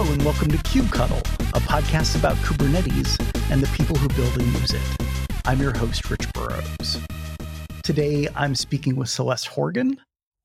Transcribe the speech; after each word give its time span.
Hello, 0.00 0.12
and 0.12 0.24
welcome 0.24 0.48
to 0.48 0.58
KubeCuddle, 0.58 1.18
a 1.56 1.60
podcast 1.60 2.14
about 2.16 2.36
Kubernetes 2.36 3.18
and 3.50 3.60
the 3.60 3.66
people 3.76 3.96
who 3.96 4.06
build 4.10 4.32
and 4.38 4.46
use 4.60 4.72
it. 4.72 4.80
I'm 5.44 5.60
your 5.60 5.76
host, 5.76 6.08
Rich 6.08 6.32
Burroughs. 6.34 7.00
Today, 7.82 8.28
I'm 8.36 8.54
speaking 8.54 8.94
with 8.94 9.08
Celeste 9.08 9.48
Horgan. 9.48 10.00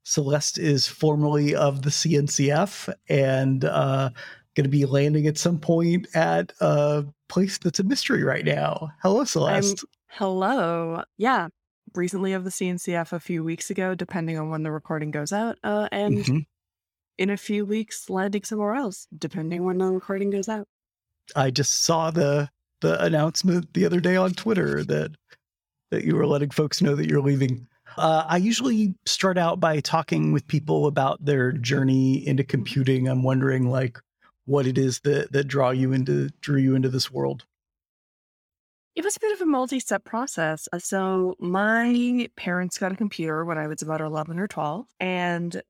Celeste 0.05 0.58
is 0.58 0.88
formerly 0.88 1.54
of 1.54 1.84
the 1.84 1.91
CNCF 1.91 2.91
and 3.09 3.63
uh, 3.66 4.09
going 4.55 4.63
to 4.63 4.70
be 4.70 4.86
landing 4.86 5.27
at 5.27 5.38
some 5.38 5.59
point 5.59 6.08
at 6.16 6.52
a 6.59 7.05
place 7.30 7.59
that's 7.59 7.77
a 7.77 7.84
mystery 7.84 8.23
right 8.23 8.45
now. 8.45 8.90
Hello, 9.04 9.23
Celeste. 9.23 9.84
I'm, 9.84 10.17
hello. 10.17 11.04
Yeah. 11.20 11.49
Recently 11.94 12.34
of 12.34 12.44
the 12.44 12.49
CNCF 12.49 13.13
a 13.13 13.20
few 13.20 13.44
weeks 13.44 13.70
ago, 13.70 13.94
depending 13.94 14.40
on 14.40 14.49
when 14.49 14.63
the 14.63 14.72
recording 14.72 15.12
goes 15.12 15.31
out. 15.31 15.59
Uh, 15.63 15.88
and 15.91 16.17
mm-hmm 16.17 16.38
in 17.17 17.30
a 17.30 17.38
few 17.38 17.66
weeks 17.66 18.09
landing 18.09 18.44
somewhere 18.44 18.76
else, 18.76 19.08
depending 19.17 19.63
when 19.63 19.77
the 19.77 19.85
recording 19.85 20.30
goes 20.30 20.49
out. 20.49 20.67
I 21.36 21.52
just 21.52 21.84
saw 21.84 22.12
the 22.12 22.49
the 22.81 23.02
announcement 23.02 23.73
the 23.73 23.86
other 23.86 24.02
day 24.02 24.16
on 24.16 24.34
Twitter 24.34 24.84
that 24.84 25.12
that 25.91 26.03
you 26.03 26.16
were 26.16 26.27
letting 26.27 26.49
folks 26.49 26.81
know 26.81 26.95
that 26.95 27.09
you're 27.09 27.22
leaving. 27.22 27.67
Uh, 27.98 28.26
I 28.27 28.38
usually 28.38 28.95
start 29.05 29.38
out 29.38 29.59
by 29.59 29.80
talking 29.80 30.31
with 30.31 30.48
people 30.48 30.88
about 30.88 31.23
their 31.23 31.52
journey 31.52 32.27
into 32.27 32.44
computing. 32.44 33.08
I'm 33.08 33.23
wondering 33.23 33.70
like 33.70 34.00
what 34.45 34.66
it 34.66 34.77
is 34.77 35.00
that 35.02 35.31
that 35.31 35.45
draw 35.45 35.70
you 35.70 35.94
into 35.94 36.30
drew 36.41 36.59
you 36.59 36.75
into 36.75 36.89
this 36.89 37.11
world. 37.11 37.45
It 38.95 39.03
was 39.03 39.16
a 39.16 39.20
bit 39.20 39.34
of 39.34 39.41
a 39.41 39.45
multi-step 39.45 40.03
process. 40.03 40.67
Uh, 40.72 40.77
so 40.77 41.36
my 41.39 42.30
parents 42.36 42.77
got 42.77 42.91
a 42.91 42.95
computer 42.95 43.44
when 43.44 43.58
I 43.58 43.66
was 43.66 43.81
about 43.81 44.02
11 44.02 44.38
or 44.39 44.47
12 44.47 44.86
and 45.00 45.64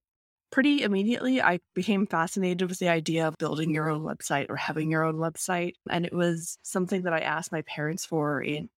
pretty 0.53 0.83
immediately, 0.83 1.41
I 1.41 1.59
became 1.73 2.05
fascinated 2.05 2.69
with 2.69 2.77
the 2.77 2.87
idea 2.87 3.27
of 3.27 3.39
building 3.39 3.73
your 3.73 3.89
own 3.89 4.03
website 4.03 4.51
or 4.51 4.55
having 4.55 4.91
your 4.91 5.03
own 5.03 5.15
website. 5.15 5.73
And 5.89 6.05
it 6.05 6.13
was 6.13 6.59
something 6.61 7.01
that 7.01 7.13
I 7.13 7.21
asked 7.21 7.51
my 7.51 7.63
parents 7.63 8.05
for 8.05 8.39
in 8.39 8.69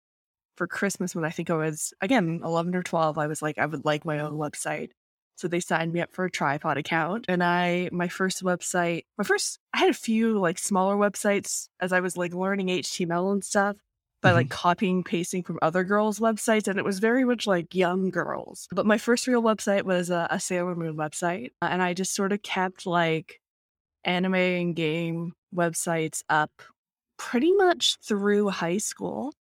for 0.57 0.69
Christmas 0.69 1.17
when 1.17 1.25
I 1.25 1.31
think 1.31 1.51
I 1.51 1.57
was 1.57 1.93
again 2.01 2.43
11 2.45 2.77
or 2.77 2.85
12. 2.85 3.19
I 3.19 3.27
was 3.27 3.43
like, 3.43 3.59
I 3.59 3.67
would 3.67 3.85
like 3.85 4.05
my 4.05 4.21
own 4.21 4.35
website. 4.35 4.91
So 5.35 5.49
they 5.49 5.59
signed 5.59 5.93
me 5.93 6.01
up 6.01 6.15
for 6.15 6.25
a 6.25 6.31
tripod 6.31 6.77
account. 6.79 7.25
And 7.27 7.43
I, 7.43 7.89
my 7.91 8.07
first 8.07 8.45
website, 8.45 9.03
my 9.19 9.25
first, 9.25 9.59
I 9.75 9.81
had 9.81 9.91
a 9.91 9.95
few 9.95 10.39
like 10.39 10.61
smaller 10.61 10.95
websites 10.95 11.67
as 11.81 11.93
I 11.93 11.99
was 11.99 12.17
like 12.17 12.33
learning 12.33 12.69
HTML 12.69 13.33
and 13.33 13.45
stuff 13.45 13.75
by 14.25 14.31
mm-hmm. 14.31 14.39
like 14.39 14.51
copying 14.51 15.05
pasting 15.05 15.43
from 15.43 15.59
other 15.63 15.85
girls' 15.85 16.19
websites, 16.19 16.67
and 16.67 16.79
it 16.79 16.85
was 16.85 16.99
very 16.99 17.25
much 17.25 17.47
like 17.47 17.75
young 17.75 18.11
girls. 18.11 18.67
But 18.73 18.87
my 18.87 18.99
first 18.99 19.27
real 19.27 19.43
website 19.43 19.83
was 19.83 20.09
a, 20.09 20.27
a 20.31 20.41
Sailor 20.41 20.75
Moon 20.75 20.97
website, 20.97 21.51
and 21.61 21.83
I 21.83 21.93
just 21.93 22.15
sort 22.15 22.33
of 22.33 22.43
kept 22.43 22.87
like 22.87 23.41
anime 24.03 24.35
and 24.35 24.75
game 24.75 25.35
websites 25.55 26.23
up 26.31 26.51
pretty 27.19 27.53
much 27.53 27.99
through 28.03 28.49
high 28.49 28.79
school. 28.79 29.35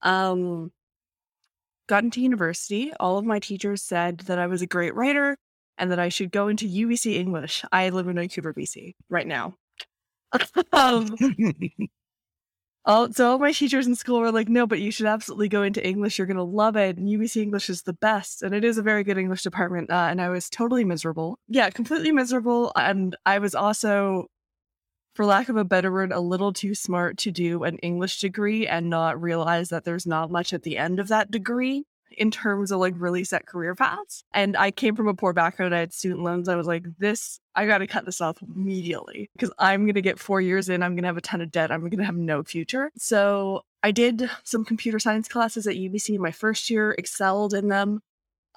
Um, 0.00 0.72
got 1.86 2.02
into 2.02 2.22
university. 2.22 2.92
All 2.98 3.18
of 3.18 3.26
my 3.26 3.38
teachers 3.38 3.82
said 3.82 4.20
that 4.20 4.38
I 4.38 4.46
was 4.46 4.62
a 4.62 4.66
great 4.66 4.94
writer 4.94 5.36
and 5.78 5.90
that 5.90 5.98
I 5.98 6.08
should 6.08 6.32
go 6.32 6.48
into 6.48 6.66
UBC 6.66 7.14
English. 7.14 7.64
I 7.70 7.90
live 7.90 8.08
in 8.08 8.16
Vancouver, 8.16 8.54
BC 8.54 8.94
right 9.10 9.26
now. 9.26 9.54
um, 10.72 11.14
all 12.86 13.12
so 13.12 13.32
all 13.32 13.38
my 13.38 13.52
teachers 13.52 13.86
in 13.86 13.96
school 13.96 14.20
were 14.20 14.32
like, 14.32 14.48
no, 14.48 14.66
but 14.66 14.80
you 14.80 14.90
should 14.90 15.06
absolutely 15.06 15.48
go 15.48 15.62
into 15.62 15.86
English. 15.86 16.18
You're 16.18 16.26
gonna 16.26 16.44
love 16.44 16.76
it. 16.76 16.96
And 16.96 17.08
UBC 17.08 17.42
English 17.42 17.68
is 17.68 17.82
the 17.82 17.92
best, 17.92 18.42
and 18.42 18.54
it 18.54 18.64
is 18.64 18.78
a 18.78 18.82
very 18.82 19.04
good 19.04 19.18
English 19.18 19.42
department. 19.42 19.90
Uh, 19.90 20.06
and 20.10 20.20
I 20.20 20.28
was 20.28 20.48
totally 20.48 20.84
miserable. 20.84 21.38
Yeah, 21.48 21.68
completely 21.70 22.12
miserable. 22.12 22.72
And 22.76 23.16
I 23.26 23.38
was 23.38 23.54
also, 23.54 24.26
for 25.14 25.26
lack 25.26 25.48
of 25.48 25.56
a 25.56 25.64
better 25.64 25.90
word, 25.90 26.12
a 26.12 26.20
little 26.20 26.52
too 26.52 26.74
smart 26.74 27.18
to 27.18 27.32
do 27.32 27.64
an 27.64 27.78
English 27.78 28.20
degree 28.20 28.66
and 28.66 28.88
not 28.88 29.20
realize 29.20 29.68
that 29.70 29.84
there's 29.84 30.06
not 30.06 30.30
much 30.30 30.52
at 30.52 30.62
the 30.62 30.78
end 30.78 31.00
of 31.00 31.08
that 31.08 31.30
degree 31.30 31.84
in 32.16 32.30
terms 32.30 32.70
of 32.70 32.80
like 32.80 32.94
really 32.96 33.24
set 33.24 33.46
career 33.46 33.74
paths. 33.74 34.24
And 34.32 34.56
I 34.56 34.70
came 34.70 34.96
from 34.96 35.08
a 35.08 35.14
poor 35.14 35.32
background. 35.32 35.74
I 35.74 35.80
had 35.80 35.92
student 35.92 36.22
loans. 36.22 36.48
I 36.48 36.56
was 36.56 36.66
like, 36.66 36.84
this, 36.98 37.40
I 37.54 37.66
got 37.66 37.78
to 37.78 37.86
cut 37.86 38.06
this 38.06 38.20
off 38.20 38.38
immediately 38.42 39.30
because 39.34 39.52
I'm 39.58 39.84
going 39.84 39.94
to 39.94 40.02
get 40.02 40.18
four 40.18 40.40
years 40.40 40.68
in. 40.68 40.82
I'm 40.82 40.94
going 40.94 41.02
to 41.02 41.08
have 41.08 41.16
a 41.16 41.22
ton 41.22 41.40
of 41.40 41.50
debt. 41.50 41.70
I'm 41.70 41.80
going 41.80 41.98
to 41.98 42.04
have 42.04 42.16
no 42.16 42.42
future. 42.42 42.90
So 42.96 43.62
I 43.82 43.90
did 43.90 44.28
some 44.44 44.64
computer 44.64 44.98
science 44.98 45.28
classes 45.28 45.66
at 45.66 45.76
UBC 45.76 46.18
my 46.18 46.32
first 46.32 46.70
year, 46.70 46.94
excelled 46.98 47.54
in 47.54 47.68
them. 47.68 48.00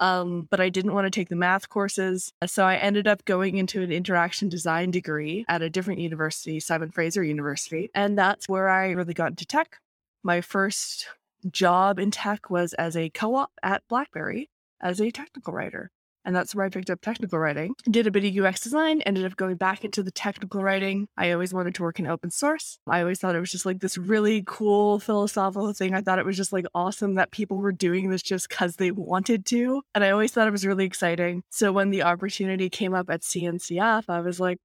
Um, 0.00 0.48
but 0.50 0.60
I 0.60 0.70
didn't 0.70 0.94
want 0.94 1.04
to 1.04 1.10
take 1.10 1.28
the 1.28 1.36
math 1.36 1.68
courses. 1.68 2.32
So 2.46 2.64
I 2.64 2.76
ended 2.76 3.06
up 3.06 3.24
going 3.26 3.58
into 3.58 3.82
an 3.82 3.92
interaction 3.92 4.48
design 4.48 4.90
degree 4.90 5.44
at 5.46 5.60
a 5.60 5.68
different 5.68 6.00
university, 6.00 6.58
Simon 6.58 6.90
Fraser 6.90 7.22
University. 7.22 7.90
And 7.94 8.16
that's 8.16 8.48
where 8.48 8.70
I 8.70 8.92
really 8.92 9.12
got 9.12 9.28
into 9.28 9.44
tech. 9.44 9.78
My 10.22 10.40
first 10.40 11.06
job 11.50 11.98
in 11.98 12.10
tech 12.10 12.50
was 12.50 12.72
as 12.74 12.96
a 12.96 13.10
co 13.10 13.34
op 13.34 13.52
at 13.62 13.82
Blackberry 13.88 14.50
as 14.80 15.00
a 15.00 15.10
technical 15.10 15.52
writer. 15.52 15.90
And 16.24 16.36
that's 16.36 16.54
where 16.54 16.66
I 16.66 16.68
picked 16.68 16.90
up 16.90 17.00
technical 17.00 17.38
writing. 17.38 17.74
Did 17.90 18.06
a 18.06 18.10
bit 18.10 18.24
of 18.24 18.44
UX 18.44 18.60
design, 18.60 19.00
ended 19.02 19.24
up 19.24 19.36
going 19.36 19.56
back 19.56 19.84
into 19.84 20.02
the 20.02 20.10
technical 20.10 20.62
writing. 20.62 21.08
I 21.16 21.30
always 21.32 21.54
wanted 21.54 21.74
to 21.76 21.82
work 21.82 21.98
in 21.98 22.06
open 22.06 22.30
source. 22.30 22.78
I 22.86 23.00
always 23.00 23.18
thought 23.18 23.34
it 23.34 23.40
was 23.40 23.50
just 23.50 23.64
like 23.64 23.80
this 23.80 23.96
really 23.96 24.42
cool 24.46 24.98
philosophical 24.98 25.72
thing. 25.72 25.94
I 25.94 26.02
thought 26.02 26.18
it 26.18 26.26
was 26.26 26.36
just 26.36 26.52
like 26.52 26.66
awesome 26.74 27.14
that 27.14 27.30
people 27.30 27.56
were 27.56 27.72
doing 27.72 28.10
this 28.10 28.22
just 28.22 28.48
because 28.48 28.76
they 28.76 28.90
wanted 28.90 29.46
to. 29.46 29.82
And 29.94 30.04
I 30.04 30.10
always 30.10 30.32
thought 30.32 30.46
it 30.46 30.52
was 30.52 30.66
really 30.66 30.84
exciting. 30.84 31.42
So 31.50 31.72
when 31.72 31.90
the 31.90 32.02
opportunity 32.02 32.68
came 32.68 32.94
up 32.94 33.08
at 33.08 33.22
CNCF, 33.22 34.04
I 34.08 34.20
was 34.20 34.38
like, 34.38 34.58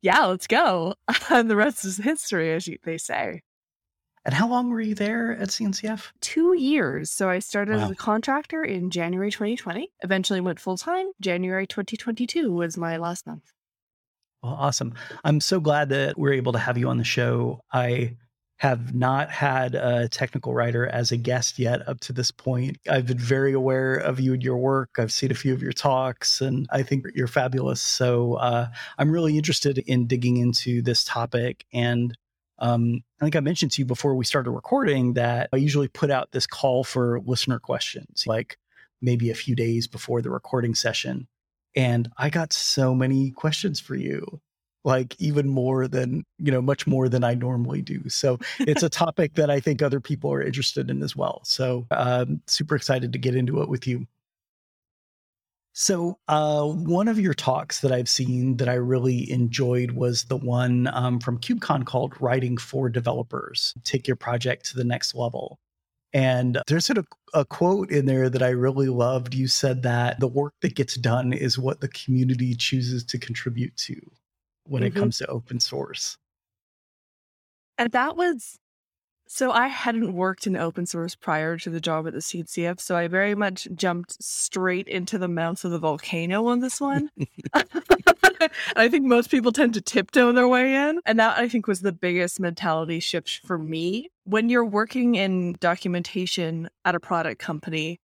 yeah, 0.00 0.24
let's 0.26 0.46
go. 0.46 0.94
and 1.30 1.50
the 1.50 1.56
rest 1.56 1.84
is 1.84 1.98
history, 1.98 2.52
as 2.52 2.68
they 2.84 2.98
say. 2.98 3.42
And 4.24 4.34
how 4.34 4.48
long 4.48 4.70
were 4.70 4.80
you 4.80 4.94
there 4.94 5.32
at 5.32 5.48
CNCF? 5.48 6.10
Two 6.20 6.56
years. 6.56 7.10
So 7.10 7.28
I 7.28 7.40
started 7.40 7.76
wow. 7.76 7.84
as 7.84 7.90
a 7.90 7.94
contractor 7.94 8.62
in 8.62 8.90
January 8.90 9.30
2020, 9.30 9.90
eventually 10.02 10.40
went 10.40 10.58
full 10.58 10.78
time. 10.78 11.06
January 11.20 11.66
2022 11.66 12.50
was 12.50 12.78
my 12.78 12.96
last 12.96 13.26
month. 13.26 13.52
Well, 14.42 14.54
awesome. 14.54 14.94
I'm 15.24 15.40
so 15.40 15.60
glad 15.60 15.90
that 15.90 16.18
we're 16.18 16.34
able 16.34 16.52
to 16.52 16.58
have 16.58 16.78
you 16.78 16.88
on 16.88 16.98
the 16.98 17.04
show. 17.04 17.60
I 17.72 18.16
have 18.58 18.94
not 18.94 19.30
had 19.30 19.74
a 19.74 20.08
technical 20.08 20.54
writer 20.54 20.86
as 20.86 21.12
a 21.12 21.16
guest 21.16 21.58
yet 21.58 21.86
up 21.88 22.00
to 22.00 22.12
this 22.12 22.30
point. 22.30 22.78
I've 22.88 23.06
been 23.06 23.18
very 23.18 23.52
aware 23.52 23.96
of 23.96 24.20
you 24.20 24.32
and 24.32 24.42
your 24.42 24.56
work. 24.56 24.90
I've 24.96 25.12
seen 25.12 25.30
a 25.30 25.34
few 25.34 25.52
of 25.52 25.62
your 25.62 25.72
talks, 25.72 26.40
and 26.40 26.66
I 26.70 26.82
think 26.82 27.04
you're 27.14 27.26
fabulous. 27.26 27.82
So 27.82 28.34
uh, 28.34 28.68
I'm 28.96 29.10
really 29.10 29.36
interested 29.36 29.78
in 29.78 30.06
digging 30.06 30.36
into 30.36 30.82
this 30.82 31.04
topic 31.04 31.66
and 31.72 32.16
um, 32.58 33.02
I 33.20 33.24
think 33.24 33.36
I 33.36 33.40
mentioned 33.40 33.72
to 33.72 33.82
you 33.82 33.86
before 33.86 34.14
we 34.14 34.24
started 34.24 34.50
recording 34.50 35.14
that 35.14 35.48
I 35.52 35.56
usually 35.56 35.88
put 35.88 36.10
out 36.10 36.32
this 36.32 36.46
call 36.46 36.84
for 36.84 37.20
listener 37.24 37.58
questions, 37.58 38.24
like 38.26 38.58
maybe 39.02 39.30
a 39.30 39.34
few 39.34 39.54
days 39.54 39.86
before 39.86 40.22
the 40.22 40.30
recording 40.30 40.74
session. 40.74 41.26
And 41.76 42.10
I 42.16 42.30
got 42.30 42.52
so 42.52 42.94
many 42.94 43.32
questions 43.32 43.80
for 43.80 43.96
you, 43.96 44.40
like 44.84 45.20
even 45.20 45.48
more 45.48 45.88
than, 45.88 46.24
you 46.38 46.52
know, 46.52 46.62
much 46.62 46.86
more 46.86 47.08
than 47.08 47.24
I 47.24 47.34
normally 47.34 47.82
do. 47.82 48.08
So 48.08 48.38
it's 48.60 48.82
a 48.82 48.88
topic 48.90 49.34
that 49.34 49.50
I 49.50 49.58
think 49.58 49.82
other 49.82 50.00
people 50.00 50.32
are 50.32 50.42
interested 50.42 50.90
in 50.90 51.02
as 51.02 51.16
well. 51.16 51.40
So 51.44 51.86
um, 51.90 52.40
super 52.46 52.76
excited 52.76 53.12
to 53.12 53.18
get 53.18 53.34
into 53.34 53.62
it 53.62 53.68
with 53.68 53.86
you. 53.86 54.06
So, 55.76 56.20
uh, 56.28 56.64
one 56.66 57.08
of 57.08 57.18
your 57.18 57.34
talks 57.34 57.80
that 57.80 57.90
I've 57.90 58.08
seen 58.08 58.56
that 58.58 58.68
I 58.68 58.74
really 58.74 59.28
enjoyed 59.28 59.90
was 59.90 60.22
the 60.22 60.36
one 60.36 60.88
um, 60.92 61.18
from 61.18 61.40
KubeCon 61.40 61.84
called 61.84 62.14
Writing 62.20 62.56
for 62.56 62.88
Developers 62.88 63.74
Take 63.82 64.06
Your 64.06 64.16
Project 64.16 64.66
to 64.66 64.76
the 64.76 64.84
Next 64.84 65.16
Level. 65.16 65.58
And 66.12 66.60
there's 66.68 66.88
a, 66.90 67.04
a 67.34 67.44
quote 67.44 67.90
in 67.90 68.06
there 68.06 68.30
that 68.30 68.42
I 68.42 68.50
really 68.50 68.86
loved. 68.86 69.34
You 69.34 69.48
said 69.48 69.82
that 69.82 70.20
the 70.20 70.28
work 70.28 70.54
that 70.60 70.76
gets 70.76 70.94
done 70.94 71.32
is 71.32 71.58
what 71.58 71.80
the 71.80 71.88
community 71.88 72.54
chooses 72.54 73.02
to 73.06 73.18
contribute 73.18 73.76
to 73.78 74.00
when 74.66 74.84
mm-hmm. 74.84 74.96
it 74.96 75.00
comes 75.00 75.18
to 75.18 75.26
open 75.26 75.58
source. 75.58 76.16
And 77.78 77.90
that 77.90 78.16
was 78.16 78.60
so 79.26 79.50
I 79.50 79.68
hadn't 79.68 80.12
worked 80.12 80.46
in 80.46 80.56
open 80.56 80.86
source 80.86 81.14
prior 81.14 81.56
to 81.58 81.70
the 81.70 81.80
job 81.80 82.06
at 82.06 82.12
the 82.12 82.20
CNCF, 82.20 82.80
so 82.80 82.96
I 82.96 83.08
very 83.08 83.34
much 83.34 83.68
jumped 83.74 84.22
straight 84.22 84.88
into 84.88 85.18
the 85.18 85.28
mouth 85.28 85.64
of 85.64 85.70
the 85.70 85.78
volcano 85.78 86.46
on 86.46 86.60
this 86.60 86.80
one. 86.80 87.10
I 88.76 88.88
think 88.88 89.06
most 89.06 89.30
people 89.30 89.52
tend 89.52 89.74
to 89.74 89.80
tiptoe 89.80 90.32
their 90.32 90.48
way 90.48 90.74
in, 90.74 91.00
and 91.06 91.18
that 91.18 91.38
I 91.38 91.48
think 91.48 91.66
was 91.66 91.80
the 91.80 91.92
biggest 91.92 92.40
mentality 92.40 93.00
shift 93.00 93.40
for 93.44 93.58
me. 93.58 94.10
When 94.24 94.48
you're 94.48 94.64
working 94.64 95.14
in 95.14 95.56
documentation 95.60 96.68
at 96.84 96.94
a 96.94 97.00
product 97.00 97.40
company, 97.40 98.00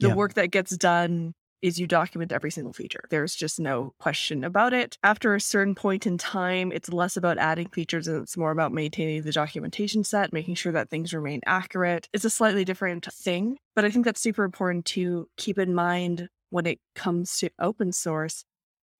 the 0.00 0.08
yeah. 0.08 0.14
work 0.14 0.34
that 0.34 0.48
gets 0.48 0.76
done 0.76 1.34
is 1.62 1.78
you 1.78 1.86
document 1.86 2.32
every 2.32 2.50
single 2.50 2.72
feature. 2.72 3.04
There's 3.08 3.34
just 3.34 3.60
no 3.60 3.94
question 3.98 4.44
about 4.44 4.72
it. 4.72 4.98
After 5.02 5.34
a 5.34 5.40
certain 5.40 5.74
point 5.74 6.06
in 6.06 6.18
time, 6.18 6.72
it's 6.72 6.92
less 6.92 7.16
about 7.16 7.38
adding 7.38 7.68
features 7.68 8.08
and 8.08 8.22
it's 8.22 8.36
more 8.36 8.50
about 8.50 8.72
maintaining 8.72 9.22
the 9.22 9.32
documentation 9.32 10.04
set, 10.04 10.32
making 10.32 10.56
sure 10.56 10.72
that 10.72 10.90
things 10.90 11.14
remain 11.14 11.40
accurate. 11.46 12.08
It's 12.12 12.24
a 12.24 12.30
slightly 12.30 12.64
different 12.64 13.06
thing, 13.12 13.58
but 13.74 13.84
I 13.84 13.90
think 13.90 14.04
that's 14.04 14.20
super 14.20 14.44
important 14.44 14.84
to 14.86 15.28
keep 15.36 15.58
in 15.58 15.74
mind 15.74 16.28
when 16.50 16.66
it 16.66 16.80
comes 16.94 17.38
to 17.38 17.50
open 17.58 17.92
source 17.92 18.44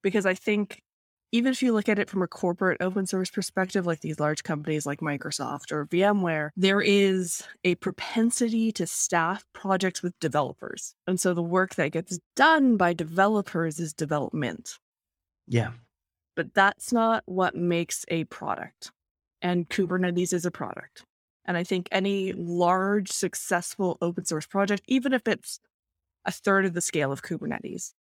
because 0.03 0.25
I 0.25 0.35
think 0.35 0.83
even 1.33 1.51
if 1.51 1.63
you 1.63 1.73
look 1.73 1.89
at 1.89 1.99
it 1.99 2.11
from 2.11 2.23
a 2.23 2.29
corporate 2.29 2.83
open 2.83 3.07
source 3.07 3.31
perspective, 3.31 3.87
like 3.87 4.01
these 4.01 4.21
large 4.21 4.43
companies 4.43 4.85
like 4.85 5.01
Microsoft 5.01 5.73
or 5.73 5.87
VMware, 5.87 6.51
there 6.57 6.83
is 6.83 7.43
a 7.65 7.75
propensity 7.77 8.71
to 8.73 8.87
staff 8.87 9.45
projects 9.55 10.03
with 10.03 10.19
developers. 10.21 10.95
And 11.07 11.19
so 11.19 11.33
the 11.33 11.43
work 11.43 11.75
that 11.77 11.93
gets 11.93 12.19
done 12.37 12.77
by 12.77 12.93
developers 12.93 13.81
is 13.81 13.95
development. 13.95 14.79
Yeah. 15.49 15.73
But 16.37 16.53
that's 16.53 16.93
not 16.93 17.23
what 17.25 17.55
makes 17.55 18.05
a 18.09 18.25
product. 18.25 18.93
And 19.41 19.69
Kubernetes 19.69 20.35
is 20.35 20.45
a 20.45 20.51
product. 20.51 21.05
And 21.47 21.57
I 21.57 21.65
think 21.65 21.89
any 21.91 22.33
large, 22.35 23.11
successful 23.11 23.97
open 24.03 24.27
source 24.27 24.47
project, 24.47 24.83
even 24.87 25.15
if 25.15 25.27
it's 25.27 25.59
a 26.27 26.31
third 26.31 26.67
of 26.67 26.75
the 26.75 26.81
scale 26.81 27.11
of 27.11 27.23
Kubernetes, 27.23 27.95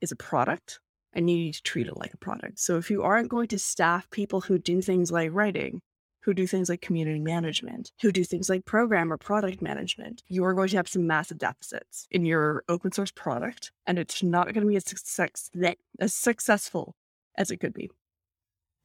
is 0.00 0.12
a 0.12 0.16
product 0.16 0.80
and 1.12 1.28
you 1.28 1.36
need 1.36 1.54
to 1.54 1.62
treat 1.62 1.86
it 1.86 1.96
like 1.96 2.14
a 2.14 2.18
product. 2.18 2.58
So 2.58 2.76
if 2.76 2.90
you 2.90 3.02
aren't 3.02 3.28
going 3.28 3.48
to 3.48 3.58
staff 3.58 4.08
people 4.10 4.40
who 4.42 4.58
do 4.58 4.80
things 4.80 5.10
like 5.10 5.30
writing, 5.32 5.80
who 6.22 6.34
do 6.34 6.46
things 6.46 6.68
like 6.68 6.82
community 6.82 7.18
management, 7.18 7.92
who 8.02 8.12
do 8.12 8.24
things 8.24 8.48
like 8.48 8.64
program 8.66 9.12
or 9.12 9.16
product 9.16 9.62
management, 9.62 10.22
you 10.28 10.44
are 10.44 10.54
going 10.54 10.68
to 10.68 10.76
have 10.76 10.88
some 10.88 11.06
massive 11.06 11.38
deficits 11.38 12.06
in 12.10 12.24
your 12.24 12.62
open 12.68 12.92
source 12.92 13.10
product, 13.10 13.72
and 13.86 13.98
it's 13.98 14.22
not 14.22 14.52
going 14.52 14.62
to 14.62 14.68
be 14.68 14.76
as, 14.76 14.84
success- 14.84 15.50
as 15.98 16.14
successful 16.14 16.94
as 17.36 17.50
it 17.50 17.56
could 17.56 17.72
be. 17.72 17.90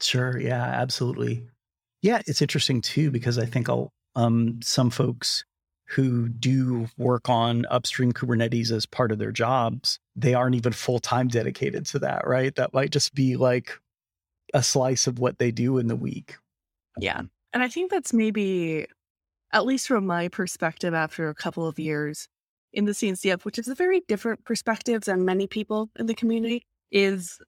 Sure. 0.01 0.39
Yeah, 0.39 0.63
absolutely. 0.63 1.47
Yeah, 2.01 2.21
it's 2.25 2.41
interesting 2.41 2.81
too, 2.81 3.11
because 3.11 3.37
I 3.37 3.45
think 3.45 3.67
um, 4.15 4.59
some 4.61 4.89
folks 4.89 5.43
who 5.87 6.29
do 6.29 6.87
work 6.97 7.29
on 7.29 7.65
upstream 7.69 8.11
Kubernetes 8.11 8.71
as 8.71 8.85
part 8.85 9.11
of 9.11 9.19
their 9.19 9.31
jobs, 9.31 9.99
they 10.15 10.33
aren't 10.33 10.55
even 10.55 10.73
full 10.73 10.99
time 10.99 11.27
dedicated 11.27 11.85
to 11.87 11.99
that, 11.99 12.27
right? 12.27 12.55
That 12.55 12.73
might 12.73 12.91
just 12.91 13.13
be 13.13 13.35
like 13.35 13.79
a 14.53 14.63
slice 14.63 15.07
of 15.07 15.19
what 15.19 15.39
they 15.39 15.51
do 15.51 15.77
in 15.77 15.87
the 15.87 15.95
week. 15.95 16.37
Yeah. 16.97 17.21
And 17.53 17.63
I 17.63 17.67
think 17.67 17.91
that's 17.91 18.13
maybe, 18.13 18.87
at 19.51 19.65
least 19.65 19.87
from 19.87 20.05
my 20.05 20.27
perspective, 20.27 20.93
after 20.93 21.29
a 21.29 21.35
couple 21.35 21.67
of 21.67 21.79
years 21.79 22.27
in 22.73 22.85
the 22.85 22.91
CNCF, 22.91 23.43
which 23.43 23.59
is 23.59 23.67
a 23.67 23.75
very 23.75 24.01
different 24.07 24.43
perspective 24.45 25.03
than 25.03 25.25
many 25.25 25.47
people 25.47 25.89
in 25.97 26.05
the 26.05 26.15
community, 26.15 26.65
is 26.91 27.39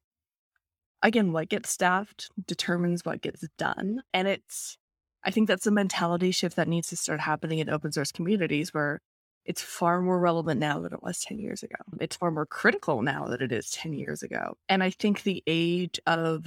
again, 1.02 1.32
what 1.32 1.48
gets 1.48 1.70
staffed 1.70 2.30
determines 2.46 3.04
what 3.04 3.22
gets 3.22 3.44
done. 3.56 4.02
And 4.12 4.28
it's 4.28 4.76
I 5.24 5.30
think 5.30 5.48
that's 5.48 5.66
a 5.66 5.70
mentality 5.70 6.30
shift 6.30 6.56
that 6.56 6.68
needs 6.68 6.88
to 6.88 6.96
start 6.96 7.20
happening 7.20 7.58
in 7.58 7.68
open 7.68 7.92
source 7.92 8.12
communities 8.12 8.72
where 8.72 9.00
it's 9.48 9.62
far 9.62 10.02
more 10.02 10.20
relevant 10.20 10.60
now 10.60 10.78
than 10.78 10.92
it 10.92 11.02
was 11.02 11.20
10 11.20 11.38
years 11.38 11.62
ago. 11.62 11.76
It's 11.98 12.16
far 12.16 12.30
more 12.30 12.44
critical 12.44 13.00
now 13.00 13.24
than 13.28 13.40
it 13.40 13.50
is 13.50 13.70
10 13.70 13.94
years 13.94 14.22
ago. 14.22 14.58
And 14.68 14.82
I 14.82 14.90
think 14.90 15.22
the 15.22 15.42
age 15.46 15.98
of 16.06 16.46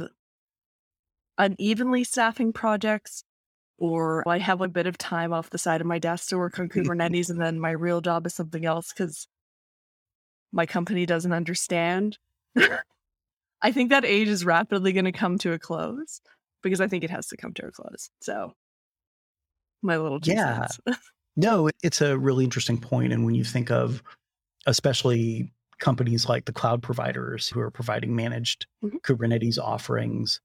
unevenly 1.35 2.03
staffing 2.03 2.53
projects 2.53 3.23
or 3.79 4.23
I 4.29 4.37
have 4.37 4.61
a 4.61 4.67
bit 4.67 4.85
of 4.85 4.99
time 4.99 5.33
off 5.33 5.49
the 5.49 5.57
side 5.57 5.81
of 5.81 5.87
my 5.87 5.97
desk 5.97 6.29
to 6.29 6.37
work 6.37 6.59
on 6.59 6.69
Kubernetes 6.69 7.31
and 7.31 7.41
then 7.41 7.59
my 7.59 7.71
real 7.71 8.01
job 8.01 8.27
is 8.27 8.35
something 8.35 8.65
else 8.65 8.93
because 8.93 9.27
my 10.51 10.67
company 10.67 11.07
doesn't 11.07 11.33
understand. 11.33 12.19
I 13.63 13.71
think 13.71 13.89
that 13.89 14.05
age 14.05 14.27
is 14.27 14.45
rapidly 14.45 14.93
going 14.93 15.05
to 15.05 15.11
come 15.11 15.39
to 15.39 15.53
a 15.53 15.59
close 15.59 16.21
because 16.61 16.79
I 16.79 16.85
think 16.85 17.03
it 17.03 17.09
has 17.09 17.25
to 17.29 17.37
come 17.37 17.53
to 17.53 17.65
a 17.65 17.71
close. 17.71 18.11
So 18.19 18.53
my 19.81 19.97
little 19.97 20.19
two 20.19 20.33
yeah. 20.33 20.67
no, 21.35 21.69
it's 21.81 22.01
a 22.01 22.17
really 22.17 22.43
interesting 22.43 22.79
point. 22.79 23.13
And 23.13 23.25
when 23.25 23.35
you 23.35 23.43
think 23.43 23.71
of 23.71 24.03
especially 24.67 25.51
companies 25.79 26.29
like 26.29 26.45
the 26.45 26.53
cloud 26.53 26.83
providers 26.83 27.49
who 27.49 27.59
are 27.59 27.71
providing 27.71 28.15
managed 28.15 28.67
mm-hmm. 28.83 28.97
Kubernetes 28.97 29.57
offerings, 29.57 30.39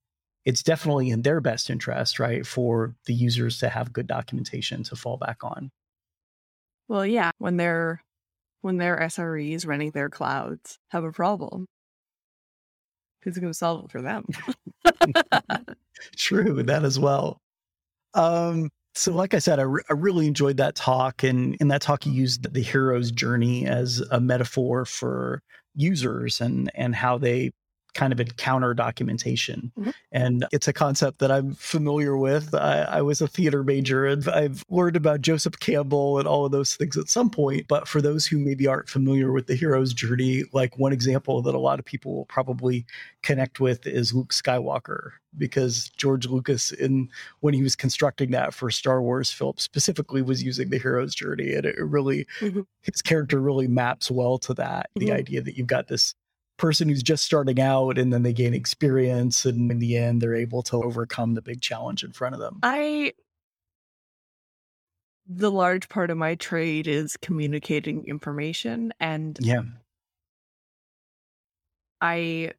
it's 0.44 0.62
definitely 0.62 1.10
in 1.10 1.22
their 1.22 1.40
best 1.40 1.70
interest, 1.70 2.18
right, 2.18 2.46
for 2.46 2.94
the 3.06 3.14
users 3.14 3.58
to 3.58 3.68
have 3.68 3.92
good 3.92 4.06
documentation 4.06 4.82
to 4.84 4.96
fall 4.96 5.16
back 5.16 5.38
on. 5.42 5.70
Well, 6.88 7.04
yeah, 7.04 7.32
when 7.38 7.56
they're 7.56 8.00
when 8.62 8.78
their 8.78 8.96
SREs 8.98 9.66
running 9.66 9.90
their 9.90 10.08
clouds 10.08 10.78
have 10.90 11.04
a 11.04 11.12
problem, 11.12 11.66
who's 13.22 13.38
going 13.38 13.52
to 13.52 13.54
solve 13.54 13.84
it 13.84 13.90
for 13.90 14.02
them? 14.02 14.24
True, 16.16 16.62
that 16.62 16.84
as 16.84 16.98
well. 16.98 17.38
Um, 18.14 18.70
so, 18.96 19.12
like 19.12 19.34
I 19.34 19.38
said, 19.38 19.58
I, 19.58 19.62
re- 19.62 19.82
I 19.90 19.92
really 19.92 20.26
enjoyed 20.26 20.56
that 20.56 20.74
talk. 20.74 21.22
And 21.22 21.54
in 21.60 21.68
that 21.68 21.82
talk, 21.82 22.06
you 22.06 22.12
used 22.12 22.52
the 22.52 22.62
hero's 22.62 23.10
journey 23.10 23.66
as 23.66 24.00
a 24.10 24.20
metaphor 24.20 24.86
for 24.86 25.42
users 25.74 26.40
and, 26.40 26.70
and 26.74 26.94
how 26.94 27.18
they 27.18 27.52
kind 27.92 28.12
of 28.12 28.20
encounter 28.20 28.74
documentation. 28.74 29.72
Mm-hmm. 29.78 29.90
And 30.12 30.46
it's 30.52 30.68
a 30.68 30.72
concept 30.72 31.18
that 31.18 31.30
I'm 31.30 31.54
familiar 31.54 32.16
with. 32.16 32.54
I, 32.54 32.82
I, 32.82 33.02
was 33.02 33.20
a 33.20 33.26
theater 33.26 33.64
major 33.64 34.04
and 34.04 34.28
I've 34.28 34.62
learned 34.68 34.96
about 34.96 35.22
Joseph 35.22 35.58
Campbell 35.60 36.18
and 36.18 36.28
all 36.28 36.44
of 36.44 36.52
those 36.52 36.76
things 36.76 36.96
at 36.98 37.08
some 37.08 37.30
point. 37.30 37.66
But 37.68 37.88
for 37.88 38.02
those 38.02 38.26
who 38.26 38.38
maybe 38.38 38.66
aren't 38.66 38.90
familiar 38.90 39.32
with 39.32 39.46
the 39.46 39.54
hero's 39.54 39.94
journey, 39.94 40.44
like 40.52 40.78
one 40.78 40.92
example 40.92 41.40
that 41.42 41.54
a 41.54 41.58
lot 41.58 41.78
of 41.78 41.86
people 41.86 42.14
will 42.14 42.26
probably 42.26 42.84
connect 43.22 43.60
with 43.60 43.86
is 43.86 44.12
Luke 44.12 44.32
Skywalker, 44.32 45.12
because 45.38 45.90
George 45.96 46.26
Lucas, 46.26 46.72
in 46.72 47.08
when 47.40 47.54
he 47.54 47.62
was 47.62 47.76
constructing 47.76 48.30
that 48.32 48.54
for 48.54 48.70
Star 48.70 49.02
Wars 49.02 49.30
film, 49.30 49.54
specifically 49.56 50.22
was 50.22 50.42
using 50.42 50.70
the 50.70 50.78
hero's 50.78 51.14
journey. 51.14 51.54
And 51.54 51.66
it 51.66 51.76
really, 51.78 52.26
mm-hmm. 52.40 52.62
his 52.82 53.02
character 53.02 53.40
really 53.40 53.68
maps 53.68 54.10
well 54.10 54.38
to 54.38 54.54
that. 54.54 54.90
Mm-hmm. 54.96 55.06
The 55.06 55.12
idea 55.12 55.42
that 55.42 55.56
you've 55.56 55.66
got 55.66 55.88
this 55.88 56.14
person 56.56 56.88
who's 56.88 57.02
just 57.02 57.24
starting 57.24 57.60
out 57.60 57.98
and 57.98 58.12
then 58.12 58.22
they 58.22 58.32
gain 58.32 58.54
experience 58.54 59.44
and 59.44 59.70
in 59.70 59.78
the 59.78 59.96
end 59.96 60.22
they're 60.22 60.34
able 60.34 60.62
to 60.62 60.76
overcome 60.82 61.34
the 61.34 61.42
big 61.42 61.60
challenge 61.60 62.02
in 62.02 62.12
front 62.12 62.34
of 62.34 62.40
them. 62.40 62.58
I 62.62 63.12
the 65.28 65.50
large 65.50 65.88
part 65.88 66.10
of 66.10 66.16
my 66.16 66.36
trade 66.36 66.86
is 66.86 67.16
communicating 67.16 68.06
information 68.06 68.92
and 69.00 69.38
yeah. 69.40 69.62
I 72.00 72.52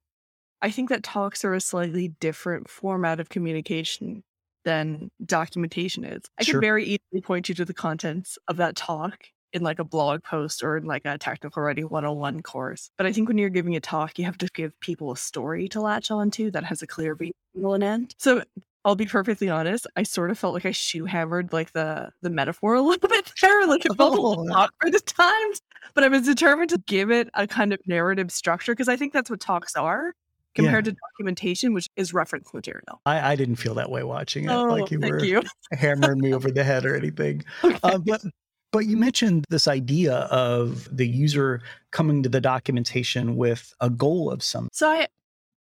I 0.61 0.71
think 0.71 0.89
that 0.89 1.03
talks 1.03 1.45
are 1.45 1.53
a 1.53 1.61
slightly 1.61 2.09
different 2.19 2.69
format 2.69 3.19
of 3.19 3.29
communication 3.29 4.23
than 4.65 5.09
documentation 5.25 6.03
is. 6.03 6.23
I 6.37 6.43
sure. 6.43 6.55
can 6.55 6.61
very 6.61 6.83
easily 6.83 7.21
point 7.21 7.47
you 7.47 7.55
to 7.55 7.65
the 7.65 7.73
contents 7.73 8.37
of 8.47 8.57
that 8.57 8.75
talk 8.75 9.27
in 9.53 9.61
like 9.61 9.79
a 9.79 9.83
blog 9.83 10.23
post 10.23 10.63
or 10.63 10.77
in 10.77 10.85
like 10.85 11.03
a 11.05 11.17
technical 11.17 11.63
writing 11.63 11.85
101 11.85 12.41
course. 12.41 12.91
But 12.97 13.05
I 13.05 13.13
think 13.13 13.27
when 13.27 13.37
you're 13.37 13.49
giving 13.49 13.75
a 13.75 13.79
talk, 13.79 14.19
you 14.19 14.25
have 14.25 14.37
to 14.39 14.49
give 14.53 14.77
people 14.81 15.11
a 15.11 15.17
story 15.17 15.69
to 15.69 15.79
latch 15.79 16.11
onto 16.11 16.51
that 16.51 16.65
has 16.65 16.81
a 16.81 16.87
clear 16.87 17.15
beginning 17.15 17.33
and 17.55 17.83
end. 17.83 18.15
So 18.17 18.43
I'll 18.83 18.95
be 18.95 19.05
perfectly 19.05 19.49
honest, 19.49 19.87
I 19.95 20.03
sort 20.03 20.31
of 20.31 20.39
felt 20.39 20.53
like 20.53 20.65
I 20.65 20.71
shoe 20.71 21.05
hammered 21.05 21.53
like 21.53 21.71
the 21.73 22.09
the 22.21 22.29
metaphor 22.29 22.75
a 22.75 22.81
little 22.89 23.09
bit 23.09 23.31
there, 23.41 23.67
like 23.67 23.85
it 23.85 23.95
felt 23.95 24.15
oh. 24.17 24.49
awkward 24.53 24.95
at 24.95 25.05
times. 25.05 25.61
But 25.93 26.03
I 26.03 26.09
was 26.09 26.23
determined 26.23 26.69
to 26.71 26.81
give 26.87 27.11
it 27.11 27.29
a 27.33 27.47
kind 27.47 27.73
of 27.73 27.79
narrative 27.87 28.31
structure 28.31 28.73
because 28.73 28.89
I 28.89 28.97
think 28.97 29.13
that's 29.13 29.29
what 29.29 29.39
talks 29.39 29.75
are 29.75 30.13
compared 30.57 30.85
yeah. 30.85 30.91
to 30.91 30.97
documentation, 31.11 31.73
which 31.73 31.87
is 31.95 32.13
reference 32.13 32.53
material. 32.53 32.99
I, 33.05 33.33
I, 33.33 33.35
didn't 33.35 33.57
feel 33.57 33.75
that 33.75 33.91
way 33.91 34.03
watching 34.03 34.45
it. 34.45 34.51
Oh, 34.51 34.65
like 34.65 34.89
you 34.91 34.99
were 34.99 35.23
you. 35.23 35.41
hammering 35.71 36.19
me 36.19 36.33
over 36.33 36.49
the 36.49 36.63
head 36.63 36.85
or 36.85 36.95
anything. 36.95 37.43
Okay. 37.63 37.79
Uh, 37.83 37.97
but 37.97 38.21
but 38.71 38.85
you 38.85 38.97
mentioned 38.97 39.45
this 39.49 39.67
idea 39.67 40.13
of 40.13 40.87
the 40.95 41.07
user 41.07 41.61
coming 41.91 42.23
to 42.23 42.29
the 42.29 42.41
documentation 42.41 43.35
with 43.35 43.73
a 43.81 43.89
goal 43.89 44.31
of 44.31 44.43
some. 44.43 44.69
So 44.71 44.89
I, 44.89 45.07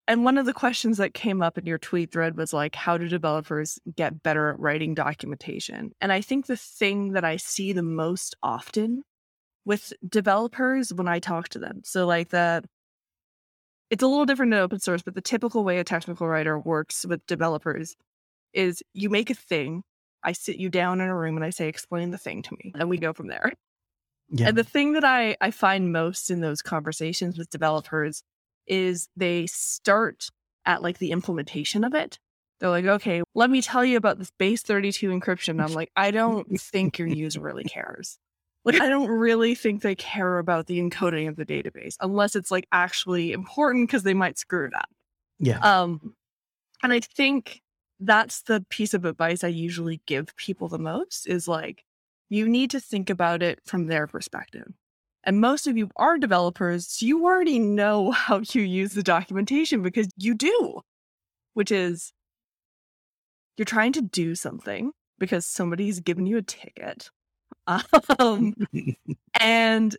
and 0.09 0.25
one 0.25 0.39
of 0.39 0.47
the 0.47 0.53
questions 0.53 0.99
that 0.99 1.15
came 1.15 1.43
up 1.43 1.59
in 1.59 1.67
your 1.67 1.79
tweet 1.79 2.13
thread 2.13 2.37
was 2.37 2.53
like, 2.53 2.75
how 2.75 2.97
do 2.99 3.09
developers 3.09 3.79
get 3.97 4.23
better 4.23 4.51
at 4.51 4.61
writing 4.61 4.95
documentation? 4.95 5.93
And 6.01 6.13
I 6.13 6.21
think 6.21 6.47
the 6.47 6.57
thing 6.57 7.13
that 7.13 7.25
I 7.25 7.37
see 7.37 7.73
the 7.73 7.83
most 7.83 8.37
often 8.43 9.03
with 9.65 9.93
developers 10.09 10.93
when 10.93 11.09
I 11.09 11.19
talk 11.19 11.49
to 11.51 11.59
them, 11.59 11.81
so 11.85 12.07
like 12.07 12.29
the, 12.29 12.63
it's 13.91 14.03
a 14.03 14.07
little 14.07 14.27
different 14.27 14.53
in 14.53 14.61
open 14.61 14.81
source, 14.81 15.03
but 15.03 15.15
the 15.15 15.21
typical 15.21 15.65
way 15.65 15.79
a 15.79 15.85
technical 15.85 16.27
writer 16.27 16.59
works 16.59 17.07
with 17.07 17.25
developers 17.27 17.97
is 18.53 18.83
you 18.95 19.11
make 19.11 19.31
a 19.31 19.35
thing 19.35 19.83
I 20.23 20.33
sit 20.33 20.57
you 20.57 20.69
down 20.69 21.01
in 21.01 21.09
a 21.09 21.17
room 21.17 21.37
and 21.37 21.45
I 21.45 21.51
say, 21.51 21.69
explain 21.69 22.11
the 22.11 22.19
thing 22.19 22.43
to 22.43 22.53
me. 22.53 22.73
And 22.75 22.89
we 22.89 22.99
go 22.99 23.13
from 23.13 23.29
there. 23.29 23.53
Yeah. 24.29 24.49
And 24.49 24.57
the 24.57 24.65
thing 24.65 24.95
that 24.95 25.05
I, 25.05 25.37
I 25.41 25.53
find 25.53 25.93
most 25.93 26.31
in 26.31 26.41
those 26.41 26.63
conversations 26.63 27.39
with 27.39 27.49
developers 27.49 28.23
is 28.67 29.09
they 29.17 29.47
start 29.47 30.31
at 30.65 30.83
like 30.83 30.99
the 30.99 31.13
implementation 31.13 31.85
of 31.85 31.95
it. 31.95 32.19
They're 32.59 32.71
like, 32.71 32.87
okay, 32.87 33.23
let 33.35 33.51
me 33.51 33.63
tell 33.63 33.85
you 33.85 33.97
about 33.97 34.19
this 34.19 34.33
base 34.37 34.63
32 34.63 35.11
encryption. 35.11 35.63
I'm 35.63 35.75
like, 35.75 35.93
I 35.95 36.11
don't 36.11 36.61
think 36.61 36.99
your 36.99 37.09
user 37.09 37.41
really 37.41 37.65
cares. 37.65 38.19
Like, 38.67 38.81
I 38.81 38.89
don't 38.89 39.09
really 39.09 39.55
think 39.55 39.81
they 39.81 39.95
care 39.95 40.39
about 40.39 40.67
the 40.67 40.81
encoding 40.81 41.29
of 41.29 41.37
the 41.37 41.47
database 41.47 41.95
unless 42.01 42.35
it's 42.35 42.51
like 42.51 42.67
actually 42.73 43.33
important 43.33 43.89
because 43.89 44.03
they 44.03 44.13
might 44.13 44.39
screw 44.39 44.67
it 44.67 44.75
up. 44.75 44.89
Yeah. 45.39 45.61
Um, 45.61 46.15
and 46.83 46.93
I 46.93 46.99
think 47.01 47.63
that's 48.01 48.43
the 48.43 48.67
piece 48.69 48.93
of 48.93 49.05
advice 49.05 49.45
I 49.45 49.49
usually 49.49 50.01
give 50.07 50.35
people 50.37 50.69
the 50.69 50.79
most 50.79 51.27
is 51.29 51.47
like, 51.47 51.85
you 52.29 52.49
need 52.49 52.71
to 52.73 52.81
think 52.81 53.09
about 53.09 53.41
it 53.43 53.61
from 53.65 53.87
their 53.87 54.09
perspective. 54.09 54.67
And 55.23 55.41
most 55.41 55.67
of 55.67 55.77
you 55.77 55.89
are 55.97 56.19
developers, 56.19 56.89
so 56.89 57.07
you 57.07 57.25
already 57.25 57.59
know 57.61 58.11
how 58.13 58.43
you 58.53 58.63
use 58.63 58.95
the 58.95 59.03
documentation 59.03 59.83
because 59.83 60.09
you 60.17 60.35
do. 60.35 60.81
which 61.55 61.71
is 61.73 62.13
you're 63.57 63.65
trying 63.65 63.93
to 63.93 64.03
do 64.03 64.35
something 64.35 64.93
because 65.19 65.47
somebody's 65.47 66.01
given 66.01 66.27
you 66.27 66.37
a 66.37 66.43
ticket. 66.43 67.11
Um, 68.19 68.55
and 69.41 69.97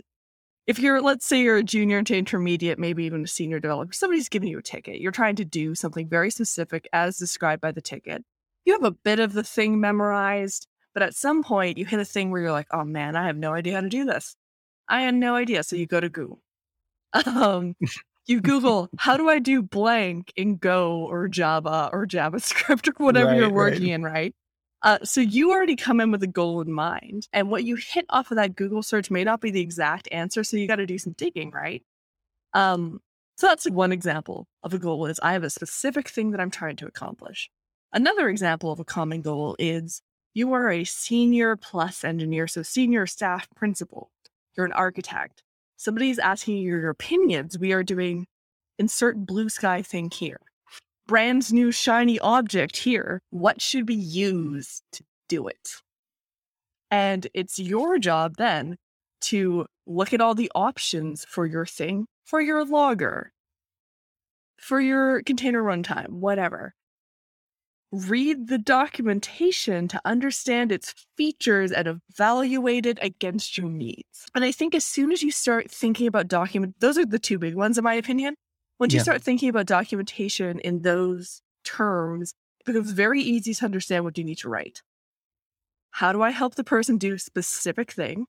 if 0.68 0.80
you're, 0.80 1.02
let's 1.02 1.26
say 1.26 1.42
you're 1.42 1.58
a 1.58 1.64
junior 1.64 2.02
to 2.04 2.18
intermediate, 2.18 2.80
maybe 2.80 3.04
even 3.06 3.24
a 3.24 3.28
senior 3.28 3.60
developer, 3.60 3.94
somebody's 3.94 4.30
giving 4.30 4.50
you 4.50 4.60
a 4.60 4.62
ticket. 4.62 5.02
You're 5.02 5.12
trying 5.12 5.36
to 5.38 5.46
do 5.46 5.76
something 5.76 6.08
very 6.08 6.30
specific 6.30 6.88
as 6.94 7.18
described 7.18 7.62
by 7.62 7.72
the 7.72 7.82
ticket. 7.82 8.24
You 8.66 8.74
have 8.74 8.84
a 8.84 8.92
bit 8.92 9.20
of 9.20 9.34
the 9.34 9.44
thing 9.44 9.80
memorized, 9.80 10.68
but 10.94 11.04
at 11.04 11.14
some 11.14 11.44
point 11.44 11.78
you 11.78 11.86
hit 11.86 12.00
a 12.00 12.06
thing 12.06 12.32
where 12.32 12.42
you're 12.42 12.52
like, 12.52 12.68
oh 12.72 12.84
man, 12.84 13.16
I 13.16 13.28
have 13.28 13.38
no 13.38 13.54
idea 13.54 13.76
how 13.76 13.82
to 13.82 13.90
do 13.90 14.06
this. 14.06 14.36
I 14.90 15.02
had 15.02 15.16
no 15.16 15.36
idea. 15.36 15.64
So 15.64 15.76
you 15.76 15.88
go 15.88 16.00
to 16.00 16.10
Google. 16.10 16.42
Um, 17.26 17.76
you 18.28 18.42
Google, 18.42 18.90
how 18.98 19.16
do 19.16 19.30
I 19.30 19.40
do 19.40 19.62
blank 19.62 20.34
in 20.36 20.58
Go 20.58 21.08
or 21.10 21.30
Java 21.30 21.90
or 21.94 22.06
JavaScript 22.06 22.90
or 22.90 23.04
whatever 23.04 23.30
right, 23.30 23.38
you're 23.38 23.50
working 23.50 23.84
right. 23.84 23.92
in, 23.92 24.04
right? 24.04 24.36
Uh, 24.88 24.98
so 25.04 25.20
you 25.20 25.52
already 25.52 25.76
come 25.76 26.00
in 26.00 26.12
with 26.12 26.24
a 26.24 26.28
goal 26.28 26.62
in 26.62 26.72
mind. 26.72 27.28
And 27.34 27.50
what 27.50 27.66
you 27.66 27.76
hit 27.76 28.06
off 28.10 28.32
of 28.32 28.38
that 28.38 28.56
Google 28.56 28.82
search 28.82 29.12
may 29.12 29.26
not 29.26 29.42
be 29.42 29.52
the 29.52 29.60
exact 29.60 30.08
answer. 30.14 30.46
So 30.46 30.56
you 30.56 30.66
got 30.66 30.78
to 30.78 30.86
do 30.86 30.98
some 30.98 31.12
digging, 31.18 31.52
right? 31.52 31.84
Um, 32.54 33.02
so 33.36 33.48
that's 33.48 33.70
one 33.70 33.92
example 33.92 34.48
of 34.64 34.74
a 34.74 34.80
goal 34.80 35.06
is 35.08 35.20
I 35.22 35.34
have 35.34 35.44
a 35.44 35.50
specific 35.50 36.08
thing 36.08 36.32
that 36.32 36.40
I'm 36.40 36.50
trying 36.50 36.78
to 36.78 36.88
accomplish. 36.88 37.50
Another 37.92 38.30
example 38.30 38.72
of 38.72 38.80
a 38.80 38.86
common 38.86 39.22
goal 39.22 39.58
is 39.60 40.02
you 40.34 40.54
are 40.54 40.72
a 40.72 40.86
senior 40.86 41.58
plus 41.58 42.06
engineer, 42.06 42.48
so 42.48 42.64
senior 42.64 43.06
staff 43.08 43.50
principal. 43.58 44.10
You're 44.56 44.66
an 44.66 44.72
architect. 44.72 45.44
Somebody's 45.76 46.18
asking 46.18 46.60
you 46.60 46.70
your 46.70 46.90
opinions. 46.92 47.60
We 47.60 47.74
are 47.74 47.84
doing 47.84 48.26
insert 48.80 49.26
blue 49.26 49.50
sky 49.50 49.82
thing 49.82 50.12
here 50.12 50.40
brand 51.08 51.52
new 51.52 51.72
shiny 51.72 52.20
object 52.20 52.78
here. 52.78 53.22
What 53.30 53.62
should 53.62 53.88
we 53.88 53.96
use 53.96 54.82
to 54.92 55.04
do 55.28 55.48
it? 55.48 55.70
And 56.92 57.28
it's 57.34 57.60
your 57.60 57.98
job 57.98 58.36
then 58.38 58.78
to 59.22 59.66
look 59.86 60.14
at 60.14 60.22
all 60.22 60.36
the 60.36 60.52
options 60.54 61.26
for 61.26 61.46
your 61.46 61.66
thing, 61.66 62.06
for 62.26 62.40
your 62.42 62.64
logger, 62.66 63.32
for 64.60 64.80
your 64.80 65.24
container 65.24 65.64
runtime, 65.64 66.10
whatever. 66.10 66.74
Read 67.92 68.48
the 68.48 68.58
documentation 68.58 69.88
to 69.88 70.02
understand 70.04 70.74
its 70.74 70.94
features 71.16 71.72
and 71.72 71.88
evaluate 71.88 72.86
it 72.86 73.00
against 73.02 73.58
your 73.58 73.70
needs. 73.70 74.26
And 74.36 74.44
I 74.44 74.52
think 74.52 74.76
as 74.76 74.84
soon 74.84 75.14
as 75.14 75.24
you 75.24 75.32
start 75.32 75.72
thinking 75.72 76.06
about 76.06 76.28
document, 76.28 76.76
those 76.80 76.98
are 76.98 77.06
the 77.06 77.18
two 77.18 77.40
big 77.40 77.56
ones, 77.56 77.78
in 77.78 77.86
my 77.86 77.94
opinion. 77.94 78.36
Once 78.80 78.94
yeah. 78.94 79.00
you 79.00 79.04
start 79.04 79.24
thinking 79.24 79.50
about 79.50 79.66
documentation 79.66 80.60
in 80.60 80.82
those 80.82 81.42
terms, 81.64 82.34
it 82.60 82.66
becomes 82.66 82.92
very 82.92 83.22
easy 83.22 83.54
to 83.54 83.66
understand 83.66 84.04
what 84.04 84.18
you 84.18 84.24
need 84.24 84.38
to 84.38 84.50
write. 84.50 84.82
How 85.92 86.12
do 86.12 86.22
I 86.22 86.30
help 86.30 86.56
the 86.56 86.64
person 86.64 86.98
do 86.98 87.16
a 87.16 87.20
specific 87.20 87.92
thing? 87.92 88.28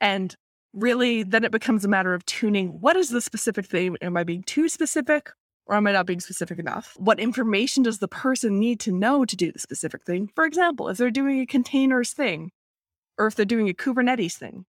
And 0.00 0.34
really, 0.72 1.22
then 1.22 1.42
it 1.44 1.50
becomes 1.50 1.84
a 1.84 1.88
matter 1.88 2.14
of 2.14 2.24
tuning 2.26 2.80
what 2.80 2.96
is 2.96 3.08
the 3.10 3.20
specific 3.20 3.66
thing? 3.66 3.96
Am 4.00 4.16
I 4.16 4.24
being 4.24 4.42
too 4.42 4.68
specific 4.68 5.30
or 5.66 5.74
am 5.74 5.86
I 5.86 5.92
not 5.92 6.06
being 6.06 6.20
specific 6.20 6.58
enough? 6.58 6.94
What 6.96 7.18
information 7.18 7.82
does 7.82 7.98
the 7.98 8.08
person 8.08 8.60
need 8.60 8.78
to 8.80 8.92
know 8.92 9.24
to 9.24 9.36
do 9.36 9.50
the 9.50 9.58
specific 9.58 10.04
thing? 10.04 10.30
For 10.34 10.44
example, 10.44 10.88
if 10.88 10.96
they're 10.96 11.10
doing 11.10 11.40
a 11.40 11.46
containers 11.46 12.12
thing 12.12 12.52
or 13.18 13.26
if 13.26 13.34
they're 13.34 13.44
doing 13.44 13.68
a 13.68 13.74
Kubernetes 13.74 14.34
thing, 14.34 14.64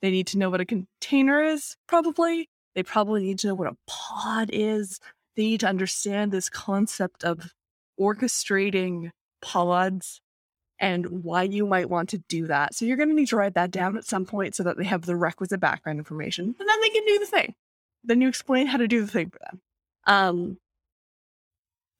they 0.00 0.10
need 0.10 0.28
to 0.28 0.38
know 0.38 0.50
what 0.50 0.60
a 0.60 0.64
container 0.64 1.42
is, 1.42 1.76
probably. 1.88 2.48
They 2.78 2.84
probably 2.84 3.24
need 3.24 3.40
to 3.40 3.48
know 3.48 3.56
what 3.56 3.72
a 3.72 3.76
pod 3.88 4.50
is. 4.52 5.00
They 5.34 5.42
need 5.42 5.60
to 5.60 5.66
understand 5.66 6.30
this 6.30 6.48
concept 6.48 7.24
of 7.24 7.52
orchestrating 8.00 9.10
pods 9.42 10.20
and 10.78 11.24
why 11.24 11.42
you 11.42 11.66
might 11.66 11.90
want 11.90 12.10
to 12.10 12.18
do 12.28 12.46
that. 12.46 12.76
So 12.76 12.84
you're 12.84 12.96
going 12.96 13.08
to 13.08 13.16
need 13.16 13.26
to 13.30 13.36
write 13.36 13.54
that 13.54 13.72
down 13.72 13.96
at 13.96 14.04
some 14.04 14.24
point 14.24 14.54
so 14.54 14.62
that 14.62 14.78
they 14.78 14.84
have 14.84 15.06
the 15.06 15.16
requisite 15.16 15.58
background 15.58 15.98
information 15.98 16.54
and 16.56 16.68
then 16.68 16.80
they 16.80 16.90
can 16.90 17.04
do 17.04 17.18
the 17.18 17.26
thing. 17.26 17.56
Then 18.04 18.20
you 18.20 18.28
explain 18.28 18.68
how 18.68 18.78
to 18.78 18.86
do 18.86 19.00
the 19.00 19.10
thing 19.10 19.30
for 19.30 19.40
them. 19.40 19.60
Um, 20.06 20.58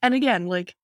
and 0.01 0.15
again, 0.15 0.47
like 0.47 0.77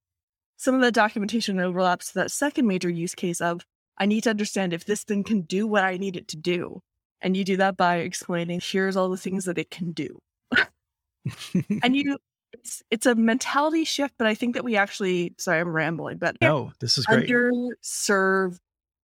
some 0.57 0.75
of 0.75 0.81
the 0.81 0.91
documentation 0.91 1.61
overlaps 1.61 2.09
to 2.09 2.15
that 2.15 2.33
second 2.33 2.67
major 2.67 2.91
use 2.91 3.15
case 3.15 3.41
of 3.41 3.65
I 3.97 4.07
need 4.07 4.25
to 4.25 4.31
understand 4.31 4.73
if 4.73 4.85
this 4.85 5.05
thing 5.05 5.23
can 5.23 5.43
do 5.43 5.69
what 5.69 5.85
I 5.85 5.99
need 5.99 6.17
it 6.17 6.27
to 6.27 6.37
do. 6.37 6.83
And 7.25 7.35
you 7.35 7.43
do 7.43 7.57
that 7.57 7.79
by 7.79 7.97
explaining, 7.97 8.61
here's 8.63 8.97
all 8.97 9.09
the 9.09 9.17
things 9.17 9.47
that 9.47 9.57
it 9.57 9.71
can 9.71 9.93
do. 9.93 10.21
and 11.83 11.97
you, 11.97 12.19
it's, 12.53 12.83
it's 12.91 13.07
a 13.07 13.15
mentality 13.15 13.85
shift, 13.85 14.15
but 14.19 14.27
I 14.27 14.35
think 14.35 14.55
that 14.55 14.63
we 14.63 14.77
actually, 14.77 15.35
sorry, 15.39 15.61
I'm 15.61 15.71
rambling, 15.71 16.19
but 16.19 16.37
no, 16.43 16.73
this 16.81 16.99
is 16.99 17.07
great. 17.07 17.27
Underserve 17.27 18.59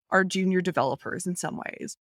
our 0.10 0.26
junior 0.26 0.60
developers 0.60 1.26
in 1.26 1.38
some 1.38 1.58
ways 1.58 1.96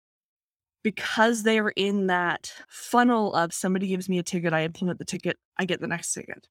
because 0.82 1.44
they 1.44 1.60
are 1.60 1.72
in 1.76 2.08
that 2.08 2.52
funnel 2.68 3.32
of 3.34 3.54
somebody 3.54 3.86
gives 3.86 4.08
me 4.08 4.18
a 4.18 4.24
ticket, 4.24 4.52
I 4.52 4.64
implement 4.64 4.98
the 4.98 5.04
ticket, 5.04 5.36
I 5.56 5.66
get 5.66 5.80
the 5.80 5.86
next 5.86 6.12
ticket. 6.12 6.48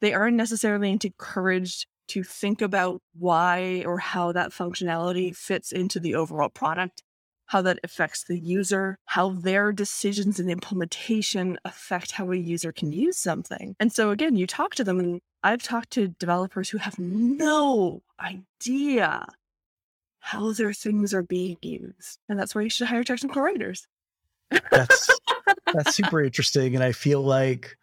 They 0.00 0.14
aren't 0.14 0.36
necessarily 0.36 0.90
encouraged 0.90 1.86
to 2.08 2.22
think 2.22 2.62
about 2.62 3.02
why 3.18 3.82
or 3.86 3.98
how 3.98 4.32
that 4.32 4.50
functionality 4.50 5.34
fits 5.34 5.72
into 5.72 5.98
the 5.98 6.14
overall 6.14 6.48
product 6.48 7.02
how 7.52 7.60
that 7.60 7.78
affects 7.84 8.24
the 8.24 8.38
user, 8.38 8.96
how 9.04 9.28
their 9.28 9.72
decisions 9.72 10.40
and 10.40 10.50
implementation 10.50 11.58
affect 11.66 12.12
how 12.12 12.32
a 12.32 12.36
user 12.36 12.72
can 12.72 12.90
use 12.90 13.18
something. 13.18 13.76
And 13.78 13.92
so, 13.92 14.08
again, 14.08 14.36
you 14.36 14.46
talk 14.46 14.74
to 14.76 14.84
them, 14.84 14.98
and 14.98 15.20
I've 15.42 15.62
talked 15.62 15.90
to 15.90 16.08
developers 16.08 16.70
who 16.70 16.78
have 16.78 16.98
no 16.98 18.00
idea 18.18 19.26
how 20.20 20.52
their 20.52 20.72
things 20.72 21.12
are 21.12 21.22
being 21.22 21.58
used. 21.60 22.20
And 22.26 22.40
that's 22.40 22.54
where 22.54 22.64
you 22.64 22.70
should 22.70 22.86
hire 22.86 23.04
technical 23.04 23.42
writers. 23.42 23.86
that's 24.70 25.10
that's 25.74 25.94
super 25.94 26.24
interesting. 26.24 26.74
And 26.74 26.82
I 26.82 26.92
feel 26.92 27.20
like 27.20 27.76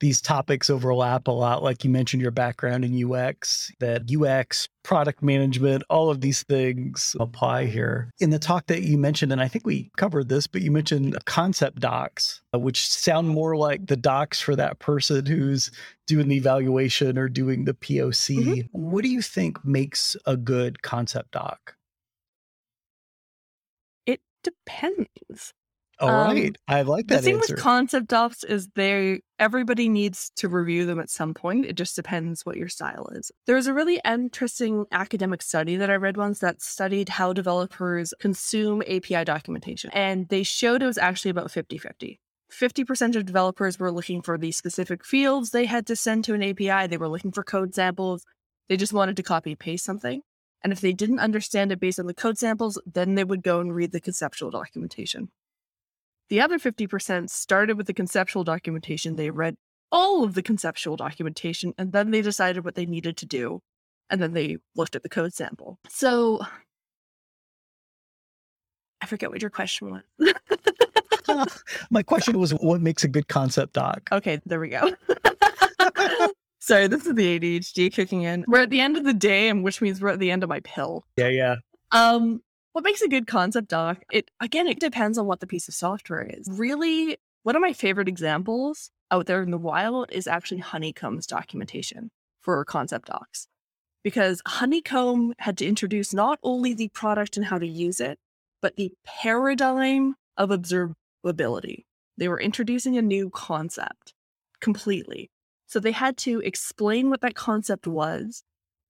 these 0.00 0.20
topics 0.20 0.68
overlap 0.68 1.26
a 1.28 1.32
lot. 1.32 1.62
Like 1.62 1.84
you 1.84 1.90
mentioned, 1.90 2.22
your 2.22 2.30
background 2.30 2.84
in 2.84 3.12
UX, 3.12 3.72
that 3.80 4.10
UX, 4.10 4.68
product 4.82 5.22
management, 5.22 5.82
all 5.88 6.10
of 6.10 6.20
these 6.20 6.42
things 6.44 7.16
apply 7.18 7.66
here. 7.66 8.10
In 8.20 8.30
the 8.30 8.38
talk 8.38 8.66
that 8.66 8.82
you 8.82 8.98
mentioned, 8.98 9.32
and 9.32 9.40
I 9.40 9.48
think 9.48 9.66
we 9.66 9.90
covered 9.96 10.28
this, 10.28 10.46
but 10.46 10.62
you 10.62 10.70
mentioned 10.70 11.16
concept 11.24 11.80
docs, 11.80 12.42
uh, 12.54 12.58
which 12.58 12.88
sound 12.88 13.28
more 13.28 13.56
like 13.56 13.86
the 13.86 13.96
docs 13.96 14.40
for 14.40 14.54
that 14.56 14.78
person 14.78 15.26
who's 15.26 15.70
doing 16.06 16.28
the 16.28 16.36
evaluation 16.36 17.18
or 17.18 17.28
doing 17.28 17.64
the 17.64 17.74
POC. 17.74 18.38
Mm-hmm. 18.38 18.60
What 18.72 19.02
do 19.02 19.08
you 19.08 19.22
think 19.22 19.64
makes 19.64 20.16
a 20.26 20.36
good 20.36 20.82
concept 20.82 21.32
doc? 21.32 21.74
It 24.04 24.20
depends. 24.44 25.52
All 25.98 26.10
um, 26.10 26.34
right, 26.36 26.56
I 26.68 26.82
like 26.82 27.06
that. 27.06 27.16
The 27.16 27.22
thing 27.22 27.36
answer. 27.36 27.54
with 27.54 27.62
concept 27.62 28.08
docs 28.08 28.44
is 28.44 28.68
they 28.74 29.20
everybody 29.38 29.88
needs 29.88 30.30
to 30.36 30.48
review 30.48 30.84
them 30.84 31.00
at 31.00 31.08
some 31.08 31.32
point. 31.32 31.64
It 31.64 31.74
just 31.74 31.96
depends 31.96 32.44
what 32.44 32.56
your 32.56 32.68
style 32.68 33.08
is. 33.12 33.32
There 33.46 33.56
was 33.56 33.66
a 33.66 33.72
really 33.72 34.00
interesting 34.04 34.84
academic 34.92 35.40
study 35.40 35.76
that 35.76 35.90
I 35.90 35.94
read 35.94 36.18
once 36.18 36.40
that 36.40 36.60
studied 36.60 37.08
how 37.08 37.32
developers 37.32 38.12
consume 38.20 38.82
API 38.82 39.24
documentation, 39.24 39.90
and 39.94 40.28
they 40.28 40.42
showed 40.42 40.82
it 40.82 40.86
was 40.86 40.98
actually 40.98 41.30
about 41.30 41.48
50-50. 41.48 42.18
50% 42.52 43.16
of 43.16 43.26
developers 43.26 43.78
were 43.78 43.90
looking 43.90 44.22
for 44.22 44.38
the 44.38 44.52
specific 44.52 45.04
fields 45.04 45.50
they 45.50 45.64
had 45.64 45.86
to 45.86 45.96
send 45.96 46.24
to 46.24 46.34
an 46.34 46.42
API. 46.42 46.86
They 46.86 46.96
were 46.96 47.08
looking 47.08 47.32
for 47.32 47.42
code 47.42 47.74
samples. 47.74 48.24
They 48.68 48.76
just 48.76 48.92
wanted 48.92 49.16
to 49.16 49.22
copy 49.22 49.54
paste 49.54 49.84
something. 49.84 50.22
And 50.62 50.72
if 50.72 50.80
they 50.80 50.92
didn't 50.92 51.20
understand 51.20 51.72
it 51.72 51.80
based 51.80 51.98
on 51.98 52.06
the 52.06 52.14
code 52.14 52.38
samples, 52.38 52.80
then 52.86 53.14
they 53.14 53.24
would 53.24 53.42
go 53.42 53.60
and 53.60 53.74
read 53.74 53.92
the 53.92 54.00
conceptual 54.00 54.50
documentation. 54.50 55.30
The 56.28 56.40
other 56.40 56.58
50% 56.58 57.30
started 57.30 57.76
with 57.76 57.86
the 57.86 57.94
conceptual 57.94 58.44
documentation. 58.44 59.16
They 59.16 59.30
read 59.30 59.56
all 59.92 60.24
of 60.24 60.34
the 60.34 60.42
conceptual 60.42 60.96
documentation 60.96 61.72
and 61.78 61.92
then 61.92 62.10
they 62.10 62.22
decided 62.22 62.64
what 62.64 62.74
they 62.74 62.86
needed 62.86 63.16
to 63.18 63.26
do. 63.26 63.62
And 64.10 64.20
then 64.20 64.32
they 64.32 64.58
looked 64.74 64.96
at 64.96 65.02
the 65.02 65.08
code 65.08 65.34
sample. 65.34 65.78
So 65.88 66.40
I 69.00 69.06
forget 69.06 69.30
what 69.30 69.40
your 69.40 69.50
question 69.50 70.02
was. 70.18 71.52
My 71.90 72.02
question 72.02 72.38
was 72.38 72.52
what 72.52 72.80
makes 72.80 73.04
a 73.04 73.08
good 73.08 73.28
concept 73.28 73.74
doc? 73.74 74.08
Okay, 74.12 74.40
there 74.46 74.60
we 74.60 74.68
go. 74.68 74.92
Sorry, 76.60 76.88
this 76.88 77.06
is 77.06 77.14
the 77.14 77.38
ADHD 77.38 77.92
kicking 77.92 78.22
in. 78.22 78.44
We're 78.48 78.62
at 78.62 78.70
the 78.70 78.80
end 78.80 78.96
of 78.96 79.04
the 79.04 79.14
day, 79.14 79.48
and 79.48 79.62
which 79.62 79.80
means 79.80 80.00
we're 80.00 80.08
at 80.08 80.18
the 80.18 80.30
end 80.30 80.42
of 80.42 80.48
my 80.48 80.60
pill. 80.60 81.04
Yeah, 81.16 81.28
yeah. 81.28 81.56
Um, 81.92 82.42
what 82.76 82.84
makes 82.84 83.00
a 83.00 83.08
good 83.08 83.26
concept 83.26 83.68
doc? 83.68 84.02
It 84.12 84.30
again, 84.38 84.66
it 84.66 84.78
depends 84.78 85.16
on 85.16 85.24
what 85.24 85.40
the 85.40 85.46
piece 85.46 85.66
of 85.66 85.72
software 85.72 86.28
is. 86.30 86.46
Really, 86.46 87.16
one 87.42 87.56
of 87.56 87.62
my 87.62 87.72
favorite 87.72 88.06
examples 88.06 88.90
out 89.10 89.24
there 89.24 89.42
in 89.42 89.50
the 89.50 89.56
wild 89.56 90.10
is 90.12 90.26
actually 90.26 90.58
Honeycomb's 90.58 91.26
documentation 91.26 92.10
for 92.42 92.62
concept 92.66 93.08
docs. 93.08 93.48
Because 94.04 94.42
Honeycomb 94.46 95.32
had 95.38 95.56
to 95.56 95.66
introduce 95.66 96.12
not 96.12 96.38
only 96.42 96.74
the 96.74 96.88
product 96.88 97.38
and 97.38 97.46
how 97.46 97.58
to 97.58 97.66
use 97.66 97.98
it, 97.98 98.18
but 98.60 98.76
the 98.76 98.92
paradigm 99.06 100.16
of 100.36 100.50
observability. 100.50 101.84
They 102.18 102.28
were 102.28 102.38
introducing 102.38 102.98
a 102.98 103.02
new 103.02 103.30
concept 103.30 104.12
completely. 104.60 105.30
So 105.66 105.80
they 105.80 105.92
had 105.92 106.18
to 106.18 106.40
explain 106.40 107.08
what 107.08 107.22
that 107.22 107.34
concept 107.34 107.86
was, 107.86 108.44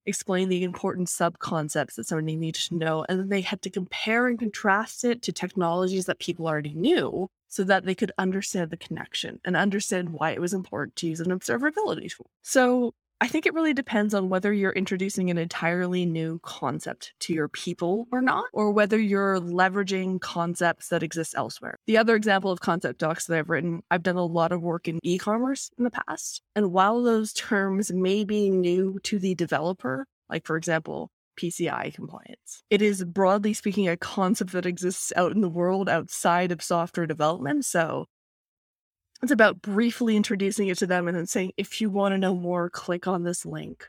explain 0.07 0.49
the 0.49 0.65
important 0.65 1.09
sub 1.09 1.39
concepts 1.39 1.97
that 1.97 2.07
somebody 2.07 2.37
needed 2.37 2.63
to 2.63 2.77
know, 2.77 3.05
and 3.09 3.19
then 3.19 3.29
they 3.29 3.41
had 3.41 3.63
to 3.63 3.71
compare 3.71 4.27
and 4.29 4.39
contrast 4.39 5.05
it 5.05 5.23
to 5.23 5.33
technologies 5.33 6.07
that 6.07 6.19
people 6.19 6.47
already 6.47 6.75
knew 6.75 7.29
so 7.49 7.65
that 7.65 7.85
they 7.85 7.95
could 7.95 8.13
understand 8.19 8.71
the 8.71 8.77
connection 8.77 9.41
and 9.45 9.57
understand 9.57 10.11
why 10.11 10.31
it 10.31 10.41
was 10.41 10.55
important 10.55 10.97
to 10.97 11.07
use 11.07 11.21
an 11.21 11.31
observability 11.31 12.15
tool. 12.15 12.31
So 12.43 12.95
I 13.21 13.29
think 13.29 13.47
it 13.47 13.55
really 13.55 13.73
depends 13.73 14.13
on 14.13 14.29
whether 14.29 14.53
you're 14.53 14.73
introducing 14.73 15.31
an 15.31 15.39
entirely 15.39 16.05
new 16.05 16.39
concept 16.43 17.15
to 17.21 17.33
your 17.33 17.49
people 17.49 18.07
or 18.13 18.21
not, 18.21 18.45
or 18.53 18.73
whether 18.73 18.99
you're 18.99 19.41
leveraging 19.41 20.21
concepts 20.21 20.89
that 20.89 21.03
exist 21.03 21.35
elsewhere. 21.37 21.79
The 21.87 21.97
other 21.97 22.15
example 22.15 22.51
of 22.51 22.61
concept 22.61 22.99
docs 22.99 23.27
that 23.27 23.39
I've 23.39 23.49
written, 23.49 23.83
I've 23.91 24.03
done 24.03 24.17
a 24.17 24.25
lot 24.25 24.53
of 24.53 24.61
work 24.61 24.87
in 24.87 25.01
e 25.03 25.17
commerce 25.17 25.71
in 25.79 25.85
the 25.85 25.91
past. 25.91 26.43
And 26.55 26.73
while 26.73 27.03
those 27.03 27.33
terms 27.33 27.91
may 27.91 28.25
be 28.25 28.51
new 28.51 28.99
to 29.05 29.19
the 29.19 29.35
developer, 29.35 30.07
like 30.29 30.45
for 30.45 30.57
example, 30.57 31.11
PCI 31.37 31.95
compliance. 31.95 32.65
It 32.71 32.83
is 32.83 33.05
broadly 33.05 33.53
speaking 33.55 33.89
a 33.89 33.97
concept 33.97 34.53
that 34.53 34.67
exists 34.67 35.13
out 35.17 35.33
in 35.33 35.41
the 35.41 35.49
world 35.49 35.89
outside 35.89 36.51
of 36.51 36.63
software 36.63 37.07
development. 37.07 37.65
So 37.65 38.07
it's 39.23 39.33
about 39.33 39.63
briefly 39.63 40.17
introducing 40.17 40.69
it 40.69 40.79
to 40.79 40.87
them 40.87 41.09
and 41.09 41.17
then 41.17 41.27
saying, 41.27 41.53
if 41.57 41.81
you 41.81 41.91
want 41.91 42.13
to 42.13 42.19
know 42.19 42.35
more, 42.35 42.71
click 42.71 43.07
on 43.07 43.25
this 43.25 43.47
link. 43.47 43.89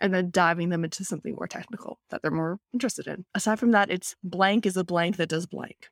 And 0.00 0.14
then 0.14 0.30
diving 0.30 0.68
them 0.68 0.84
into 0.84 1.04
something 1.04 1.34
more 1.34 1.48
technical 1.48 1.98
that 2.10 2.22
they're 2.22 2.30
more 2.30 2.60
interested 2.72 3.08
in. 3.08 3.24
Aside 3.34 3.58
from 3.58 3.72
that, 3.72 3.90
it's 3.90 4.14
blank 4.22 4.64
is 4.64 4.76
a 4.76 4.84
blank 4.84 5.16
that 5.16 5.28
does 5.28 5.44
blank. 5.46 5.88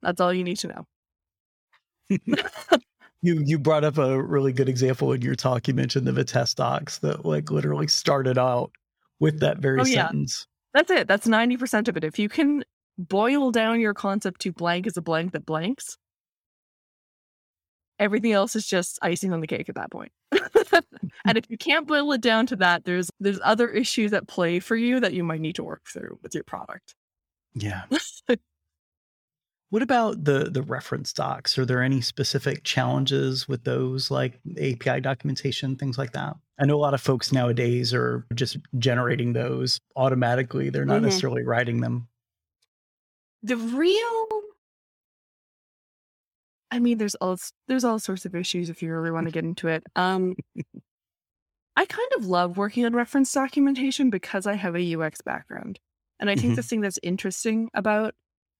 That's 0.00 0.20
all 0.20 0.32
you 0.32 0.44
need 0.44 0.58
to 0.58 0.68
know. 0.68 0.86
you 3.22 3.42
you 3.44 3.58
brought 3.58 3.82
up 3.82 3.98
a 3.98 4.22
really 4.22 4.52
good 4.52 4.68
example 4.68 5.12
in 5.12 5.22
your 5.22 5.34
talk. 5.34 5.66
You 5.66 5.74
mentioned 5.74 6.06
the 6.06 6.12
Vitess 6.12 6.54
docs 6.54 6.98
that 6.98 7.24
like 7.24 7.50
literally 7.50 7.88
started 7.88 8.38
out 8.38 8.70
with 9.18 9.40
that 9.40 9.58
very 9.58 9.80
oh, 9.80 9.84
sentence. 9.84 10.46
Yeah. 10.46 10.78
That's 10.78 10.90
it. 10.92 11.08
That's 11.08 11.26
90% 11.26 11.88
of 11.88 11.96
it. 11.96 12.04
If 12.04 12.18
you 12.18 12.28
can 12.28 12.64
boil 12.96 13.50
down 13.50 13.80
your 13.80 13.94
concept 13.94 14.40
to 14.42 14.52
blank 14.52 14.86
is 14.86 14.96
a 14.96 15.02
blank 15.02 15.32
that 15.32 15.44
blanks, 15.44 15.96
everything 18.00 18.32
else 18.32 18.56
is 18.56 18.66
just 18.66 18.98
icing 19.02 19.32
on 19.32 19.40
the 19.40 19.46
cake 19.46 19.68
at 19.68 19.76
that 19.76 19.92
point. 19.92 20.10
and 20.32 21.36
if 21.36 21.48
you 21.48 21.56
can't 21.56 21.86
boil 21.86 22.10
it 22.12 22.20
down 22.20 22.46
to 22.46 22.56
that, 22.56 22.84
there's 22.84 23.10
there's 23.20 23.38
other 23.44 23.68
issues 23.68 24.12
at 24.12 24.26
play 24.26 24.58
for 24.58 24.74
you 24.74 24.98
that 24.98 25.12
you 25.12 25.22
might 25.22 25.40
need 25.40 25.54
to 25.56 25.62
work 25.62 25.82
through 25.86 26.18
with 26.22 26.34
your 26.34 26.44
product. 26.44 26.94
Yeah. 27.54 27.82
what 29.70 29.82
about 29.82 30.24
the 30.24 30.50
the 30.50 30.62
reference 30.62 31.12
docs? 31.12 31.58
Are 31.58 31.64
there 31.64 31.82
any 31.82 32.00
specific 32.00 32.64
challenges 32.64 33.46
with 33.46 33.64
those 33.64 34.10
like 34.10 34.40
API 34.58 35.00
documentation, 35.00 35.76
things 35.76 35.98
like 35.98 36.12
that? 36.12 36.36
I 36.58 36.66
know 36.66 36.76
a 36.76 36.80
lot 36.80 36.94
of 36.94 37.00
folks 37.00 37.32
nowadays 37.32 37.94
are 37.94 38.26
just 38.34 38.58
generating 38.78 39.32
those 39.32 39.80
automatically. 39.96 40.70
They're 40.70 40.84
not 40.84 40.96
mm-hmm. 40.96 41.06
necessarily 41.06 41.44
writing 41.44 41.80
them. 41.80 42.08
The 43.42 43.56
real 43.56 44.28
I 46.70 46.78
mean, 46.78 46.98
there's 46.98 47.14
all 47.16 47.36
there's 47.68 47.84
all 47.84 47.98
sorts 47.98 48.24
of 48.24 48.34
issues 48.34 48.70
if 48.70 48.82
you 48.82 48.92
really 48.92 49.10
want 49.10 49.26
to 49.26 49.32
get 49.32 49.44
into 49.44 49.68
it. 49.68 49.82
Um, 49.96 50.34
I 51.76 51.84
kind 51.86 52.12
of 52.16 52.26
love 52.26 52.56
working 52.56 52.84
on 52.84 52.94
reference 52.94 53.32
documentation 53.32 54.10
because 54.10 54.46
I 54.46 54.54
have 54.54 54.76
a 54.76 54.94
UX 54.94 55.20
background, 55.22 55.78
and 56.18 56.28
I 56.28 56.34
think 56.34 56.48
mm-hmm. 56.48 56.54
the 56.56 56.62
thing 56.62 56.80
that's 56.80 56.98
interesting 57.02 57.70
about 57.74 58.14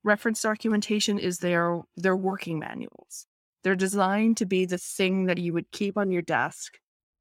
reference 0.04 0.40
documentation 0.42 1.18
is 1.18 1.38
they're 1.38 1.82
they're 1.96 2.16
working 2.16 2.58
manuals. 2.58 3.26
They're 3.62 3.76
designed 3.76 4.38
to 4.38 4.46
be 4.46 4.64
the 4.64 4.78
thing 4.78 5.26
that 5.26 5.38
you 5.38 5.52
would 5.52 5.70
keep 5.70 5.99
on 5.99 6.10
your 6.10 6.23
desk 6.23 6.78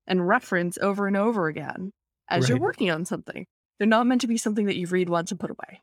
and 0.07 0.27
reference 0.27 0.77
over 0.77 1.05
and 1.05 1.17
over 1.17 1.47
again 1.47 1.91
as 2.29 2.43
right. 2.43 2.49
you're 2.49 2.59
working 2.59 2.89
on 2.89 3.05
something. 3.05 3.45
They're 3.77 3.87
not 3.87 4.07
meant 4.07 4.21
to 4.21 4.27
be 4.27 4.37
something 4.37 4.65
that 4.65 4.77
you 4.77 4.87
read 4.87 5.09
once 5.09 5.31
and 5.31 5.39
put 5.39 5.51
away. 5.51 5.81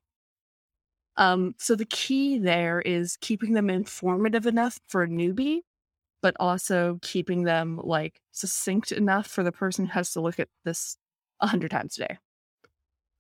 Um, 1.17 1.55
so 1.59 1.75
the 1.75 1.87
key 1.87 2.39
there 2.39 2.81
is 2.81 3.17
keeping 3.21 3.55
them 3.55 3.71
informative 3.71 4.47
enough 4.47 4.79
for 4.89 5.03
a 5.03 5.09
newbie, 5.09 5.61
but 6.23 6.37
also 6.39 6.99
keeping 7.03 7.45
them 7.45 7.81
like 7.83 8.21
succinct 8.33 8.93
enough 8.93 9.27
for 9.27 9.43
the 9.43 9.53
person 9.53 9.87
who 9.87 9.93
has 9.93 10.13
to 10.13 10.21
look 10.21 10.39
at 10.39 10.49
this 10.65 10.97
a 11.41 11.47
hundred 11.47 11.71
times 11.71 11.99
a 11.99 12.09
day. 12.09 12.19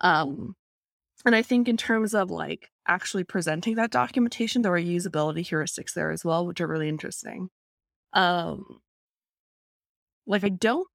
Um, 0.00 0.56
and 1.24 1.34
I 1.34 1.42
think 1.42 1.68
in 1.68 1.76
terms 1.76 2.14
of 2.14 2.30
like 2.30 2.70
actually 2.86 3.24
presenting 3.24 3.76
that 3.76 3.90
documentation, 3.90 4.62
there 4.62 4.74
are 4.74 4.80
usability 4.80 5.40
heuristics 5.46 5.94
there 5.94 6.10
as 6.10 6.24
well, 6.24 6.46
which 6.46 6.60
are 6.60 6.66
really 6.66 6.88
interesting. 6.88 7.48
Um, 8.12 8.80
like 10.26 10.44
I 10.44 10.50
don't 10.50 10.88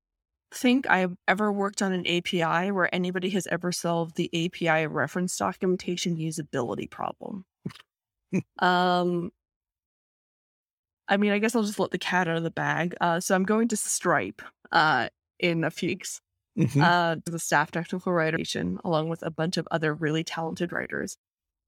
think 0.54 0.90
I've 0.90 1.16
ever 1.28 1.52
worked 1.52 1.82
on 1.82 1.94
an 1.94 2.06
API 2.06 2.72
where 2.72 2.94
anybody 2.94 3.30
has 3.32 3.48
ever 3.48 3.72
solved 3.72 4.16
the 4.16 4.30
API 4.34 4.88
reference 4.88 5.38
documentation 5.38 6.18
usability 6.18 6.90
problem. 6.90 7.46
um, 8.60 9.32
I 11.08 11.18
mean, 11.18 11.32
I 11.32 11.40
guess 11.40 11.56
I'll 11.56 11.64
just 11.64 11.80
let 11.80 11.92
the 11.92 11.98
cat 11.98 12.28
out 12.28 12.38
of 12.38 12.44
the 12.44 12.52
bag. 12.52 12.96
Uh, 13.02 13.20
so 13.20 13.36
I'm 13.36 13.44
going 13.44 13.68
to 13.70 13.78
Stripe 13.78 14.42
uh, 14.72 15.10
in 15.40 15.64
a 15.64 15.72
few 15.72 15.90
weeks. 15.90 16.22
Mm-hmm. 16.58 16.82
Uh, 16.82 17.16
the 17.26 17.40
staff 17.40 17.72
technical 17.72 18.12
writer, 18.12 18.38
along 18.84 19.08
with 19.08 19.24
a 19.24 19.32
bunch 19.32 19.56
of 19.56 19.68
other 19.72 19.94
really 19.94 20.24
talented 20.24 20.74
writers. 20.74 21.18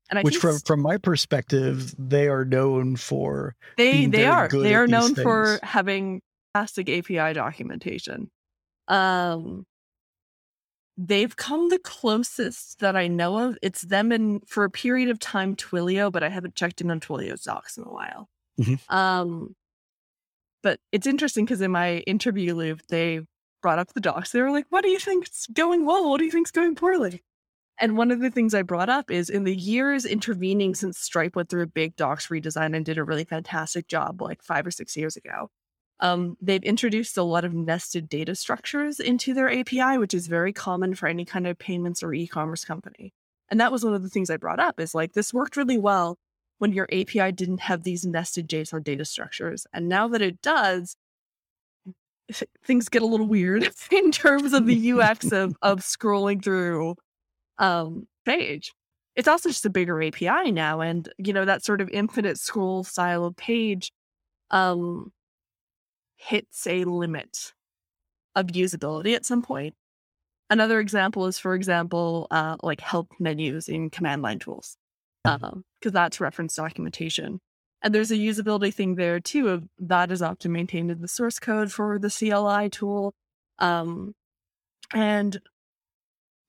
And 0.09 0.19
I 0.19 0.21
Which, 0.21 0.35
from 0.35 0.59
from 0.59 0.81
my 0.81 0.97
perspective, 0.97 1.95
they 1.97 2.27
are 2.27 2.43
known 2.43 2.97
for 2.97 3.55
they 3.77 4.05
they 4.05 4.25
are 4.25 4.49
they 4.49 4.75
are 4.75 4.85
known 4.85 5.15
things. 5.15 5.23
for 5.23 5.59
having 5.63 6.21
fantastic 6.53 6.89
API 6.89 7.33
documentation. 7.33 8.29
Um, 8.93 9.65
they've 10.97 11.35
come 11.35 11.69
the 11.69 11.79
closest 11.79 12.79
that 12.79 12.95
I 12.95 13.07
know 13.07 13.49
of. 13.49 13.57
It's 13.61 13.81
them 13.81 14.11
and 14.11 14.47
for 14.47 14.63
a 14.63 14.69
period 14.69 15.09
of 15.09 15.19
time 15.19 15.55
Twilio, 15.55 16.11
but 16.11 16.23
I 16.23 16.29
haven't 16.29 16.55
checked 16.55 16.81
in 16.81 16.91
on 16.91 16.99
Twilio's 16.99 17.43
docs 17.43 17.77
in 17.77 17.83
a 17.83 17.91
while. 17.91 18.29
Mm-hmm. 18.59 18.95
Um, 18.95 19.55
but 20.61 20.79
it's 20.91 21.07
interesting 21.07 21.45
because 21.45 21.61
in 21.61 21.71
my 21.71 21.97
interview 21.99 22.53
loop, 22.53 22.81
they 22.87 23.21
brought 23.61 23.79
up 23.79 23.93
the 23.93 24.01
docs. 24.01 24.31
They 24.31 24.41
were 24.41 24.51
like, 24.51 24.67
"What 24.69 24.83
do 24.83 24.89
you 24.89 24.99
think's 24.99 25.47
going 25.47 25.85
well? 25.85 26.09
What 26.09 26.19
do 26.19 26.25
you 26.25 26.31
think's 26.31 26.51
going 26.51 26.75
poorly?" 26.75 27.23
And 27.79 27.97
one 27.97 28.11
of 28.11 28.19
the 28.19 28.29
things 28.29 28.53
I 28.53 28.61
brought 28.61 28.89
up 28.89 29.09
is 29.09 29.29
in 29.31 29.45
the 29.45 29.55
years 29.55 30.05
intervening 30.05 30.75
since 30.75 30.99
Stripe 30.99 31.35
went 31.35 31.49
through 31.49 31.63
a 31.63 31.67
big 31.67 31.95
docs 31.95 32.27
redesign 32.27 32.75
and 32.75 32.85
did 32.85 32.99
a 32.99 33.03
really 33.03 33.25
fantastic 33.25 33.87
job, 33.87 34.21
like 34.21 34.43
five 34.43 34.67
or 34.67 34.71
six 34.71 34.95
years 34.95 35.17
ago. 35.17 35.49
Um, 36.03 36.35
they've 36.41 36.61
introduced 36.63 37.17
a 37.17 37.23
lot 37.23 37.45
of 37.45 37.53
nested 37.53 38.09
data 38.09 38.35
structures 38.35 38.99
into 38.99 39.33
their 39.33 39.49
API, 39.49 39.97
which 39.97 40.13
is 40.13 40.27
very 40.27 40.51
common 40.51 40.95
for 40.95 41.07
any 41.07 41.23
kind 41.23 41.47
of 41.47 41.57
payments 41.57 42.03
or 42.03 42.13
e-commerce 42.13 42.65
company. 42.65 43.13
And 43.49 43.59
that 43.61 43.71
was 43.71 43.85
one 43.85 43.93
of 43.93 44.03
the 44.03 44.09
things 44.09 44.29
I 44.29 44.35
brought 44.35 44.59
up 44.59 44.81
is 44.81 44.93
like 44.93 45.13
this 45.13 45.33
worked 45.33 45.55
really 45.55 45.77
well 45.77 46.17
when 46.57 46.73
your 46.73 46.89
API 46.91 47.31
didn't 47.31 47.61
have 47.61 47.83
these 47.83 48.05
nested 48.05 48.49
JSON 48.49 48.83
data 48.83 49.05
structures. 49.05 49.65
And 49.71 49.87
now 49.87 50.09
that 50.09 50.21
it 50.21 50.41
does, 50.41 50.97
things 52.65 52.89
get 52.89 53.01
a 53.01 53.05
little 53.05 53.27
weird 53.27 53.69
in 53.91 54.11
terms 54.11 54.51
of 54.51 54.65
the 54.65 54.91
UX 54.91 55.31
of, 55.31 55.55
of 55.61 55.79
scrolling 55.79 56.43
through 56.43 56.95
um, 57.59 58.07
page. 58.25 58.73
It's 59.15 59.29
also 59.29 59.47
just 59.47 59.65
a 59.65 59.69
bigger 59.69 60.03
API 60.03 60.51
now. 60.51 60.81
And, 60.81 61.07
you 61.17 61.31
know, 61.31 61.45
that 61.45 61.63
sort 61.63 61.79
of 61.79 61.89
infinite 61.91 62.39
scroll 62.39 62.83
style 62.83 63.23
of 63.23 63.37
page 63.37 63.93
um, 64.51 65.13
hits 66.23 66.65
a 66.67 66.83
limit 66.85 67.53
of 68.35 68.47
usability 68.47 69.15
at 69.15 69.25
some 69.25 69.41
point. 69.41 69.75
Another 70.49 70.79
example 70.79 71.25
is, 71.25 71.39
for 71.39 71.55
example, 71.55 72.27
uh, 72.31 72.57
like 72.61 72.81
help 72.81 73.11
menus 73.19 73.67
in 73.67 73.89
command 73.89 74.21
line 74.21 74.39
tools, 74.39 74.77
because 75.23 75.41
um, 75.43 75.63
that's 75.81 76.19
reference 76.19 76.55
documentation. 76.55 77.39
And 77.81 77.93
there's 77.93 78.11
a 78.11 78.15
usability 78.15 78.73
thing 78.73 78.95
there 78.95 79.19
too 79.19 79.49
of 79.49 79.67
that 79.79 80.11
is 80.11 80.21
often 80.21 80.51
maintained 80.51 80.91
in 80.91 81.01
the 81.01 81.07
source 81.07 81.39
code 81.39 81.71
for 81.71 81.99
the 81.99 82.09
CLI 82.09 82.69
tool. 82.69 83.13
Um, 83.59 84.13
and 84.93 85.39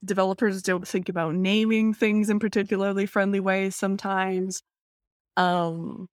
developers 0.04 0.62
don't 0.62 0.86
think 0.86 1.08
about 1.08 1.34
naming 1.34 1.94
things 1.94 2.30
in 2.30 2.38
particularly 2.38 3.06
friendly 3.06 3.40
ways 3.40 3.74
sometimes. 3.74 4.62
Um, 5.36 6.08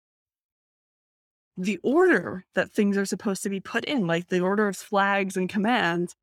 the 1.62 1.80
order 1.84 2.45
that 2.56 2.71
things 2.71 2.97
are 2.97 3.06
supposed 3.06 3.43
to 3.43 3.50
be 3.50 3.60
put 3.60 3.86
in, 3.86 4.08
like 4.08 4.28
the 4.28 4.39
order 4.39 4.67
of 4.67 4.76
flags 4.76 5.38
and 5.38 5.47
commands, 5.47 6.15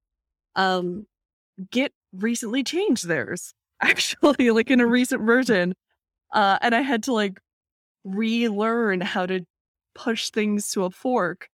um, 0.56 1.06
Git 1.70 1.92
recently 2.12 2.64
changed 2.64 3.06
theirs, 3.06 3.54
actually, 3.80 4.50
like 4.50 4.70
in 4.70 4.80
a 4.80 4.86
recent 4.86 5.22
version. 5.22 5.74
Uh, 6.32 6.58
and 6.60 6.74
I 6.74 6.80
had 6.82 7.04
to 7.04 7.12
like 7.12 7.40
relearn 8.04 9.00
how 9.00 9.26
to 9.26 9.40
push 9.94 10.30
things 10.30 10.70
to 10.72 10.84
a 10.84 10.90
fork 10.90 11.48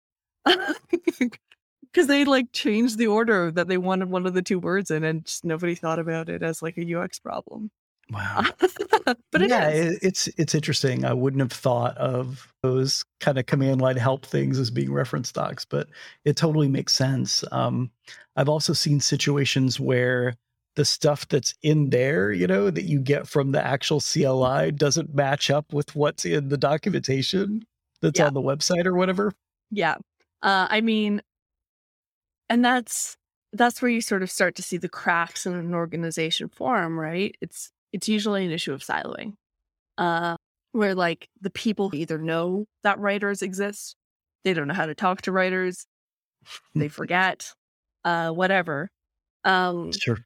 because 0.46 2.08
they 2.08 2.26
like 2.26 2.52
changed 2.54 2.98
the 2.98 3.08
order 3.08 3.52
that 3.52 3.68
they 3.68 3.78
wanted 3.78 4.10
one 4.10 4.26
of 4.26 4.34
the 4.34 4.42
two 4.42 4.60
words 4.60 4.92
in, 4.92 5.04
and 5.04 5.26
just 5.26 5.44
nobody 5.46 5.76
thought 5.76 6.00
about 6.00 6.30
it 6.30 6.44
as 6.44 6.62
like 6.62 6.78
a 6.78 6.96
UX 6.96 7.20
problem. 7.20 7.72
Wow. 8.12 8.44
but 9.32 9.42
it 9.42 9.50
yeah, 9.50 9.70
it- 9.70 10.00
it's 10.02 10.28
it's 10.38 10.54
interesting. 10.54 11.06
I 11.06 11.14
wouldn't 11.14 11.42
have 11.42 11.52
thought 11.52 11.98
of 11.98 12.52
those 12.62 13.04
kind 13.20 13.38
of 13.38 13.46
command 13.46 13.82
line 13.82 13.96
help 13.98 14.26
things 14.26 14.60
as 14.60 14.70
being 14.70 14.92
reference 14.92 15.32
docs, 15.32 15.66
but 15.66 15.88
it 16.26 16.36
totally 16.36 16.68
makes 16.68 16.94
sense. 16.94 17.44
Um, 17.52 17.90
I've 18.36 18.50
also 18.50 18.74
seen 18.74 19.00
situations 19.00 19.80
where 19.80 20.36
the 20.76 20.86
stuff 20.86 21.28
that's 21.28 21.54
in 21.64 21.90
there, 21.90 22.32
you 22.32 22.48
know, 22.48 22.70
that 22.70 22.84
you 22.86 23.00
get 23.00 23.28
from 23.28 23.52
the 23.52 23.66
actual 23.66 24.00
CLI 24.00 24.72
doesn't 24.72 25.14
match 25.14 25.50
up 25.50 25.74
with 25.74 25.96
what's 25.96 26.24
in 26.26 26.50
the 26.50 26.58
documentation 26.58 27.64
that's 28.02 28.20
Yeah. 28.20 28.28
on 28.28 28.34
the 28.34 28.42
website 28.42 28.86
or 28.86 28.94
whatever. 28.96 29.34
Yeah. 29.70 29.96
Uh, 30.42 30.68
I 30.70 30.82
mean, 30.82 31.22
and 32.50 32.64
that's 32.64 33.18
that's 33.54 33.82
where 33.82 33.92
you 33.92 34.00
sort 34.02 34.24
of 34.24 34.32
start 34.32 34.56
to 34.56 34.64
see 34.64 34.78
the 34.78 34.88
cracks 34.90 35.46
in 35.46 35.54
an 35.54 35.74
organization 35.74 36.48
form, 36.48 36.98
right? 36.98 37.36
It's 37.42 37.72
it's 37.94 38.08
usually 38.08 38.46
an 38.46 38.52
issue 38.52 38.74
of 38.74 38.82
siloing, 38.82 39.34
uh, 39.98 40.36
where 40.72 40.96
like 40.96 41.28
the 41.42 41.50
people 41.50 41.94
either 41.94 42.18
know 42.18 42.66
that 42.84 43.00
writers 43.00 43.42
exist, 43.42 43.96
they 44.44 44.54
don't 44.54 44.68
know 44.68 44.74
how 44.74 44.86
to 44.86 44.96
talk 44.96 45.22
to 45.24 45.32
writers, 45.32 45.86
they 46.76 46.88
forget, 47.00 47.54
uh, 48.06 48.30
whatever. 48.32 48.90
Um, 49.44 49.92
Sure. 49.92 50.20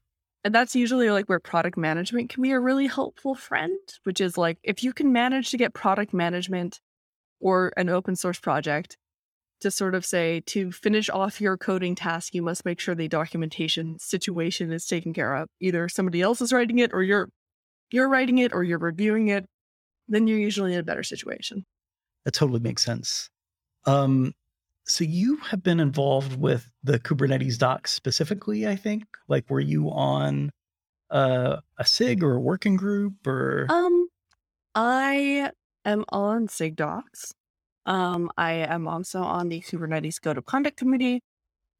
and 0.44 0.54
that's 0.54 0.76
usually 0.76 1.10
like 1.10 1.26
where 1.28 1.40
product 1.40 1.76
management 1.76 2.30
can 2.30 2.42
be 2.42 2.52
a 2.52 2.60
really 2.60 2.86
helpful 2.86 3.34
friend, 3.34 3.78
which 4.04 4.20
is 4.20 4.36
like 4.38 4.58
if 4.62 4.82
you 4.84 4.92
can 4.92 5.12
manage 5.12 5.50
to 5.50 5.56
get 5.56 5.74
product 5.74 6.12
management 6.14 6.80
or 7.40 7.72
an 7.76 7.88
open 7.88 8.14
source 8.16 8.38
project 8.38 8.96
to 9.60 9.70
sort 9.70 9.94
of 9.94 10.04
say 10.04 10.42
to 10.46 10.70
finish 10.70 11.08
off 11.08 11.40
your 11.40 11.56
coding 11.56 11.94
task, 11.94 12.34
you 12.34 12.42
must 12.42 12.64
make 12.66 12.78
sure 12.78 12.94
the 12.94 13.08
documentation 13.08 13.98
situation 13.98 14.70
is 14.70 14.86
taken 14.86 15.14
care 15.14 15.34
of. 15.34 15.48
Either 15.60 15.88
somebody 15.88 16.20
else 16.20 16.42
is 16.42 16.52
writing 16.52 16.78
it 16.78 16.92
or 16.92 17.02
you're 17.02 17.30
you're 17.90 18.08
writing 18.08 18.38
it 18.38 18.52
or 18.52 18.64
you're 18.64 18.78
reviewing 18.78 19.28
it, 19.28 19.46
then 20.08 20.26
you're 20.26 20.38
usually 20.38 20.74
in 20.74 20.80
a 20.80 20.84
better 20.84 21.02
situation. 21.02 21.64
That 22.24 22.34
totally 22.34 22.60
makes 22.60 22.84
sense. 22.84 23.30
Um, 23.84 24.32
so 24.84 25.04
you 25.04 25.36
have 25.38 25.62
been 25.62 25.80
involved 25.80 26.40
with 26.40 26.70
the 26.82 26.98
Kubernetes 26.98 27.58
docs 27.58 27.92
specifically, 27.92 28.66
I 28.66 28.76
think. 28.76 29.04
Like, 29.28 29.48
were 29.50 29.60
you 29.60 29.90
on 29.90 30.50
uh, 31.10 31.56
a 31.78 31.84
SIG 31.84 32.22
or 32.22 32.34
a 32.34 32.40
working 32.40 32.76
group 32.76 33.26
or? 33.26 33.66
Um, 33.68 34.08
I 34.74 35.50
am 35.84 36.04
on 36.10 36.48
SIGDocs. 36.48 37.32
Um, 37.84 38.30
I 38.36 38.52
am 38.52 38.88
also 38.88 39.22
on 39.22 39.48
the 39.48 39.60
Kubernetes 39.60 40.20
Code 40.20 40.38
of 40.38 40.46
Conduct 40.46 40.76
Committee. 40.76 41.22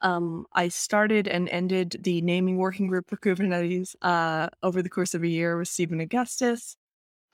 Um, 0.03 0.47
I 0.53 0.69
started 0.69 1.27
and 1.27 1.49
ended 1.49 1.97
the 2.03 2.21
naming 2.21 2.59
working 2.59 2.87
group 2.87 3.09
for 3.09 3.17
Kubernetes 3.17 3.95
uh, 4.03 4.49
over 4.63 4.83
the 4.83 4.91
course 4.91 5.15
of 5.15 5.23
a 5.23 5.29
year 5.29 5.57
with 5.57 5.69
Stephen 5.69 6.01
Augustus. 6.01 6.77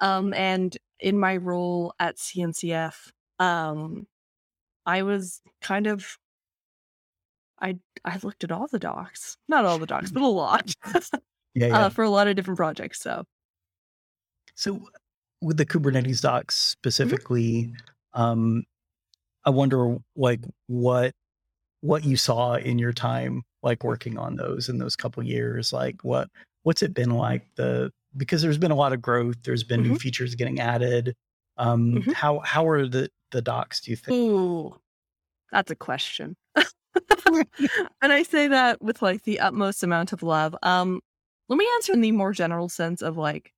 Um, 0.00 0.32
and 0.34 0.76
in 1.00 1.18
my 1.18 1.36
role 1.36 1.94
at 1.98 2.16
CNCF, 2.16 2.94
um, 3.38 4.06
I 4.86 5.02
was 5.02 5.40
kind 5.60 5.86
of 5.86 6.18
I 7.60 7.78
I 8.04 8.18
looked 8.22 8.42
at 8.44 8.50
all 8.50 8.66
the 8.66 8.78
docs, 8.78 9.36
not 9.48 9.64
all 9.64 9.78
the 9.78 9.86
docs, 9.86 10.10
but 10.10 10.22
a 10.22 10.26
lot 10.26 10.74
yeah, 10.92 11.00
yeah. 11.54 11.78
uh, 11.78 11.88
for 11.88 12.02
a 12.02 12.10
lot 12.10 12.26
of 12.26 12.36
different 12.36 12.58
projects. 12.58 13.00
So 13.00 13.24
so 14.54 14.88
with 15.40 15.56
the 15.56 15.66
Kubernetes 15.66 16.20
docs 16.20 16.56
specifically, 16.56 17.72
um, 18.14 18.64
I 19.44 19.50
wonder 19.50 19.98
like 20.16 20.40
what 20.66 21.14
what 21.82 22.04
you 22.04 22.16
saw 22.16 22.54
in 22.54 22.78
your 22.78 22.92
time 22.92 23.42
like 23.62 23.84
working 23.84 24.16
on 24.18 24.36
those 24.36 24.68
in 24.68 24.78
those 24.78 24.96
couple 24.96 25.22
years. 25.22 25.72
Like 25.72 26.02
what 26.02 26.28
what's 26.62 26.82
it 26.82 26.94
been 26.94 27.10
like 27.10 27.46
the 27.56 27.92
because 28.16 28.40
there's 28.42 28.58
been 28.58 28.70
a 28.70 28.76
lot 28.76 28.92
of 28.92 29.02
growth. 29.02 29.36
There's 29.44 29.64
been 29.64 29.82
new 29.82 29.96
features 29.98 30.34
getting 30.34 30.58
added. 30.60 31.14
Um, 31.58 31.92
Mhm. 31.94 32.12
How 32.14 32.38
how 32.40 32.66
are 32.68 32.86
the 32.88 33.10
the 33.30 33.42
docs? 33.42 33.80
Do 33.80 33.90
you 33.90 33.96
think? 33.96 34.16
Ooh, 34.16 34.74
that's 35.50 35.70
a 35.70 35.76
question. 35.76 36.36
and 38.02 38.12
I 38.12 38.22
say 38.22 38.48
that 38.48 38.82
with 38.82 39.00
like 39.02 39.22
the 39.22 39.40
utmost 39.40 39.82
amount 39.82 40.12
of 40.12 40.22
love. 40.22 40.54
Um, 40.62 41.00
let 41.48 41.56
me 41.56 41.66
answer 41.74 41.92
in 41.92 42.00
the 42.00 42.12
more 42.12 42.32
general 42.32 42.68
sense 42.68 43.02
of 43.02 43.16
like, 43.16 43.52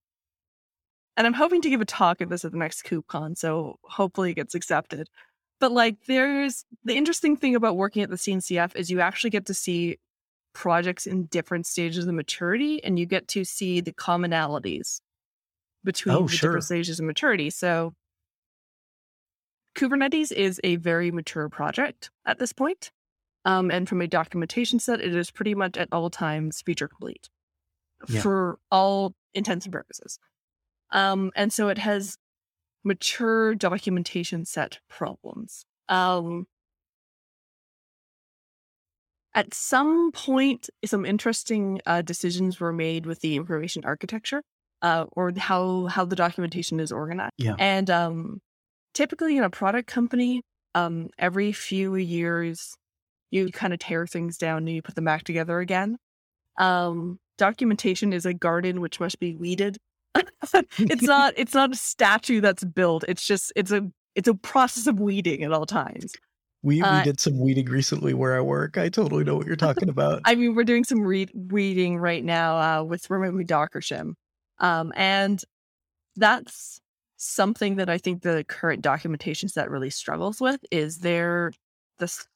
and 1.16 1.26
I'm 1.26 1.32
hoping 1.34 1.60
to 1.62 1.70
give 1.70 1.80
a 1.80 1.84
talk 1.84 2.20
at 2.20 2.28
this 2.28 2.44
at 2.44 2.52
the 2.52 2.58
next 2.58 2.84
KubeCon, 2.84 3.36
so 3.36 3.76
hopefully 3.82 4.30
it 4.30 4.34
gets 4.34 4.54
accepted. 4.54 5.08
But 5.64 5.72
like, 5.72 5.96
there's 6.04 6.66
the 6.84 6.94
interesting 6.94 7.38
thing 7.38 7.54
about 7.54 7.78
working 7.78 8.02
at 8.02 8.10
the 8.10 8.16
CNCF 8.16 8.76
is 8.76 8.90
you 8.90 9.00
actually 9.00 9.30
get 9.30 9.46
to 9.46 9.54
see 9.54 9.96
projects 10.52 11.06
in 11.06 11.24
different 11.24 11.66
stages 11.66 12.06
of 12.06 12.12
maturity, 12.12 12.84
and 12.84 12.98
you 12.98 13.06
get 13.06 13.28
to 13.28 13.46
see 13.46 13.80
the 13.80 13.90
commonalities 13.94 15.00
between 15.82 16.14
Oh, 16.16 16.26
the 16.26 16.28
sure. 16.36 16.50
different 16.50 16.64
stages 16.64 17.00
of 17.00 17.06
maturity. 17.06 17.48
So 17.48 17.94
Kubernetes 19.74 20.32
is 20.32 20.60
a 20.62 20.76
very 20.76 21.10
mature 21.10 21.48
project 21.48 22.10
at 22.26 22.38
this 22.38 22.52
point. 22.52 22.92
Um, 23.46 23.70
and 23.70 23.88
from 23.88 24.02
a 24.02 24.06
documentation 24.06 24.78
set, 24.78 25.00
it 25.00 25.16
is 25.16 25.30
pretty 25.30 25.54
much 25.54 25.78
at 25.78 25.88
all 25.92 26.10
times 26.10 26.60
feature 26.60 26.88
complete 26.88 27.30
Yeah. 28.06 28.20
for 28.20 28.58
all 28.70 29.14
intents 29.32 29.64
and 29.64 29.72
purposes. 29.72 30.18
Um, 30.90 31.32
and 31.34 31.50
so 31.50 31.68
it 31.68 31.78
has 31.78 32.18
mature 32.84 33.54
documentation 33.54 34.44
set 34.44 34.78
problems. 34.88 35.64
Um, 35.88 36.46
at 39.34 39.52
some 39.52 40.12
point, 40.12 40.70
some 40.84 41.04
interesting 41.04 41.80
uh, 41.86 42.02
decisions 42.02 42.60
were 42.60 42.72
made 42.72 43.06
with 43.06 43.20
the 43.20 43.34
information 43.34 43.82
architecture 43.84 44.42
uh, 44.82 45.06
or 45.12 45.32
how 45.36 45.86
how 45.86 46.04
the 46.04 46.14
documentation 46.14 46.78
is 46.78 46.92
organized. 46.92 47.32
Yeah. 47.38 47.56
And 47.58 47.90
um, 47.90 48.40
typically 48.92 49.36
in 49.36 49.42
a 49.42 49.50
product 49.50 49.88
company, 49.88 50.42
um, 50.74 51.08
every 51.18 51.52
few 51.52 51.96
years, 51.96 52.74
you 53.30 53.50
kind 53.50 53.72
of 53.72 53.80
tear 53.80 54.06
things 54.06 54.38
down 54.38 54.58
and 54.58 54.70
you 54.70 54.82
put 54.82 54.94
them 54.94 55.04
back 55.04 55.24
together 55.24 55.58
again. 55.58 55.96
Um, 56.58 57.18
documentation 57.38 58.12
is 58.12 58.26
a 58.26 58.34
garden 58.34 58.80
which 58.80 59.00
must 59.00 59.18
be 59.18 59.34
weeded. 59.34 59.78
it's 60.78 61.02
not 61.02 61.34
it's 61.36 61.54
not 61.54 61.72
a 61.72 61.76
statue 61.76 62.40
that's 62.40 62.64
built. 62.64 63.04
It's 63.08 63.26
just 63.26 63.52
it's 63.56 63.70
a 63.70 63.90
it's 64.14 64.28
a 64.28 64.34
process 64.34 64.86
of 64.86 65.00
weeding 65.00 65.42
at 65.42 65.52
all 65.52 65.66
times. 65.66 66.14
We 66.62 66.80
Uh, 66.80 66.98
we 66.98 67.04
did 67.04 67.20
some 67.20 67.38
weeding 67.38 67.66
recently 67.66 68.14
where 68.14 68.36
I 68.36 68.40
work. 68.40 68.78
I 68.78 68.88
totally 68.88 69.24
know 69.24 69.36
what 69.36 69.46
you're 69.46 69.56
talking 69.56 69.88
about. 69.88 70.22
I 70.24 70.34
mean, 70.34 70.54
we're 70.54 70.64
doing 70.64 70.84
some 70.84 71.00
read 71.00 71.30
reading 71.34 71.98
right 71.98 72.24
now 72.24 72.80
uh, 72.80 72.84
with 72.84 73.08
removing 73.10 73.46
Docker 73.46 73.80
shim, 73.80 74.14
um, 74.58 74.92
and 74.96 75.42
that's 76.16 76.80
something 77.16 77.76
that 77.76 77.88
I 77.88 77.98
think 77.98 78.22
the 78.22 78.44
current 78.44 78.82
documentation 78.82 79.48
set 79.48 79.70
really 79.70 79.90
struggles 79.90 80.40
with. 80.40 80.60
Is 80.70 80.98
there 80.98 81.52
this 81.98 82.26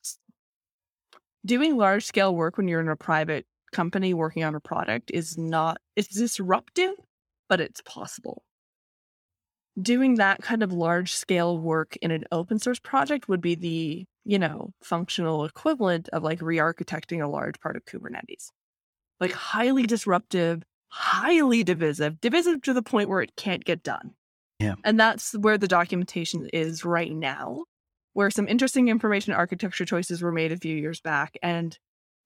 doing 1.44 1.76
large 1.76 2.04
scale 2.04 2.34
work 2.34 2.56
when 2.56 2.68
you're 2.68 2.80
in 2.80 2.88
a 2.88 2.96
private 2.96 3.46
company 3.72 4.14
working 4.14 4.44
on 4.44 4.54
a 4.54 4.60
product 4.60 5.10
is 5.12 5.36
not 5.36 5.78
it's 5.96 6.08
disruptive, 6.08 6.94
but 7.48 7.60
it's 7.60 7.80
possible. 7.82 8.42
Doing 9.80 10.16
that 10.16 10.42
kind 10.42 10.62
of 10.62 10.72
large 10.72 11.12
scale 11.12 11.56
work 11.58 11.96
in 12.02 12.10
an 12.10 12.24
open 12.32 12.58
source 12.58 12.80
project 12.80 13.28
would 13.28 13.40
be 13.40 13.54
the 13.54 14.06
you 14.28 14.38
know, 14.38 14.74
functional 14.82 15.46
equivalent 15.46 16.10
of 16.10 16.22
like 16.22 16.42
re-architecting 16.42 17.24
a 17.24 17.26
large 17.26 17.58
part 17.60 17.76
of 17.76 17.86
Kubernetes. 17.86 18.50
Like 19.20 19.32
highly 19.32 19.86
disruptive, 19.86 20.62
highly 20.88 21.64
divisive, 21.64 22.20
divisive 22.20 22.60
to 22.62 22.74
the 22.74 22.82
point 22.82 23.08
where 23.08 23.22
it 23.22 23.36
can't 23.36 23.64
get 23.64 23.82
done. 23.82 24.12
Yeah. 24.60 24.74
And 24.84 25.00
that's 25.00 25.32
where 25.32 25.56
the 25.56 25.66
documentation 25.66 26.46
is 26.52 26.84
right 26.84 27.10
now, 27.10 27.64
where 28.12 28.30
some 28.30 28.46
interesting 28.46 28.88
information 28.88 29.32
architecture 29.32 29.86
choices 29.86 30.20
were 30.20 30.30
made 30.30 30.52
a 30.52 30.58
few 30.58 30.76
years 30.76 31.00
back 31.00 31.38
and 31.42 31.78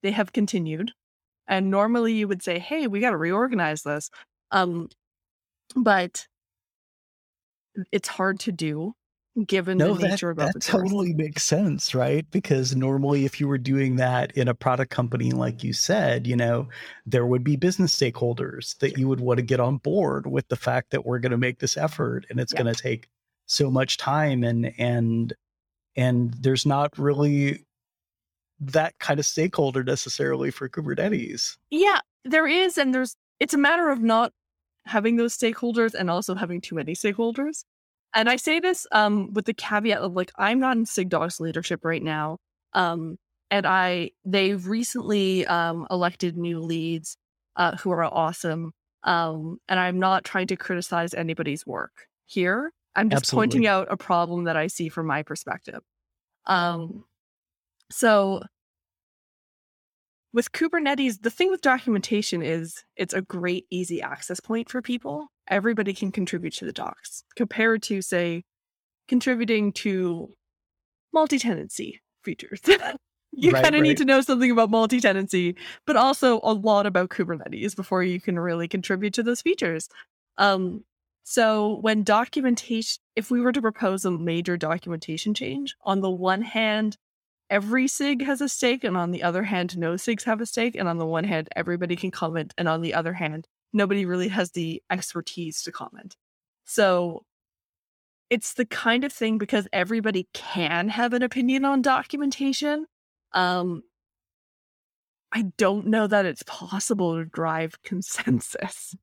they 0.02 0.11
have 0.11 0.32
continued. 0.32 0.90
And 1.46 1.70
normally 1.70 2.14
you 2.14 2.26
would 2.26 2.42
say, 2.42 2.58
hey, 2.58 2.88
we 2.88 2.98
got 2.98 3.11
to 3.11 3.16
reorganize 3.16 3.82
this. 3.82 4.11
Um, 4.50 4.88
but 5.77 6.27
it's 7.90 8.09
hard 8.09 8.38
to 8.40 8.53
do 8.53 8.94
given 9.46 9.79
no, 9.79 9.94
the 9.94 10.01
that, 10.01 10.09
nature 10.11 10.29
of 10.29 10.37
that 10.37 10.48
open 10.48 10.61
source. 10.61 10.90
totally 10.90 11.14
makes 11.14 11.42
sense, 11.42 11.94
right? 11.94 12.31
Because 12.31 12.77
normally, 12.77 13.25
if 13.25 13.40
you 13.40 13.48
were 13.48 13.57
doing 13.59 13.96
that 13.96 14.31
in 14.37 14.46
a 14.46 14.55
product 14.55 14.90
company, 14.90 15.31
like 15.33 15.64
you 15.64 15.72
said, 15.72 16.27
you 16.27 16.37
know, 16.37 16.68
there 17.07 17.25
would 17.25 17.42
be 17.42 17.57
business 17.57 17.96
stakeholders 17.96 18.77
that 18.79 18.98
you 18.98 19.09
would 19.09 19.20
want 19.20 19.38
to 19.38 19.42
get 19.42 19.59
on 19.59 19.79
board 19.79 20.27
with 20.27 20.48
the 20.48 20.57
fact 20.57 20.90
that 20.90 21.07
we're 21.07 21.18
going 21.18 21.33
to 21.33 21.38
make 21.38 21.61
this 21.61 21.79
effort, 21.79 22.27
and 22.29 22.38
it's 22.40 22.53
Yeah. 22.53 22.62
going 22.62 22.75
to 22.75 22.83
take 22.83 23.09
so 23.46 23.70
much 23.70 23.96
time, 23.96 24.44
and 24.44 24.75
and 24.79 25.33
and 25.96 26.35
there's 26.35 26.66
not 26.66 26.98
really 26.98 27.64
that 28.61 28.98
kind 28.98 29.18
of 29.18 29.25
stakeholder 29.27 29.83
necessarily 29.83 30.51
for 30.51 30.68
Kubernetes. 30.68 31.57
Yeah, 31.70 32.01
there 32.25 32.46
is, 32.46 32.77
and 32.77 32.94
there's. 32.94 33.16
It's 33.40 33.55
a 33.55 33.59
matter 33.59 33.88
of 33.90 34.03
not 34.03 34.33
having 34.87 35.16
those 35.16 35.37
stakeholders 35.37 35.95
and 35.95 36.11
also 36.11 36.35
having 36.35 36.61
too 36.61 36.75
many 36.75 36.95
stakeholders. 36.95 37.64
And 38.14 38.29
I 38.29 38.37
say 38.37 38.61
this 38.61 38.87
um, 38.92 39.33
with 39.33 39.47
the 39.47 39.55
caveat 39.55 39.99
of 39.99 40.14
like 40.14 40.33
I'm 40.37 40.61
not 40.61 40.77
in 40.77 40.85
SIGDocs 40.85 41.40
leadership 41.40 41.85
right 41.85 42.03
now, 42.03 42.38
um, 42.75 43.16
and 43.51 43.66
I 43.66 44.11
they've 44.25 44.66
recently 44.66 45.47
um, 45.47 45.87
elected 45.90 46.37
new 46.37 46.61
leads 46.61 47.16
uh, 47.57 47.77
who 47.77 47.90
are 47.90 48.05
awesome. 48.05 48.73
Um, 49.05 49.59
and 49.68 49.81
I'm 49.81 49.99
not 49.99 50.25
trying 50.25 50.47
to 50.49 50.57
criticize 50.57 51.14
anybody's 51.14 51.66
work 51.66 52.07
here. 52.27 52.73
I'm 52.95 53.09
just 53.09 53.25
Absolutely. 53.25 53.47
pointing 53.47 53.66
out 53.66 53.88
a 53.90 53.97
problem 53.97 54.45
that 54.45 54.57
I 54.57 54.66
see 54.66 54.88
from 54.88 55.07
my 55.07 55.23
perspective. 55.23 55.81
Um, 56.47 57.05
so 57.90 58.42
with 60.33 60.53
Kubernetes, 60.53 61.23
the 61.23 61.31
thing 61.31 61.51
with 61.51 61.61
documentation 61.61 62.42
is 62.42 62.85
it's 62.97 63.14
a 63.14 63.23
great, 63.23 63.66
easy 63.71 64.01
access 64.01 64.40
point 64.40 64.71
for 64.71 64.81
people. 64.81 65.29
Everybody 65.49 65.92
can 65.92 66.12
contribute 66.12 66.55
to 66.55 66.64
the 66.64 66.73
docs 66.73 67.25
compared 67.37 67.83
to, 67.85 68.01
say, 68.01 68.45
contributing 69.09 69.73
to 69.73 70.35
multi 71.12 71.38
tenancy 71.38 72.01
features. 72.23 72.61
you 73.33 73.51
Right, 73.51 73.62
kind 73.62 73.75
of 73.75 73.81
right. 73.81 73.88
need 73.88 73.99
to 73.99 74.05
know 74.05 74.21
something 74.21 74.51
about 74.51 74.71
multi 74.71 75.01
tenancy, 75.01 75.57
but 75.87 75.97
also 75.97 76.40
a 76.42 76.53
lot 76.53 76.87
about 76.87 77.11
Kubernetes 77.11 77.77
before 77.77 78.03
you 78.03 78.21
can 78.21 78.38
really 78.38 78.68
contribute 78.68 79.14
to 79.14 79.23
those 79.23 79.42
features. 79.42 79.88
Um, 80.38 80.85
so 81.25 81.79
when 81.81 82.03
documentation, 82.03 83.01
if 83.16 83.31
we 83.31 83.40
were 83.40 83.53
to 83.53 83.62
propose 83.62 84.05
a 84.05 84.11
major 84.11 84.57
documentation 84.57 85.35
change, 85.35 85.77
on 85.85 86.01
the 86.01 86.11
one 86.11 86.42
hand, 86.42 86.97
every 87.52 87.86
SIG 87.86 88.22
has 88.24 88.40
a 88.40 88.48
stake, 88.48 88.82
and 88.82 88.96
on 88.96 89.10
the 89.10 89.22
other 89.22 89.42
hand, 89.42 89.76
no 89.76 89.92
SIGs 89.92 90.24
have 90.24 90.40
a 90.40 90.46
stake. 90.46 90.74
And 90.74 90.88
on 90.88 90.96
the 90.96 91.06
one 91.06 91.24
hand, 91.24 91.50
everybody 91.54 91.94
can 91.94 92.10
comment, 92.10 92.54
and 92.56 92.66
on 92.66 92.80
the 92.80 92.94
other 92.94 93.12
hand, 93.12 93.46
nobody 93.74 94.06
really 94.06 94.28
has 94.28 94.52
the 94.52 94.82
expertise 94.90 95.62
to 95.64 95.70
comment. 95.70 96.16
So 96.64 97.24
it's 98.30 98.54
the 98.54 98.64
kind 98.64 99.04
of 99.04 99.12
thing 99.12 99.36
because 99.36 99.68
everybody 99.70 100.28
can 100.32 100.88
have 100.88 101.12
an 101.12 101.22
opinion 101.22 101.66
on 101.66 101.82
documentation. 101.82 102.86
Um, 103.34 103.82
I 105.33 105.42
don't 105.57 105.87
know 105.87 106.07
that 106.07 106.27
it's 106.27 106.42
possible 106.45 107.16
to 107.16 107.25
drive 107.25 107.81
consensus. 107.83 108.95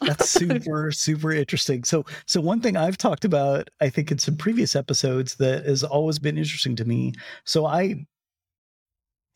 That's 0.00 0.28
super, 0.30 0.90
super 0.92 1.30
interesting. 1.32 1.84
So, 1.84 2.04
so 2.26 2.40
one 2.40 2.60
thing 2.60 2.76
I've 2.76 2.96
talked 2.96 3.24
about, 3.24 3.68
I 3.80 3.90
think 3.90 4.10
in 4.10 4.18
some 4.18 4.36
previous 4.36 4.74
episodes 4.74 5.36
that 5.36 5.66
has 5.66 5.84
always 5.84 6.18
been 6.18 6.38
interesting 6.38 6.74
to 6.76 6.84
me. 6.84 7.12
So 7.44 7.66
I, 7.66 8.06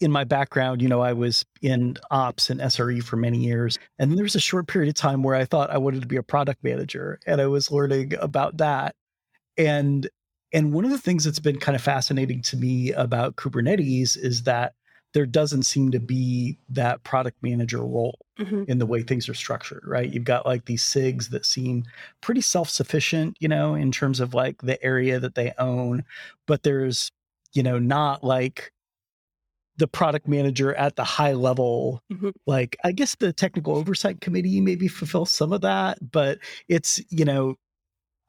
in 0.01 0.11
my 0.11 0.25
background, 0.25 0.81
you 0.81 0.89
know, 0.89 1.01
I 1.01 1.13
was 1.13 1.45
in 1.61 1.97
ops 2.11 2.49
and 2.49 2.61
SRE 2.61 3.03
for 3.03 3.17
many 3.17 3.39
years. 3.39 3.79
And 3.99 4.17
there 4.17 4.23
was 4.23 4.37
a 4.37 4.41
short 4.41 4.69
period 4.69 4.89
of 4.89 4.95
time 4.95 5.23
where 5.23 5.35
I 5.35 5.45
thought 5.45 5.71
I 5.71 5.79
wanted 5.79 6.01
to 6.01 6.09
be 6.09 6.17
a 6.17 6.23
product 6.23 6.65
manager 6.65 7.19
and 7.27 7.41
I 7.41 7.47
was 7.47 7.71
learning 7.71 8.15
about 8.21 8.57
that. 8.59 8.95
And, 9.59 10.09
and 10.53 10.73
one 10.73 10.87
of 10.87 10.93
the 10.93 10.99
things 10.99 11.25
that's 11.25 11.41
been 11.41 11.59
kind 11.59 11.77
of 11.77 11.83
fascinating 11.83 12.41
to 12.43 12.57
me 12.57 12.93
about 12.93 13.37
Kubernetes 13.37 14.17
is 14.17 14.45
that 14.45 14.73
there 15.15 15.27
doesn't 15.27 15.63
seem 15.65 15.91
to 15.91 15.99
be 16.01 16.59
that 16.69 17.03
product 17.03 17.43
manager 17.43 17.79
role 17.85 18.19
Mhm. 18.39 18.69
in 18.69 18.79
the 18.79 18.87
way 18.87 19.03
things 19.03 19.29
are 19.29 19.35
structured, 19.35 19.83
right? 19.87 20.13
You've 20.13 20.25
got 20.25 20.45
like 20.47 20.67
these 20.67 20.83
SIGs 20.83 21.31
that 21.31 21.47
seem 21.47 21.85
pretty 22.21 22.41
self 22.43 22.69
sufficient, 22.69 23.37
you 23.41 23.49
know, 23.49 23.75
in 23.75 23.91
terms 23.91 24.21
of 24.21 24.35
like 24.35 24.61
the 24.63 24.83
area 24.85 25.19
that 25.19 25.35
they 25.35 25.53
own, 25.59 26.05
but 26.47 26.63
there's, 26.63 27.11
you 27.55 27.63
know, 27.63 27.79
not 27.79 28.23
like 28.23 28.71
the 29.79 29.89
product 29.89 30.27
manager 30.29 30.75
at 30.75 30.97
the 30.97 31.05
high 31.05 31.33
level. 31.33 32.03
Mhm. 32.13 32.33
Like, 32.47 32.77
I 32.85 32.93
guess 32.93 33.15
the 33.15 33.33
technical 33.33 33.77
oversight 33.77 34.21
committee 34.21 34.61
maybe 34.61 34.89
fulfills 34.89 35.31
some 35.31 35.53
of 35.53 35.61
that, 35.63 35.99
but 36.11 36.39
it's, 36.69 37.01
you 37.11 37.25
know, 37.25 37.55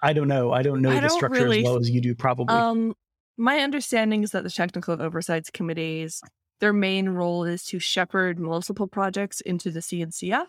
I 0.02 0.14
don't 0.14 0.28
know. 0.30 0.52
I 0.54 0.62
don't 0.62 0.82
know 0.82 0.92
I 0.92 0.96
the 0.96 1.02
don't 1.02 1.10
structure 1.10 1.44
really 1.44 1.60
as 1.60 1.66
well 1.66 1.78
as 1.78 1.90
you 1.90 2.02
do, 2.02 2.16
probably. 2.16 2.56
Um, 2.56 2.96
my 3.38 3.60
understanding 3.60 4.24
is 4.24 4.32
that 4.32 4.44
the 4.44 4.50
technical 4.50 5.02
oversights 5.02 5.50
committees, 5.50 6.22
their 6.60 6.74
main 6.74 7.10
role 7.10 7.44
is 7.44 7.64
to 7.66 7.80
shepherd 7.80 8.40
multiple 8.40 8.88
projects 8.88 9.42
into 9.42 9.72
the 9.72 9.80
CNCF, 9.80 10.48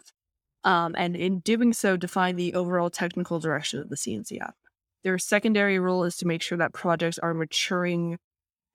um, 0.64 0.94
and 0.98 1.16
in 1.16 1.40
doing 1.40 1.72
so, 1.72 1.96
define 1.96 2.36
the 2.36 2.54
overall 2.54 2.90
technical 2.90 3.38
direction 3.38 3.80
of 3.80 3.88
the 3.88 3.96
CNCF. 3.96 4.52
Their 5.02 5.18
secondary 5.18 5.78
role 5.78 6.04
is 6.04 6.16
to 6.18 6.26
make 6.26 6.42
sure 6.42 6.58
that 6.58 6.74
projects 6.74 7.18
are 7.18 7.32
maturing 7.32 8.18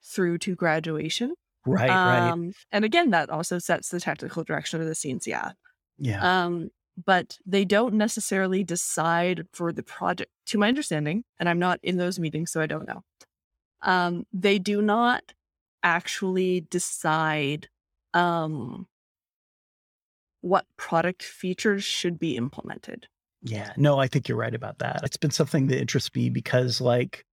through 0.04 0.39
to 0.39 0.56
graduation. 0.56 1.34
right, 1.65 1.89
right. 1.89 2.30
Um, 2.30 2.54
and 2.71 2.86
again, 2.86 3.12
that 3.12 3.30
also 3.30 3.60
sets 3.60 3.89
the 3.89 4.00
technical 4.00 4.43
direction 4.43 4.82
of 4.82 4.88
the 4.88 4.93
CNCF. 4.93 5.54
Yeah. 5.98 6.45
Um, 6.45 6.69
but 7.04 7.38
they 7.45 7.65
don't 7.65 7.95
necessarily 7.95 8.63
decide 8.63 9.45
for 9.52 9.74
the 9.74 9.84
project, 9.84 10.32
to 10.48 10.58
my 10.58 10.69
understanding, 10.69 11.24
and 11.39 11.50
I'm 11.50 11.60
not 11.60 11.80
in 11.84 11.98
those 11.98 12.19
meetings, 12.19 12.52
so 12.52 12.62
I 12.62 12.67
don't 12.67 12.88
know. 12.88 13.04
Um, 13.82 14.26
they 14.32 14.58
do 14.58 14.82
not 14.82 15.34
actually 15.86 16.62
decide 16.69 17.69
um, 18.13 18.88
what 20.41 20.65
product 20.78 21.24
features 21.24 21.84
should 21.84 22.19
be 22.19 22.36
implemented. 22.36 23.08
Yeah, 23.41 23.71
no, 23.78 24.00
I 24.00 24.08
think 24.08 24.28
you're 24.28 24.38
right 24.38 24.56
about 24.56 24.80
that. 24.80 25.02
It's 25.04 25.17
been 25.17 25.32
something 25.32 25.67
that 25.67 25.80
interests 25.80 26.13
me 26.15 26.30
because, 26.30 26.82
like, 26.82 27.24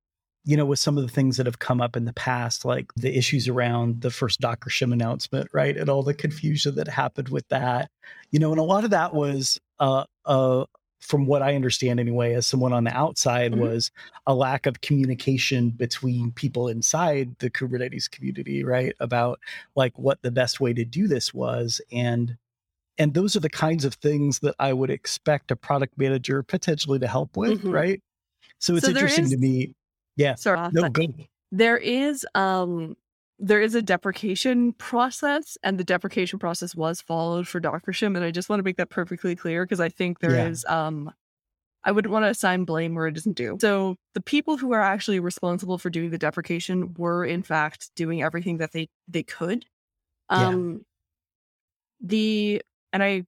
you 0.44 0.56
know, 0.56 0.66
with 0.66 0.78
some 0.78 0.98
of 0.98 1.04
the 1.04 1.12
things 1.12 1.38
that 1.38 1.46
have 1.46 1.58
come 1.58 1.80
up 1.80 1.96
in 1.96 2.04
the 2.04 2.12
past, 2.12 2.64
like 2.64 2.92
the 2.96 3.16
issues 3.16 3.48
around 3.48 4.02
the 4.02 4.10
first 4.10 4.40
Docker 4.40 4.68
Shim 4.68 4.92
announcement, 4.92 5.48
right? 5.54 5.76
And 5.76 5.88
all 5.88 6.02
the 6.02 6.12
confusion 6.12 6.74
that 6.74 6.88
happened 6.88 7.30
with 7.30 7.48
that, 7.48 7.90
you 8.30 8.38
know, 8.38 8.50
and 8.50 8.60
a 8.60 8.64
lot 8.64 8.84
of 8.84 8.90
that 8.90 9.14
was, 9.14 9.58
uh, 9.78 10.04
uh, 10.26 10.64
from 11.02 11.26
what 11.26 11.42
I 11.42 11.56
understand 11.56 11.98
anyway, 11.98 12.32
as 12.34 12.46
someone 12.46 12.72
on 12.72 12.84
the 12.84 12.96
outside, 12.96 13.52
Mhm. 13.52 13.58
was 13.58 13.90
a 14.26 14.34
lack 14.34 14.66
of 14.66 14.80
communication 14.82 15.70
between 15.70 16.30
people 16.30 16.68
inside 16.68 17.36
the 17.40 17.50
Kubernetes 17.50 18.08
community, 18.08 18.62
right? 18.62 18.94
About 19.00 19.40
like 19.74 19.98
what 19.98 20.22
the 20.22 20.30
best 20.30 20.60
way 20.60 20.72
to 20.72 20.84
do 20.84 21.08
this 21.08 21.34
was. 21.34 21.80
And 21.92 22.36
and 22.98 23.14
those 23.14 23.34
are 23.34 23.40
the 23.40 23.48
kinds 23.50 23.84
of 23.84 23.94
things 23.94 24.38
that 24.40 24.54
I 24.60 24.72
would 24.74 24.90
expect 24.90 25.50
a 25.50 25.56
product 25.56 25.96
manager 25.98 26.42
potentially 26.42 26.98
to 26.98 27.08
help 27.08 27.36
with, 27.36 27.62
Mhm. 27.62 27.72
right? 27.72 28.02
So 28.60 28.76
it's 28.76 28.84
So 28.84 28.92
interesting 28.92 29.24
is- 29.24 29.30
to 29.30 29.38
me. 29.38 29.74
Yeah. 30.16 30.34
Sorry, 30.36 30.70
No, 30.72 30.82
but 30.82 30.92
go. 30.92 31.06
there 31.50 31.78
is 31.78 32.24
um 32.34 32.96
there 33.44 33.60
is 33.60 33.74
a 33.74 33.82
deprecation 33.82 34.72
process 34.74 35.58
and 35.64 35.76
the 35.76 35.82
deprecation 35.84 36.38
process 36.38 36.76
was 36.76 37.00
followed 37.00 37.48
for 37.48 37.60
Dockershim 37.60 38.14
and 38.16 38.24
I 38.24 38.30
just 38.30 38.48
want 38.48 38.60
to 38.60 38.64
make 38.64 38.76
that 38.76 38.88
perfectly 38.88 39.34
clear 39.34 39.64
because 39.64 39.80
I 39.80 39.88
think 39.88 40.20
there 40.20 40.48
is 40.48 40.64
Yeah. 40.68 40.86
um 40.86 41.12
I 41.84 41.90
wouldn't 41.90 42.12
want 42.12 42.24
to 42.24 42.28
assign 42.30 42.64
blame 42.64 42.94
where 42.94 43.08
it 43.08 43.16
isn't 43.16 43.36
due. 43.36 43.58
So 43.60 43.96
the 44.14 44.20
people 44.22 44.56
who 44.56 44.72
are 44.72 44.80
actually 44.80 45.18
responsible 45.18 45.78
for 45.78 45.90
doing 45.90 46.10
the 46.10 46.18
deprecation 46.18 46.94
were 46.96 47.24
in 47.24 47.42
fact 47.42 47.90
doing 47.96 48.22
everything 48.22 48.58
that 48.58 48.70
they 48.72 48.88
they 49.08 49.24
could. 49.24 49.66
Yeah. 50.30 50.48
Um 50.48 50.84
the 52.00 52.62
and 52.92 53.02
I 53.02 53.24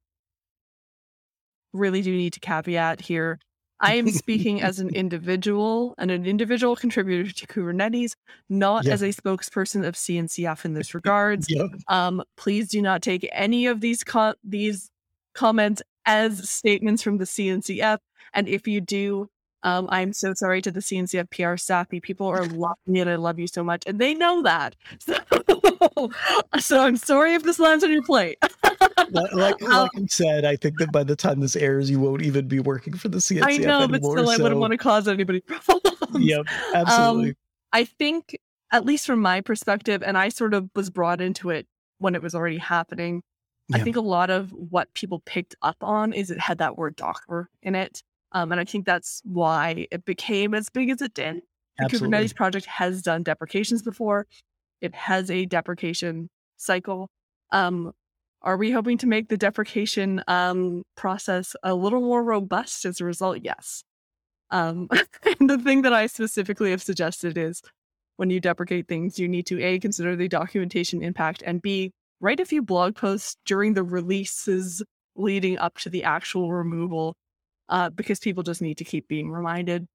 really 1.73 2.03
do 2.03 2.13
need 2.17 2.35
to 2.35 2.41
caveat 2.41 3.01
here. 3.01 3.41
I 3.85 3.95
am 3.95 4.09
speaking 4.23 4.63
as 4.63 4.79
an 4.81 4.89
individual 4.95 5.95
and 5.99 6.11
an 6.11 6.27
individual 6.27 6.77
contributor 6.77 7.31
to 7.31 7.47
Kubernetes, 7.47 8.13
not 8.49 8.85
Yeah. 8.85 8.93
as 8.95 9.03
a 9.03 9.09
spokesperson 9.09 9.87
of 9.87 9.95
CNCF 9.95 10.65
in 10.65 10.75
this 10.75 10.95
regards. 10.95 11.47
Yep. 11.51 11.67
Um, 11.89 12.23
please 12.37 12.69
do 12.69 12.81
not 12.83 13.03
take 13.03 13.29
any 13.33 13.67
of 13.67 13.81
these 13.81 14.03
co- 14.05 14.35
these 14.43 14.91
comments 15.35 15.83
as 16.07 16.49
statements 16.49 17.03
from 17.03 17.19
the 17.19 17.25
CNCF. 17.25 17.99
And 18.33 18.49
if 18.49 18.67
you 18.67 18.81
do, 18.81 19.29
um, 19.65 19.89
I'm 19.91 20.13
so 20.13 20.35
sorry 20.35 20.61
to 20.63 20.71
the 20.71 20.81
CNCF 20.81 21.31
PR 21.31 21.57
staff. 21.57 21.89
People 21.89 22.27
are 22.27 22.45
loving 22.45 22.77
me 22.87 23.01
and 23.01 23.09
I 23.09 23.17
love 23.17 23.39
you 23.39 23.47
so 23.47 23.65
much. 23.65 23.83
And 23.87 23.99
they 23.99 24.15
know 24.15 24.43
that. 24.43 24.77
So, 25.95 26.11
so 26.59 26.81
I'm 26.81 26.97
sorry 26.97 27.35
if 27.35 27.43
this 27.43 27.59
lands 27.59 27.85
on 27.85 27.93
your 27.93 28.03
plate. 28.03 28.39
Like, 29.11 29.33
like, 29.35 29.63
Um, 29.63 29.89
I 29.95 30.07
said, 30.09 30.45
I 30.45 30.57
think 30.57 30.79
that 30.79 30.91
by 30.93 31.05
the 31.05 31.15
time 31.15 31.41
this 31.41 31.57
airs, 31.57 31.91
you 31.91 32.01
won't 32.01 32.23
even 32.23 32.49
be 32.49 32.59
working 32.59 32.95
for 32.97 33.09
the 33.09 33.19
CNCF 33.19 33.45
I 33.45 33.57
know, 33.59 33.81
but 33.87 33.97
anymore. 33.97 34.19
still, 34.19 34.31
I 34.31 34.37
wouldn't 34.37 34.61
want 34.61 34.71
to 34.71 34.79
cause 34.79 35.07
anybody 35.09 35.41
problems. 35.47 35.99
Yep, 36.19 36.47
absolutely. 36.75 37.31
Um, 37.31 37.37
I 37.73 37.85
think, 37.85 38.39
at 38.73 38.87
least 38.87 39.07
from 39.07 39.21
my 39.21 39.43
perspective, 39.43 40.03
and 40.03 40.17
I 40.17 40.31
sort 40.31 40.55
of 40.55 40.71
was 40.75 40.89
brought 40.91 41.21
into 41.21 41.51
it 41.51 41.67
when 41.99 42.15
it 42.15 42.23
was 42.23 42.35
already 42.35 42.59
happening. 42.59 43.23
I 43.73 43.81
think 43.81 43.97
a 43.97 44.01
lot 44.01 44.31
of 44.31 44.53
what 44.53 44.93
people 44.95 45.23
picked 45.27 45.55
up 45.63 45.77
on 45.83 46.13
is 46.13 46.31
it 46.31 46.41
had 46.41 46.59
that 46.59 46.79
word 46.79 46.97
Docker 46.97 47.51
in 47.63 47.75
it. 47.75 48.03
Um, 48.35 48.51
and 48.51 48.61
I 48.61 48.65
think 48.65 48.85
that's 48.85 49.23
why 49.25 49.87
it 49.91 50.05
became 50.05 50.55
as 50.55 50.69
big 50.69 50.91
as 50.91 51.01
it 51.01 51.15
did. 51.15 51.43
The 51.79 51.85
absolutely. 51.85 52.19
Kubernetes 52.19 52.35
project 52.35 52.67
has 52.67 53.01
done 53.01 53.23
deprecations 53.23 53.83
before. 53.83 54.27
It 54.81 54.95
has 54.95 55.31
a 55.31 55.47
deprecation 55.47 56.29
cycle. 56.57 57.09
Um, 57.53 57.93
are 58.43 58.57
we 58.57 58.73
hoping 58.73 58.99
to 58.99 59.07
make 59.07 59.29
the 59.29 59.37
deprecation 59.37 60.23
um, 60.29 60.83
process 60.97 61.57
a 61.63 61.75
little 61.75 62.01
more 62.01 62.23
robust 62.23 62.85
as 62.85 63.01
a 63.01 63.05
result? 63.05 63.39
Yes. 63.43 63.85
Um, 64.51 64.89
and 65.41 65.49
the 65.49 65.59
thing 65.59 65.83
that 65.83 65.93
I 65.93 66.07
specifically 66.07 66.71
have 66.71 66.83
suggested 66.83 67.39
is 67.39 67.63
when 68.17 68.31
you 68.31 68.41
deprecate 68.41 68.87
things, 68.87 69.19
you 69.19 69.29
need 69.29 69.47
to 69.47 69.63
A, 69.63 69.79
consider 69.79 70.15
the 70.15 70.29
documentation 70.29 71.03
impact, 71.03 71.43
and 71.47 71.63
B, 71.63 71.93
write 72.21 72.41
a 72.41 72.45
few 72.45 72.63
blog 72.63 72.97
posts 72.97 73.37
during 73.47 73.75
the 73.75 73.83
releases 73.83 74.83
leading 75.17 75.59
up 75.59 75.79
to 75.79 75.89
the 75.89 76.05
actual 76.05 76.53
removal 76.53 77.15
uh, 77.69 77.91
because 77.91 78.19
people 78.19 78.43
just 78.43 78.63
need 78.63 78.79
to 78.79 78.85
keep 78.85 79.09
being 79.09 79.31
reminded. 79.31 79.87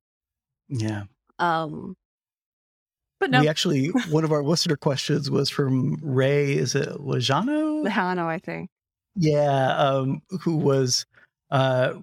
Yeah. 0.67 1.03
Um, 1.39 1.95
but 3.19 3.31
no, 3.31 3.41
We 3.41 3.47
actually, 3.47 3.87
one 4.09 4.23
of 4.23 4.31
our 4.31 4.43
listener 4.43 4.75
questions 4.75 5.29
was 5.29 5.49
from 5.49 5.97
Ray, 6.01 6.53
is 6.53 6.75
it 6.75 6.89
Lejano? 6.89 7.83
the 7.83 7.89
Hano, 7.89 8.25
I 8.25 8.39
think. 8.39 8.69
Yeah, 9.15 9.75
um, 9.77 10.21
who 10.41 10.55
was 10.55 11.05
uh, 11.51 11.93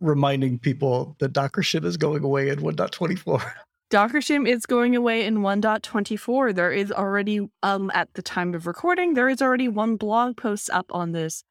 reminding 0.00 0.58
people 0.58 1.14
that 1.20 1.32
Docker 1.32 1.62
shim 1.62 1.84
is 1.84 1.96
going 1.96 2.24
away 2.24 2.48
in 2.48 2.60
1.24. 2.60 3.52
Docker 3.90 4.18
shim 4.18 4.48
is 4.48 4.66
going 4.66 4.96
away 4.96 5.24
in 5.24 5.38
1.24. 5.38 6.54
There 6.54 6.72
is 6.72 6.90
already, 6.90 7.48
um, 7.62 7.90
at 7.94 8.08
the 8.14 8.22
time 8.22 8.54
of 8.54 8.66
recording, 8.66 9.14
there 9.14 9.28
is 9.28 9.40
already 9.40 9.68
one 9.68 9.96
blog 9.96 10.36
post 10.36 10.70
up 10.70 10.86
on 10.90 11.12
this, 11.12 11.44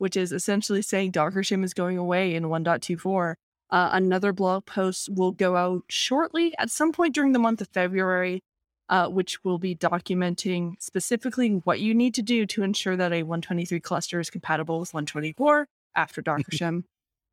which 0.00 0.16
is 0.16 0.32
essentially 0.32 0.80
saying 0.80 1.10
Docker 1.10 1.42
shim 1.42 1.62
is 1.62 1.74
going 1.74 1.98
away 1.98 2.34
in 2.34 2.44
1.24. 2.44 3.34
Uh, 3.68 3.90
another 3.92 4.32
blog 4.32 4.64
post 4.64 5.10
will 5.12 5.30
go 5.30 5.56
out 5.56 5.82
shortly 5.90 6.54
at 6.58 6.70
some 6.70 6.90
point 6.90 7.14
during 7.14 7.32
the 7.32 7.38
month 7.38 7.60
of 7.60 7.68
February, 7.68 8.42
uh, 8.88 9.08
which 9.08 9.44
will 9.44 9.58
be 9.58 9.76
documenting 9.76 10.72
specifically 10.80 11.50
what 11.64 11.80
you 11.80 11.94
need 11.94 12.14
to 12.14 12.22
do 12.22 12.46
to 12.46 12.62
ensure 12.62 12.96
that 12.96 13.12
a 13.12 13.24
123 13.24 13.78
cluster 13.80 14.18
is 14.18 14.30
compatible 14.30 14.80
with 14.80 14.94
124 14.94 15.66
after 15.94 16.22
Docker 16.22 16.44
shim. 16.50 16.84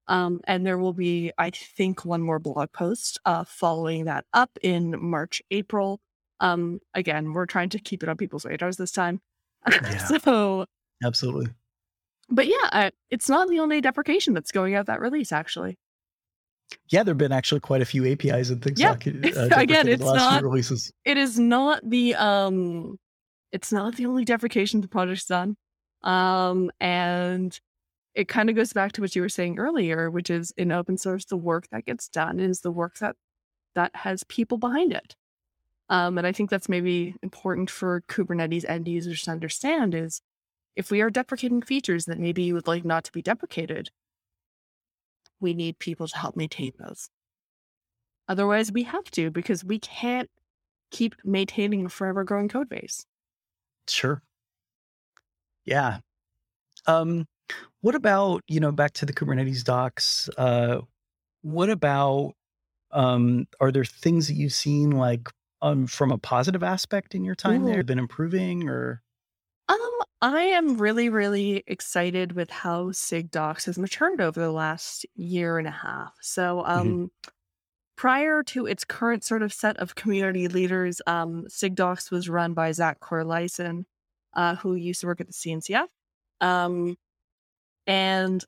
Um, 0.10 0.42
and 0.44 0.66
there 0.66 0.78
will 0.78 0.92
be, 0.94 1.32
I 1.38 1.52
think, 1.52 2.04
one 2.04 2.22
more 2.22 2.38
blog 2.38 2.74
post 2.74 3.18
uh, 3.24 3.46
following 3.46 4.06
that 4.06 4.26
up 4.34 4.52
in 4.62 4.94
March, 5.02 5.42
April. 5.52 6.02
Um, 6.42 6.82
again, 6.94 7.32
we're 7.32 7.46
trying 7.46 7.70
to 7.70 7.80
keep 7.80 8.04
it 8.04 8.10
on 8.10 8.18
people's 8.18 8.44
radars 8.44 8.76
this 8.76 8.92
time. 8.92 9.22
Yeah. 9.72 9.98
so, 10.06 10.66
absolutely. 11.04 11.48
But 12.30 12.48
yeah, 12.48 12.70
uh, 12.72 12.92
it's 13.10 13.30
not 13.30 13.48
the 13.48 13.60
only 13.60 13.82
deprecation 13.82 14.34
that's 14.34 14.52
going 14.52 14.76
out 14.76 14.88
that 14.88 15.00
release, 15.00 15.32
actually. 15.32 15.78
Yeah, 16.90 17.04
there've 17.04 17.18
been 17.18 17.32
actually 17.32 17.62
quite 17.62 17.82
a 17.82 17.86
few 17.86 18.06
APIs 18.06 18.50
and 18.50 18.62
things. 18.62 18.80
Yeah, 18.80 18.92
uh, 19.38 19.50
again, 19.56 19.88
it's 19.88 20.04
not 20.04 20.44
releases. 20.44 20.92
It 21.06 21.18
is 21.18 21.40
not 21.40 21.82
the 21.90 22.16
um, 22.16 22.98
it's 23.52 23.72
not 23.72 23.96
the 23.96 24.06
only 24.06 24.26
deprecation 24.26 24.82
the 24.82 24.88
project's 24.88 25.26
done. 25.26 25.56
Um, 26.04 26.72
and 26.80 27.58
it 28.14 28.28
kind 28.28 28.50
of 28.50 28.56
goes 28.56 28.74
back 28.74 28.92
to 28.94 29.02
what 29.02 29.16
you 29.16 29.22
were 29.22 29.30
saying 29.30 29.60
earlier, 29.60 30.10
which 30.10 30.30
is 30.30 30.52
in 30.58 30.72
open 30.72 30.98
source, 30.98 31.26
the 31.26 31.38
work 31.38 31.68
that 31.72 31.86
gets 31.86 32.08
done 32.08 32.40
is 32.40 32.62
the 32.62 32.72
work 32.72 32.98
that 32.98 33.16
that 33.76 33.96
has 33.96 34.24
people 34.26 34.58
behind 34.58 34.92
it. 34.92 35.16
Um, 35.90 36.18
and 36.18 36.28
I 36.28 36.32
think 36.32 36.50
that's 36.50 36.68
maybe 36.68 37.16
important 37.24 37.70
for 37.70 38.02
Kubernetes 38.10 38.66
end 38.68 38.88
users 38.88 39.22
to 39.24 39.32
understand 39.32 39.96
is 39.96 40.22
if 40.78 40.92
we 40.92 41.02
are 41.02 41.10
deprecating 41.10 41.64
features 41.64 42.06
that 42.06 42.20
maybe 42.20 42.44
you 42.44 42.54
would 42.54 42.68
like 42.68 42.86
not 42.86 43.04
to 43.04 43.12
be 43.12 43.24
deprecated, 43.24 43.90
we 45.42 45.56
need 45.56 45.80
people 45.80 46.08
to 46.08 46.16
help 46.16 46.36
maintain 46.36 46.72
those. 46.80 47.10
Otherwise, 48.28 48.72
we 48.72 48.84
have 48.84 49.06
to 49.12 49.32
because 49.32 49.66
we 49.66 49.80
can't 49.80 50.30
keep 50.92 51.16
maintaining 51.26 51.86
a 51.86 51.90
forever 51.90 52.24
growing 52.24 52.48
code 52.48 52.70
base. 52.70 53.06
Sure. 53.90 54.22
Yeah. 55.66 56.00
Um, 56.86 57.26
what 57.82 57.96
about, 57.96 58.42
you 58.48 58.60
know, 58.60 58.72
back 58.72 58.94
to 58.94 59.06
the 59.06 59.14
Kubernetes 59.14 59.64
docs, 59.64 60.30
uh, 60.38 60.82
what 61.42 61.70
about, 61.72 62.34
um, 62.92 63.48
are 63.60 63.72
there 63.72 63.84
things 63.84 64.28
that 64.28 64.36
you've 64.36 64.54
seen 64.54 64.92
like 64.92 65.28
um, 65.62 65.88
from 65.88 66.12
a 66.12 66.18
positive 66.20 66.62
aspect 66.62 67.16
in 67.16 67.24
your 67.24 67.36
time 67.36 67.64
Ooh. 67.64 67.68
there, 67.68 67.84
been 67.84 68.00
improving 68.00 68.70
or? 68.70 69.02
I 70.22 70.42
am 70.44 70.78
really, 70.78 71.10
really 71.10 71.64
excited 71.68 72.32
with 72.32 72.50
how 72.50 72.86
SIGDocs 72.86 73.66
has 73.66 73.78
matured 73.78 74.20
over 74.20 74.40
the 74.40 74.52
last 74.52 75.06
year 75.16 75.60
and 75.60 75.68
a 75.68 75.72
half. 75.72 76.14
So, 76.22 76.58
mm-hmm. 76.58 76.72
um, 76.72 76.88
mm-hmm. 76.88 77.06
prior 77.96 78.42
to 78.44 78.66
its 78.66 78.84
current 78.84 79.24
sort 79.24 79.44
of 79.44 79.54
set 79.54 79.78
of 79.78 79.94
community 79.94 80.48
leaders, 80.48 81.02
um, 81.06 81.46
SIGDocs 81.50 82.10
was 82.10 82.30
run 82.30 82.54
by 82.54 82.72
Zach 82.72 83.00
Corleissen, 83.00 83.86
uh, 84.34 84.56
who 84.56 84.74
used 84.74 85.02
to 85.02 85.08
work 85.08 85.22
at 85.22 85.28
the 85.28 85.34
CNCF. 85.34 85.88
Um, 86.42 86.98
and 87.86 88.44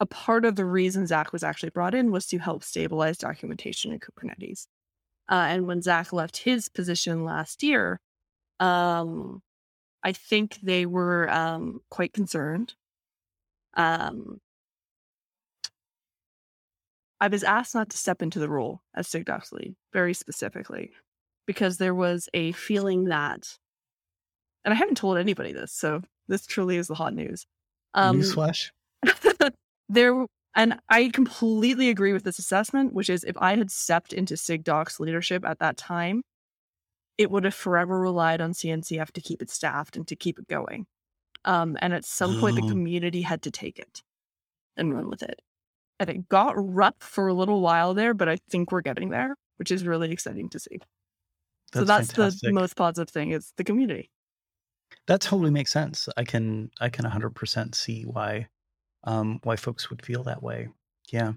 a 0.00 0.06
part 0.06 0.46
of 0.46 0.56
the 0.56 0.64
reason 0.64 1.06
Zach 1.06 1.30
was 1.30 1.42
actually 1.42 1.70
brought 1.70 1.94
in 1.94 2.10
was 2.10 2.26
to 2.28 2.38
help 2.38 2.64
stabilize 2.64 3.18
documentation 3.18 3.92
in 3.92 4.00
Kubernetes. 4.00 4.66
Uh, 5.28 5.46
and 5.48 5.66
when 5.66 5.82
Zach 5.82 6.12
left 6.12 6.38
his 6.38 6.70
position 6.70 7.24
last 7.24 7.62
year, 7.62 8.00
um, 8.58 9.42
I 10.02 10.12
think 10.12 10.58
they 10.62 10.86
were 10.86 11.30
um, 11.30 11.80
quite 11.90 12.12
concerned. 12.12 12.74
Um, 13.74 14.40
I 17.20 17.28
was 17.28 17.44
asked 17.44 17.74
not 17.74 17.90
to 17.90 17.98
step 17.98 18.22
into 18.22 18.38
the 18.38 18.48
role 18.48 18.80
as 18.94 19.06
SIGDocs 19.08 19.52
lead, 19.52 19.74
very 19.92 20.14
specifically, 20.14 20.90
because 21.46 21.76
there 21.76 21.94
was 21.94 22.28
a 22.32 22.52
feeling 22.52 23.04
that, 23.04 23.58
and 24.64 24.72
I 24.72 24.76
haven't 24.76 24.96
told 24.96 25.18
anybody 25.18 25.52
this, 25.52 25.72
so 25.72 26.02
this 26.28 26.46
truly 26.46 26.76
is 26.76 26.88
the 26.88 26.94
hot 26.94 27.14
news. 27.14 27.46
Um, 27.92 28.20
Newsflash. 28.20 28.70
there, 29.90 30.24
and 30.56 30.80
I 30.88 31.10
completely 31.12 31.90
agree 31.90 32.14
with 32.14 32.24
this 32.24 32.38
assessment, 32.38 32.94
which 32.94 33.10
is 33.10 33.22
if 33.24 33.36
I 33.36 33.56
had 33.56 33.70
stepped 33.70 34.14
into 34.14 34.34
SIGDocs 34.34 34.98
leadership 34.98 35.44
at 35.44 35.58
that 35.58 35.76
time, 35.76 36.22
it 37.20 37.30
would 37.30 37.44
have 37.44 37.54
forever 37.54 38.00
relied 38.00 38.40
on 38.40 38.52
CNCF 38.52 39.10
to 39.10 39.20
keep 39.20 39.42
it 39.42 39.50
staffed 39.50 39.94
and 39.94 40.08
to 40.08 40.16
keep 40.16 40.38
it 40.38 40.48
going. 40.48 40.86
Um, 41.44 41.76
and 41.82 41.92
at 41.92 42.06
some 42.06 42.40
point, 42.40 42.56
the 42.56 42.62
oh. 42.62 42.68
community 42.68 43.20
had 43.20 43.42
to 43.42 43.50
take 43.50 43.78
it 43.78 44.02
and 44.78 44.94
run 44.94 45.10
with 45.10 45.22
it. 45.22 45.38
And 45.98 46.08
it 46.08 46.30
got 46.30 46.54
rough 46.56 46.94
for 46.98 47.28
a 47.28 47.34
little 47.34 47.60
while 47.60 47.92
there, 47.92 48.14
but 48.14 48.30
I 48.30 48.38
think 48.48 48.72
we're 48.72 48.80
getting 48.80 49.10
there, 49.10 49.36
which 49.58 49.70
is 49.70 49.84
really 49.84 50.10
exciting 50.12 50.48
to 50.48 50.58
see. 50.58 50.78
That's 51.72 51.82
so 51.82 51.84
that's 51.84 52.12
fantastic. 52.12 52.48
the 52.48 52.54
most 52.54 52.74
positive 52.74 53.10
thing 53.10 53.32
is 53.32 53.52
the 53.58 53.64
community. 53.64 54.10
That 55.06 55.20
totally 55.20 55.50
makes 55.50 55.72
sense. 55.72 56.08
I 56.16 56.24
can 56.24 56.70
I 56.80 56.88
can 56.88 57.04
100% 57.04 57.74
see 57.74 58.04
why 58.04 58.48
um, 59.04 59.40
why 59.42 59.56
folks 59.56 59.90
would 59.90 60.02
feel 60.02 60.22
that 60.22 60.42
way. 60.42 60.68
Yeah. 61.12 61.32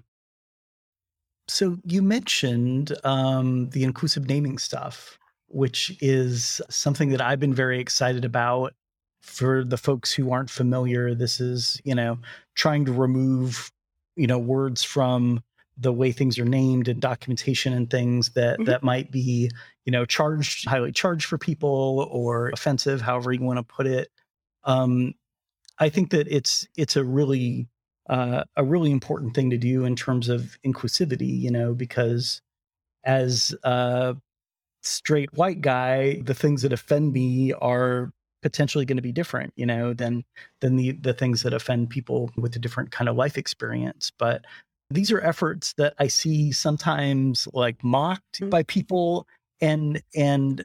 So 1.46 1.76
you 1.84 2.00
mentioned 2.00 2.96
um, 3.04 3.68
the 3.68 3.84
inclusive 3.84 4.26
naming 4.26 4.56
stuff, 4.56 5.18
which 5.54 5.96
is 6.00 6.60
something 6.68 7.10
that 7.10 7.20
I've 7.20 7.40
been 7.40 7.54
very 7.54 7.80
excited 7.80 8.24
about. 8.24 8.74
For 9.22 9.64
the 9.64 9.78
folks 9.78 10.12
who 10.12 10.32
aren't 10.32 10.50
familiar, 10.50 11.14
this 11.14 11.40
is 11.40 11.80
you 11.84 11.94
know 11.94 12.18
trying 12.54 12.84
to 12.84 12.92
remove 12.92 13.72
you 14.16 14.26
know 14.26 14.38
words 14.38 14.82
from 14.84 15.42
the 15.76 15.92
way 15.92 16.12
things 16.12 16.38
are 16.38 16.44
named 16.44 16.88
and 16.88 17.00
documentation 17.00 17.72
and 17.72 17.90
things 17.90 18.30
that 18.30 18.54
mm-hmm. 18.54 18.64
that 18.64 18.82
might 18.82 19.10
be 19.10 19.50
you 19.84 19.92
know 19.92 20.04
charged 20.04 20.68
highly 20.68 20.92
charged 20.92 21.26
for 21.26 21.38
people 21.38 22.08
or 22.10 22.50
offensive 22.50 23.00
however 23.00 23.32
you 23.32 23.42
want 23.42 23.58
to 23.58 23.62
put 23.62 23.86
it 23.86 24.08
um, 24.64 25.14
i 25.78 25.88
think 25.88 26.10
that 26.10 26.28
it's 26.28 26.68
it's 26.76 26.96
a 26.96 27.04
really 27.04 27.66
uh, 28.08 28.44
a 28.56 28.62
really 28.62 28.90
important 28.90 29.34
thing 29.34 29.48
to 29.48 29.56
do 29.56 29.84
in 29.84 29.96
terms 29.96 30.28
of 30.28 30.58
inclusivity 30.64 31.40
you 31.40 31.50
know 31.50 31.74
because 31.74 32.40
as 33.04 33.54
a 33.64 34.16
straight 34.84 35.32
white 35.34 35.60
guy 35.60 36.20
the 36.22 36.34
things 36.34 36.62
that 36.62 36.72
offend 36.72 37.12
me 37.12 37.52
are 37.54 38.12
potentially 38.42 38.84
going 38.84 38.96
to 38.98 39.02
be 39.02 39.12
different 39.12 39.52
you 39.56 39.64
know 39.64 39.94
than 39.94 40.22
than 40.60 40.76
the 40.76 40.92
the 40.92 41.14
things 41.14 41.42
that 41.42 41.54
offend 41.54 41.88
people 41.88 42.30
with 42.36 42.54
a 42.54 42.58
different 42.58 42.90
kind 42.90 43.08
of 43.08 43.16
life 43.16 43.38
experience 43.38 44.12
but 44.18 44.44
these 44.90 45.10
are 45.10 45.20
efforts 45.20 45.72
that 45.74 45.94
I 45.98 46.08
see 46.08 46.52
sometimes 46.52 47.48
like 47.52 47.82
mocked 47.82 48.40
mm-hmm. 48.40 48.50
by 48.50 48.62
people 48.64 49.26
and 49.60 50.02
and 50.14 50.64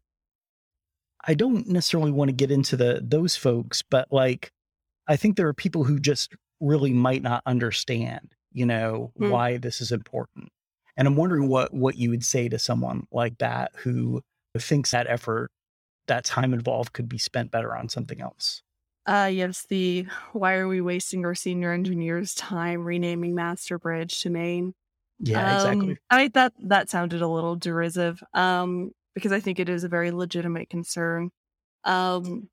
I 1.25 1.33
don't 1.33 1.67
necessarily 1.67 2.11
want 2.11 2.29
to 2.29 2.33
get 2.33 2.51
into 2.51 2.77
the 2.77 3.01
those 3.03 3.35
folks, 3.35 3.81
but 3.81 4.11
like 4.11 4.51
I 5.07 5.15
think 5.15 5.35
there 5.35 5.47
are 5.47 5.53
people 5.53 5.83
who 5.83 5.99
just 5.99 6.33
really 6.59 6.93
might 6.93 7.21
not 7.21 7.41
understand, 7.45 8.35
you 8.51 8.65
know, 8.65 9.11
mm-hmm. 9.19 9.31
why 9.31 9.57
this 9.57 9.81
is 9.81 9.91
important. 9.91 10.49
And 10.99 11.07
I'm 11.07 11.15
wondering 11.15 11.47
what 11.47 11.73
what 11.73 11.95
you 11.95 12.09
would 12.09 12.25
say 12.25 12.49
to 12.49 12.59
someone 12.59 13.07
like 13.09 13.37
that 13.37 13.71
who 13.77 14.21
thinks 14.57 14.91
that 14.91 15.07
effort, 15.07 15.49
that 16.07 16.25
time 16.25 16.53
involved 16.53 16.91
could 16.91 17.07
be 17.07 17.17
spent 17.17 17.51
better 17.51 17.73
on 17.73 17.87
something 17.87 18.19
else. 18.19 18.61
Uh, 19.05 19.29
yes, 19.31 19.65
the 19.69 20.05
why 20.33 20.55
are 20.55 20.67
we 20.67 20.81
wasting 20.81 21.25
our 21.25 21.33
senior 21.33 21.71
engineers' 21.71 22.35
time 22.35 22.83
renaming 22.83 23.33
Master 23.33 23.79
Bridge 23.79 24.21
to 24.23 24.29
main? 24.29 24.73
Yeah, 25.19 25.39
um, 25.39 25.55
exactly. 25.55 25.97
I 26.09 26.27
that 26.33 26.53
that 26.63 26.89
sounded 26.89 27.21
a 27.21 27.29
little 27.29 27.55
derisive. 27.55 28.21
Um, 28.33 28.91
because 29.15 29.31
I 29.31 29.39
think 29.39 29.57
it 29.57 29.69
is 29.69 29.85
a 29.85 29.89
very 29.89 30.11
legitimate 30.11 30.69
concern. 30.69 31.29
Um, 31.85 32.49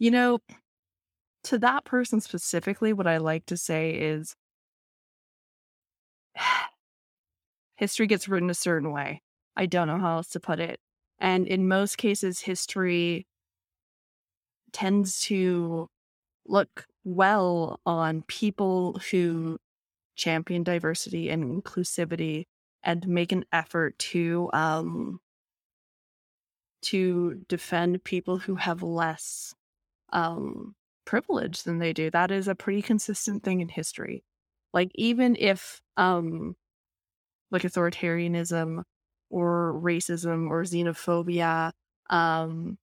you 0.00 0.10
know, 0.10 0.40
to 1.44 1.58
that 1.58 1.84
person 1.84 2.20
specifically, 2.20 2.92
what 2.92 3.06
I 3.06 3.18
like 3.18 3.46
to 3.46 3.56
say 3.56 3.92
is 3.92 4.34
history 7.76 8.06
gets 8.06 8.28
written 8.28 8.50
a 8.50 8.54
certain 8.54 8.92
way. 8.92 9.22
I 9.56 9.66
don't 9.66 9.88
know 9.88 9.98
how 9.98 10.16
else 10.16 10.28
to 10.30 10.40
put 10.40 10.60
it. 10.60 10.80
And 11.18 11.46
in 11.46 11.68
most 11.68 11.98
cases, 11.98 12.40
history 12.40 13.26
tends 14.72 15.20
to 15.20 15.88
look 16.46 16.86
well 17.04 17.80
on 17.86 18.22
people 18.22 19.00
who 19.10 19.58
champion 20.16 20.62
diversity 20.62 21.28
and 21.30 21.62
inclusivity 21.62 22.44
and 22.82 23.06
make 23.08 23.32
an 23.32 23.44
effort 23.52 23.98
to 23.98 24.50
um 24.52 25.20
to 26.82 27.42
defend 27.48 28.04
people 28.04 28.38
who 28.38 28.54
have 28.56 28.82
less 28.82 29.54
um 30.12 30.74
privilege 31.04 31.62
than 31.62 31.78
they 31.78 31.92
do. 31.92 32.10
That 32.10 32.30
is 32.30 32.48
a 32.48 32.54
pretty 32.54 32.82
consistent 32.82 33.42
thing 33.42 33.60
in 33.60 33.68
history. 33.68 34.22
Like 34.72 34.90
even 34.94 35.36
if 35.38 35.80
um 35.96 36.54
like 37.50 37.62
authoritarianism 37.62 38.82
or 39.30 39.80
racism 39.82 40.48
or 40.50 40.62
xenophobia 40.64 41.72
um 42.10 42.78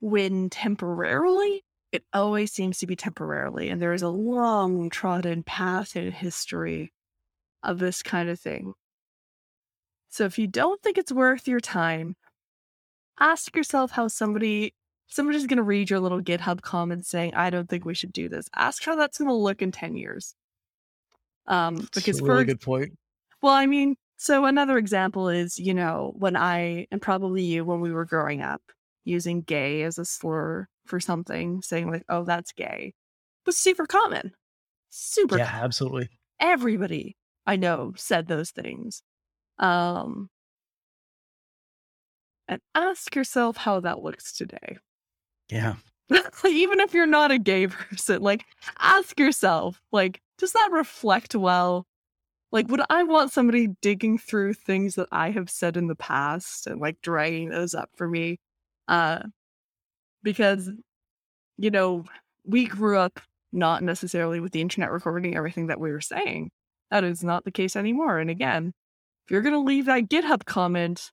when 0.00 0.48
temporarily 0.48 1.62
it 1.92 2.04
always 2.12 2.52
seems 2.52 2.78
to 2.78 2.86
be 2.86 2.96
temporarily 2.96 3.68
and 3.68 3.82
there 3.82 3.92
is 3.92 4.02
a 4.02 4.08
long 4.08 4.88
trodden 4.90 5.42
path 5.42 5.96
in 5.96 6.10
history 6.12 6.92
of 7.62 7.78
this 7.78 8.02
kind 8.02 8.28
of 8.28 8.40
thing. 8.40 8.72
So 10.08 10.24
if 10.24 10.38
you 10.38 10.46
don't 10.46 10.82
think 10.82 10.98
it's 10.98 11.12
worth 11.12 11.46
your 11.48 11.60
time 11.60 12.16
ask 13.18 13.54
yourself 13.54 13.90
how 13.92 14.08
somebody 14.08 14.74
somebody's 15.10 15.46
going 15.46 15.56
to 15.58 15.62
read 15.62 15.90
your 15.90 16.00
little 16.00 16.20
github 16.22 16.62
comment 16.62 17.04
saying 17.04 17.34
i 17.34 17.50
don't 17.50 17.68
think 17.68 17.84
we 17.84 17.94
should 17.94 18.12
do 18.12 18.28
this 18.28 18.48
ask 18.56 18.82
how 18.84 18.96
that's 18.96 19.18
going 19.18 19.28
to 19.28 19.34
look 19.34 19.60
in 19.62 19.70
10 19.72 19.96
years 19.96 20.34
um 21.46 21.76
That's 21.76 21.90
because 21.94 22.20
a 22.20 22.24
really 22.24 22.42
for 22.42 22.44
good 22.46 22.60
point. 22.60 22.92
well 23.42 23.52
i 23.54 23.66
mean 23.66 23.96
so 24.16 24.44
another 24.44 24.76
example 24.78 25.28
is 25.28 25.58
you 25.58 25.74
know 25.74 26.12
when 26.16 26.36
i 26.36 26.86
and 26.90 27.00
probably 27.02 27.42
you 27.42 27.64
when 27.64 27.80
we 27.80 27.90
were 27.92 28.04
growing 28.04 28.42
up 28.42 28.62
using 29.04 29.40
gay 29.42 29.82
as 29.82 29.98
a 29.98 30.04
slur 30.04 30.66
for 30.86 31.00
something 31.00 31.62
saying 31.62 31.90
like 31.90 32.04
oh 32.08 32.24
that's 32.24 32.52
gay 32.52 32.92
was 33.46 33.56
super 33.56 33.86
common 33.86 34.32
super 34.90 35.38
Yeah, 35.38 35.46
common. 35.50 35.64
absolutely. 35.64 36.08
everybody 36.38 37.16
i 37.46 37.56
know 37.56 37.92
said 37.96 38.26
those 38.28 38.50
things 38.50 39.02
um 39.58 40.28
and 42.48 42.60
ask 42.74 43.14
yourself 43.14 43.56
how 43.56 43.80
that 43.80 44.02
looks 44.02 44.32
today 44.32 44.76
Yeah. 45.50 45.74
even 46.46 46.80
if 46.80 46.92
you're 46.92 47.06
not 47.06 47.30
a 47.30 47.38
gay 47.38 47.66
person, 47.66 48.22
like 48.22 48.44
ask 48.78 49.18
yourself, 49.18 49.80
like, 49.92 50.20
does 50.38 50.52
that 50.52 50.70
reflect 50.72 51.34
well? 51.34 51.86
Like, 52.52 52.68
would 52.68 52.82
I 52.90 53.04
want 53.04 53.32
somebody 53.32 53.68
digging 53.80 54.18
through 54.18 54.54
things 54.54 54.96
that 54.96 55.08
I 55.12 55.30
have 55.30 55.48
said 55.48 55.76
in 55.76 55.86
the 55.86 55.94
past 55.94 56.66
and 56.66 56.80
like 56.80 57.00
dragging 57.02 57.50
those 57.50 57.74
up 57.74 57.90
for 57.96 58.08
me? 58.08 58.38
Uh, 58.88 59.20
because, 60.22 60.70
you 61.58 61.70
know, 61.70 62.04
we 62.44 62.66
grew 62.66 62.98
up 62.98 63.20
not 63.52 63.82
necessarily 63.82 64.40
with 64.40 64.52
the 64.52 64.60
internet 64.60 64.90
recording 64.90 65.36
everything 65.36 65.68
that 65.68 65.80
we 65.80 65.92
were 65.92 66.00
saying. 66.00 66.50
That 66.90 67.04
is 67.04 67.22
not 67.22 67.44
the 67.44 67.52
case 67.52 67.76
anymore. 67.76 68.18
And 68.18 68.30
again, 68.30 68.72
if 69.24 69.30
you're 69.30 69.42
going 69.42 69.54
to 69.54 69.60
leave 69.60 69.86
that 69.86 70.08
GitHub 70.08 70.44
comment 70.44 71.10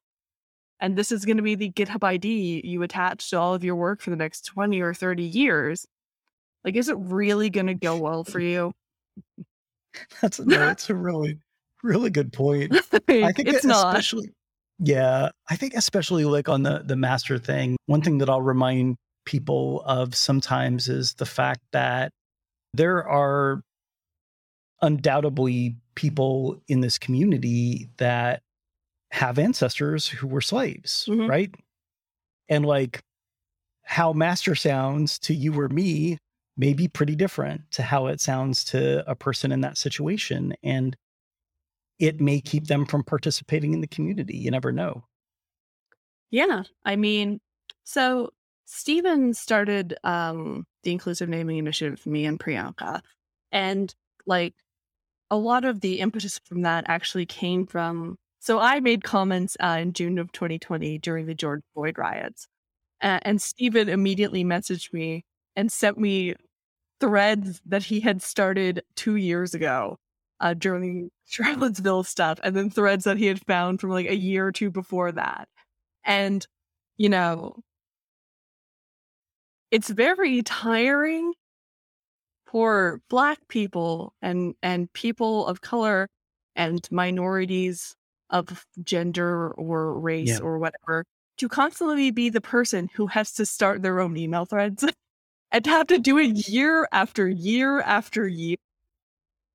and 0.80 0.95
this 0.95 1.11
is 1.11 1.25
going 1.25 1.38
to 1.38 1.43
be 1.43 1.55
the 1.55 1.71
GitHub 1.71 2.03
ID 2.03 2.61
you 2.63 2.84
attach 2.84 3.30
to 3.30 3.39
all 3.39 3.53
of 3.53 3.63
your 3.63 3.75
work 3.75 4.01
for 4.01 4.09
the 4.09 4.15
next 4.15 4.41
20 4.45 4.80
or 4.82 4.93
30 4.93 5.23
years. 5.23 5.86
Like, 6.63 6.75
is 6.75 6.89
it 6.89 6.97
really 6.99 7.49
going 7.49 7.67
to 7.67 7.73
go 7.73 7.97
well 8.01 8.23
for 8.23 8.39
you? 8.39 8.73
That's 10.21 10.39
no, 10.39 10.45
that's 10.59 10.89
a 10.89 10.95
really, 10.95 11.39
really 11.84 12.09
good 12.09 12.32
point. 12.34 12.75
I 12.93 13.32
think 13.32 13.47
it's 13.47 13.65
not. 13.65 13.88
especially 13.88 14.32
yeah, 14.80 15.30
I 15.49 15.55
think 15.55 15.73
especially 15.73 16.25
like 16.25 16.49
on 16.49 16.63
the 16.63 16.84
the 16.86 16.95
master 16.95 17.38
thing, 17.38 17.78
one 17.88 18.01
thing 18.01 18.19
that 18.19 18.30
I'll 18.30 18.41
remind 18.41 18.97
people 19.25 19.82
of 19.86 20.15
sometimes 20.15 20.88
is 20.88 21.13
the 21.15 21.25
fact 21.25 21.61
that 21.71 22.11
there 22.73 23.07
are 23.07 23.61
undoubtedly 24.82 25.75
people 25.95 26.61
in 26.67 26.82
this 26.82 26.99
community 26.99 27.89
that 27.97 28.41
have 29.12 29.39
ancestors 29.39 30.08
who 30.08 30.28
were 30.28 30.41
slaves, 30.41 31.05
Mhm. 31.10 31.30
right? 31.30 31.53
And 32.49 32.66
like 32.66 33.01
how 33.84 34.14
master 34.14 34.53
sounds 34.55 35.18
to 35.20 35.34
you 35.34 35.58
or 35.60 35.70
me 35.70 36.18
may 36.58 36.74
be 36.74 36.88
pretty 36.88 37.16
different 37.16 37.70
to 37.72 37.84
how 37.84 38.08
it 38.08 38.20
sounds 38.20 38.64
to 38.66 39.10
a 39.10 39.16
person 39.16 39.51
in 39.51 39.62
that 39.62 39.78
situation. 39.78 40.53
And 40.64 40.95
it 41.99 42.20
may 42.20 42.41
keep 42.41 42.68
them 42.68 42.86
from 42.86 43.03
participating 43.03 43.74
in 43.74 43.82
the 43.82 43.88
community. 43.88 44.38
You 44.38 44.51
never 44.51 44.72
know. 44.72 45.05
Yeah. 46.32 46.64
I 46.84 46.95
mean, 46.95 47.39
so 47.84 48.32
Stephen 48.66 49.34
started 49.34 49.95
um, 50.03 50.66
the 50.84 50.91
inclusive 50.91 51.30
naming 51.30 51.58
initiative 51.58 51.99
for 51.99 52.10
me 52.10 52.26
and 52.26 52.39
Priyanka. 52.39 53.01
And 53.51 53.93
like 54.26 54.53
a 55.32 55.38
lot 55.38 55.64
of 55.64 55.80
the 55.82 55.99
impetus 55.99 56.39
from 56.39 56.64
that 56.64 56.86
actually 56.88 57.26
came 57.26 57.66
from. 57.66 58.18
So 58.47 58.59
I 58.59 58.79
made 58.79 59.03
comments 59.03 59.57
uh, 59.59 59.79
in 59.81 59.91
June 59.91 60.17
of 60.17 60.31
2020 60.31 60.99
during 60.99 61.25
the 61.25 61.35
George 61.35 61.63
Floyd 61.73 61.97
riots. 61.97 62.47
Uh, 63.03 63.19
and 63.23 63.41
Stephen 63.41 63.89
immediately 63.89 64.45
messaged 64.45 64.93
me 64.93 65.25
and 65.57 65.69
sent 65.69 65.97
me 65.97 66.33
threads 67.01 67.61
that 67.65 67.83
he 67.83 67.99
had 67.99 68.21
started 68.21 68.83
two 68.95 69.17
years 69.17 69.53
ago 69.53 69.97
uh, 70.39 70.53
during 70.53 71.09
Charlottesville 71.25 72.05
stuff, 72.05 72.39
and 72.41 72.55
then 72.55 72.69
threads 72.69 73.03
that 73.03 73.17
he 73.17 73.25
had 73.25 73.45
found 73.45 73.81
from 73.81 73.89
like 73.89 74.07
a 74.07 74.15
year 74.15 74.47
or 74.47 74.53
two 74.53 74.71
before 74.71 75.11
that. 75.11 75.49
And, 76.05 76.47
you 76.95 77.09
know, 77.09 77.59
it's 79.71 79.89
very 79.89 80.41
tiring 80.41 81.33
for 82.45 83.01
Black 83.09 83.39
people 83.49 84.13
and, 84.21 84.55
and 84.63 84.93
people 84.93 85.45
of 85.47 85.59
color 85.59 86.07
and 86.55 86.87
minorities 86.89 87.93
of 88.30 88.65
gender 88.84 89.51
or 89.51 89.99
race 89.99 90.30
Yeah. 90.30 90.39
or 90.39 90.59
whatever 90.59 91.05
to 91.38 91.47
constantly 91.49 92.11
be 92.11 92.30
the 92.30 92.41
person 92.41 92.89
who 92.95 93.07
has 93.07 93.32
to 93.34 93.45
start 93.45 93.82
their 93.82 93.99
own 93.99 94.17
email 94.17 94.45
threads 94.45 94.84
and 95.51 95.63
to 95.63 95.69
have 95.69 95.88
to 95.88 95.99
do 95.99 96.17
it 96.17 96.47
year 96.49 96.88
after 96.91 97.28
year 97.28 97.82
after 97.82 98.28
year. 98.28 98.57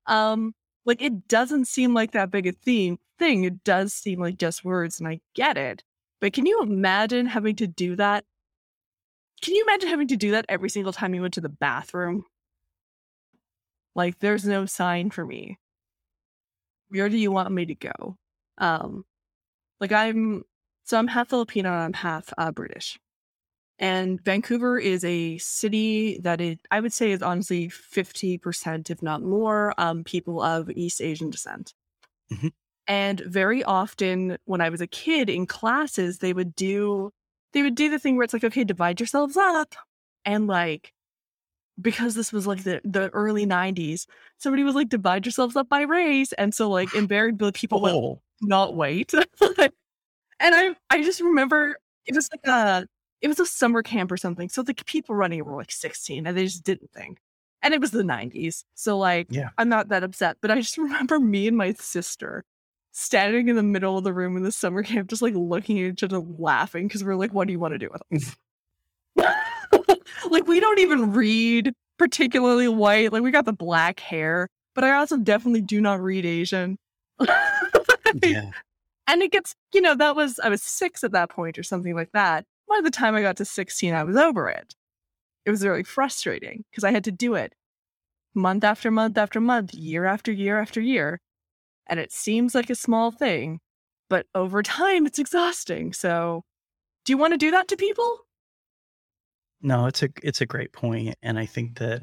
Um, 0.05 0.53
like 0.85 1.01
it 1.01 1.27
doesn't 1.27 1.65
seem 1.65 1.93
like 1.93 2.11
that 2.11 2.31
big 2.31 2.47
a 2.47 2.51
theme 2.51 2.97
thing. 3.19 3.43
It 3.43 3.63
does 3.63 3.93
seem 3.93 4.19
like 4.19 4.37
just 4.37 4.65
words, 4.65 4.99
and 4.99 5.07
I 5.07 5.19
get 5.33 5.57
it. 5.57 5.83
But 6.19 6.33
can 6.33 6.45
you 6.45 6.61
imagine 6.61 7.25
having 7.25 7.55
to 7.57 7.67
do 7.67 7.95
that? 7.97 8.25
Can 9.41 9.55
you 9.55 9.63
imagine 9.63 9.89
having 9.89 10.07
to 10.07 10.17
do 10.17 10.31
that 10.31 10.45
every 10.49 10.69
single 10.69 10.93
time 10.93 11.13
you 11.13 11.21
went 11.21 11.33
to 11.35 11.41
the 11.41 11.49
bathroom? 11.49 12.25
Like, 13.95 14.19
there's 14.19 14.45
no 14.45 14.65
sign 14.65 15.11
for 15.11 15.25
me. 15.25 15.57
Where 16.89 17.09
do 17.09 17.17
you 17.17 17.31
want 17.31 17.51
me 17.51 17.65
to 17.65 17.75
go? 17.75 18.17
Um, 18.57 19.05
like 19.79 19.91
I'm, 19.91 20.43
so 20.83 20.97
I'm 20.97 21.07
half 21.07 21.29
Filipino 21.29 21.69
and 21.71 21.81
I'm 21.81 21.93
half 21.93 22.33
uh, 22.37 22.51
British. 22.51 22.99
And 23.79 24.23
Vancouver 24.23 24.77
is 24.79 25.03
a 25.03 25.37
city 25.39 26.19
that 26.23 26.39
is, 26.39 26.57
I 26.71 26.79
would 26.79 26.93
say, 26.93 27.11
is 27.11 27.21
honestly 27.21 27.69
50%, 27.69 28.89
if 28.89 29.01
not 29.01 29.21
more, 29.23 29.73
um, 29.77 30.03
people 30.03 30.41
of 30.41 30.69
East 30.69 31.01
Asian 31.01 31.29
descent. 31.29 31.73
Mhm. 32.31 32.51
And 32.87 33.19
very 33.21 33.63
often 33.63 34.37
when 34.45 34.61
I 34.61 34.69
was 34.69 34.81
a 34.81 34.87
kid 34.87 35.29
in 35.29 35.47
classes, 35.47 36.19
they 36.19 36.33
would 36.33 36.55
do, 36.55 37.11
they 37.53 37.63
would 37.63 37.75
do 37.75 37.89
the 37.89 37.99
thing 37.99 38.15
where 38.15 38.23
it's 38.23 38.33
like, 38.33 38.43
okay, 38.43 38.63
divide 38.63 38.99
yourselves 38.99 39.37
up. 39.37 39.75
And 40.25 40.47
like, 40.47 40.93
because 41.81 42.13
this 42.15 42.31
was 42.31 42.45
like 42.45 42.63
the, 42.63 42.81
the 42.83 43.09
early 43.09 43.45
90s, 43.45 44.05
somebody 44.37 44.63
was 44.63 44.75
like, 44.75 44.89
divide 44.89 45.25
yourselves 45.25 45.55
up 45.55 45.69
by 45.69 45.81
race. 45.81 46.33
And 46.33 46.53
so 46.53 46.69
like 46.69 46.93
invariably 46.93 47.51
people 47.51 47.81
went, 47.81 47.95
Oh, 47.95 48.21
not 48.43 48.75
wait. 48.75 49.13
and 49.41 49.71
I 50.41 50.75
I 50.89 51.03
just 51.03 51.21
remember 51.21 51.77
it 52.05 52.15
was 52.15 52.29
like 52.31 52.45
a 52.45 52.87
it 53.21 53.27
was 53.27 53.39
a 53.39 53.45
summer 53.45 53.81
camp 53.81 54.11
or 54.11 54.17
something. 54.17 54.49
So 54.49 54.63
the 54.63 54.73
people 54.73 55.15
running 55.15 55.43
were 55.45 55.55
like 55.55 55.71
16 55.71 56.27
and 56.27 56.37
they 56.37 56.43
just 56.45 56.63
didn't 56.63 56.91
think. 56.91 57.19
And 57.61 57.73
it 57.73 57.79
was 57.79 57.91
the 57.91 58.03
90s. 58.03 58.65
So 58.75 58.97
like 58.97 59.27
Yeah. 59.29 59.49
I'm 59.57 59.69
not 59.69 59.89
that 59.89 60.03
upset. 60.03 60.37
But 60.41 60.51
I 60.51 60.59
just 60.59 60.77
remember 60.79 61.19
me 61.19 61.47
and 61.47 61.57
my 61.57 61.73
sister 61.73 62.43
standing 62.91 63.47
in 63.47 63.55
the 63.55 63.63
middle 63.63 63.97
of 63.97 64.03
the 64.03 64.13
room 64.13 64.37
in 64.37 64.43
the 64.43 64.51
summer 64.51 64.83
camp, 64.83 65.09
just 65.09 65.21
like 65.21 65.33
looking 65.35 65.79
at 65.79 65.93
each 65.93 66.03
other 66.03 66.19
laughing 66.19 66.87
because 66.87 67.03
we're 67.03 67.15
like, 67.15 67.33
what 67.33 67.47
do 67.47 67.53
you 67.53 67.59
want 67.59 67.73
to 67.73 67.79
do 67.79 67.89
with 67.91 68.03
us? 68.21 68.35
like 70.29 70.47
we 70.47 70.59
don't 70.59 70.79
even 70.79 71.11
read 71.13 71.73
particularly 71.97 72.67
white. 72.67 73.13
Like 73.13 73.23
we 73.23 73.31
got 73.31 73.45
the 73.45 73.53
black 73.53 73.99
hair, 73.99 74.49
but 74.75 74.83
I 74.83 74.93
also 74.93 75.17
definitely 75.17 75.61
do 75.61 75.81
not 75.81 76.01
read 76.01 76.25
Asian. 76.25 76.77
yeah. 78.23 78.51
and 79.07 79.21
it 79.21 79.31
gets 79.31 79.55
you 79.73 79.81
know 79.81 79.95
that 79.95 80.15
was 80.15 80.39
i 80.43 80.49
was 80.49 80.61
six 80.61 81.03
at 81.03 81.11
that 81.11 81.29
point 81.29 81.57
or 81.57 81.63
something 81.63 81.95
like 81.95 82.11
that. 82.13 82.45
By 82.67 82.81
the 82.81 82.91
time 82.91 83.15
i 83.15 83.21
got 83.21 83.37
to 83.37 83.45
16 83.45 83.93
i 83.93 84.03
was 84.03 84.15
over 84.15 84.49
it. 84.49 84.73
It 85.45 85.51
was 85.51 85.65
really 85.65 85.83
frustrating 85.83 86.63
because 86.69 86.83
i 86.83 86.91
had 86.91 87.03
to 87.05 87.11
do 87.11 87.35
it 87.35 87.53
month 88.33 88.63
after 88.63 88.89
month 88.89 89.17
after 89.17 89.39
month 89.39 89.73
year 89.73 90.05
after 90.05 90.31
year 90.31 90.59
after 90.59 90.81
year 90.81 91.19
and 91.87 91.99
it 91.99 92.11
seems 92.11 92.55
like 92.55 92.69
a 92.69 92.75
small 92.75 93.11
thing 93.11 93.59
but 94.09 94.25
over 94.33 94.63
time 94.63 95.05
it's 95.05 95.19
exhausting 95.19 95.93
so 95.93 96.43
do 97.05 97.11
you 97.11 97.17
want 97.17 97.33
to 97.33 97.37
do 97.37 97.51
that 97.51 97.67
to 97.67 97.75
people? 97.75 98.25
No, 99.61 99.85
it's 99.87 100.03
a 100.03 100.09
it's 100.21 100.41
a 100.41 100.45
great 100.45 100.73
point, 100.73 101.15
and 101.21 101.37
I 101.39 101.45
think 101.45 101.79
that 101.79 102.01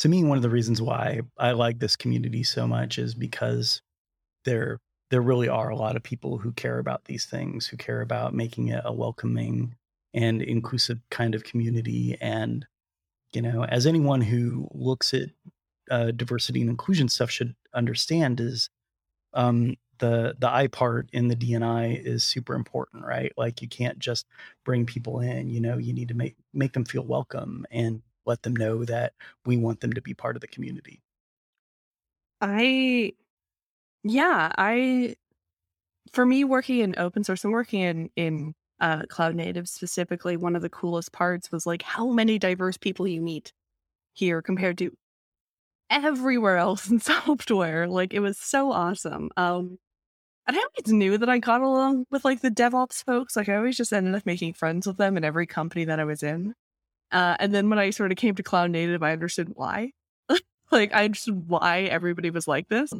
to 0.00 0.08
me 0.08 0.24
one 0.24 0.36
of 0.36 0.42
the 0.42 0.50
reasons 0.50 0.80
why 0.80 1.20
I 1.38 1.52
like 1.52 1.78
this 1.78 1.96
community 1.96 2.42
so 2.42 2.66
much 2.66 2.98
is 2.98 3.14
because 3.14 3.82
there 4.44 4.78
there 5.10 5.20
really 5.20 5.48
are 5.48 5.70
a 5.70 5.76
lot 5.76 5.96
of 5.96 6.02
people 6.02 6.38
who 6.38 6.52
care 6.52 6.78
about 6.78 7.04
these 7.04 7.24
things, 7.24 7.66
who 7.66 7.76
care 7.76 8.00
about 8.00 8.34
making 8.34 8.68
it 8.68 8.82
a 8.84 8.92
welcoming 8.92 9.74
and 10.14 10.42
inclusive 10.42 11.00
kind 11.10 11.34
of 11.34 11.44
community, 11.44 12.16
and 12.20 12.66
you 13.32 13.42
know, 13.42 13.64
as 13.64 13.86
anyone 13.86 14.20
who 14.20 14.68
looks 14.72 15.14
at 15.14 15.30
uh, 15.90 16.10
diversity 16.10 16.60
and 16.60 16.70
inclusion 16.70 17.08
stuff 17.08 17.30
should 17.30 17.54
understand, 17.74 18.40
is 18.40 18.70
um, 19.34 19.76
the 19.98 20.34
the 20.38 20.48
I 20.48 20.66
part 20.66 21.08
in 21.12 21.28
the 21.28 21.36
DNI 21.36 22.04
is 22.04 22.24
super 22.24 22.54
important, 22.54 23.04
right? 23.04 23.32
Like 23.36 23.62
you 23.62 23.68
can't 23.68 23.98
just 23.98 24.26
bring 24.64 24.86
people 24.86 25.20
in. 25.20 25.48
You 25.48 25.60
know, 25.60 25.78
you 25.78 25.92
need 25.92 26.08
to 26.08 26.14
make 26.14 26.36
make 26.52 26.72
them 26.72 26.84
feel 26.84 27.04
welcome 27.04 27.66
and 27.70 28.02
let 28.26 28.42
them 28.42 28.56
know 28.56 28.84
that 28.84 29.12
we 29.46 29.56
want 29.56 29.80
them 29.80 29.92
to 29.92 30.00
be 30.00 30.14
part 30.14 30.36
of 30.36 30.40
the 30.40 30.48
community. 30.48 31.02
I, 32.40 33.12
yeah, 34.02 34.52
I, 34.56 35.16
for 36.12 36.24
me, 36.26 36.44
working 36.44 36.80
in 36.80 36.94
open 36.98 37.24
source 37.24 37.44
and 37.44 37.52
working 37.52 37.80
in 37.80 38.10
in 38.16 38.54
uh, 38.80 39.02
cloud 39.08 39.34
native 39.34 39.68
specifically, 39.68 40.36
one 40.36 40.56
of 40.56 40.62
the 40.62 40.70
coolest 40.70 41.12
parts 41.12 41.52
was 41.52 41.66
like 41.66 41.82
how 41.82 42.08
many 42.10 42.38
diverse 42.38 42.76
people 42.76 43.06
you 43.06 43.20
meet 43.20 43.52
here 44.14 44.42
compared 44.42 44.78
to 44.78 44.92
everywhere 45.90 46.56
else 46.56 46.88
in 46.90 47.00
software. 47.00 47.86
Like 47.88 48.14
it 48.14 48.20
was 48.20 48.38
so 48.38 48.72
awesome. 48.72 49.30
Um, 49.36 49.78
and 50.46 50.56
I 50.56 50.60
always 50.60 50.92
knew 50.92 51.18
that 51.18 51.28
I 51.28 51.38
got 51.38 51.60
along 51.60 52.06
with 52.10 52.24
like 52.24 52.40
the 52.40 52.50
DevOps 52.50 53.04
folks. 53.04 53.36
Like 53.36 53.48
I 53.48 53.56
always 53.56 53.76
just 53.76 53.92
ended 53.92 54.14
up 54.14 54.26
making 54.26 54.54
friends 54.54 54.86
with 54.86 54.96
them 54.96 55.16
in 55.16 55.24
every 55.24 55.46
company 55.46 55.84
that 55.84 56.00
I 56.00 56.04
was 56.04 56.22
in. 56.22 56.54
Uh, 57.12 57.36
and 57.40 57.54
then 57.54 57.68
when 57.70 57.78
I 57.78 57.90
sort 57.90 58.12
of 58.12 58.18
came 58.18 58.34
to 58.36 58.42
cloud 58.42 58.70
native, 58.70 59.02
I 59.02 59.12
understood 59.12 59.50
why. 59.54 59.92
like 60.72 60.92
I 60.94 61.04
understood 61.04 61.48
why 61.48 61.82
everybody 61.82 62.30
was 62.30 62.48
like 62.48 62.68
this. 62.68 62.92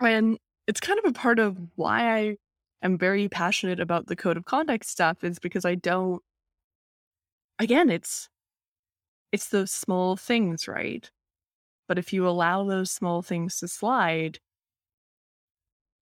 And 0.00 0.38
it's 0.66 0.80
kind 0.80 0.98
of 0.98 1.04
a 1.06 1.12
part 1.12 1.38
of 1.38 1.58
why 1.76 2.18
I 2.18 2.36
am 2.82 2.98
very 2.98 3.28
passionate 3.28 3.80
about 3.80 4.06
the 4.06 4.16
code 4.16 4.36
of 4.36 4.44
conduct 4.44 4.84
stuff 4.86 5.24
is 5.24 5.38
because 5.38 5.64
I 5.64 5.74
don't 5.74 6.22
again, 7.58 7.90
it's 7.90 8.28
it's 9.32 9.48
those 9.48 9.70
small 9.70 10.16
things, 10.16 10.68
right? 10.68 11.10
But 11.88 11.98
if 11.98 12.12
you 12.12 12.28
allow 12.28 12.64
those 12.64 12.90
small 12.90 13.22
things 13.22 13.58
to 13.60 13.68
slide, 13.68 14.40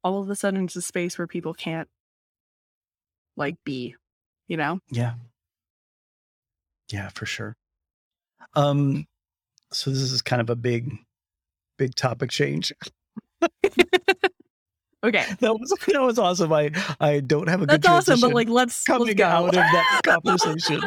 all 0.05 0.21
of 0.21 0.31
a 0.31 0.37
sudden 0.37 0.65
it's 0.65 0.77
a 0.77 0.83
space 0.83 1.19
where 1.19 1.27
people 1.27 1.55
can't 1.55 1.89
like 3.37 3.57
be, 3.65 3.95
you 4.49 4.57
know? 4.57 4.81
Yeah. 4.91 5.15
Yeah, 6.91 7.09
for 7.11 7.27
sure. 7.27 7.57
Um 8.55 9.07
so 9.73 9.91
this 9.91 10.13
is 10.13 10.23
kind 10.23 10.43
of 10.43 10.51
a 10.51 10.57
big 10.57 10.93
big 11.79 11.95
topic 11.97 12.31
change. 12.31 12.73
okay. 15.05 15.25
That 15.41 15.55
was 15.55 15.75
that 15.87 16.03
was 16.03 16.19
awesome. 16.19 16.53
I 16.53 16.71
I 17.01 17.21
don't 17.21 17.49
have 17.49 17.63
a 17.63 17.67
That's 17.67 17.87
good 17.87 17.93
awesome, 17.93 18.21
but 18.21 18.35
like 18.35 18.49
let's 18.49 18.83
coming 18.85 19.17
let's 19.17 19.21
out 19.23 19.49
of 19.49 19.53
that 19.55 20.01
conversation. 20.05 20.81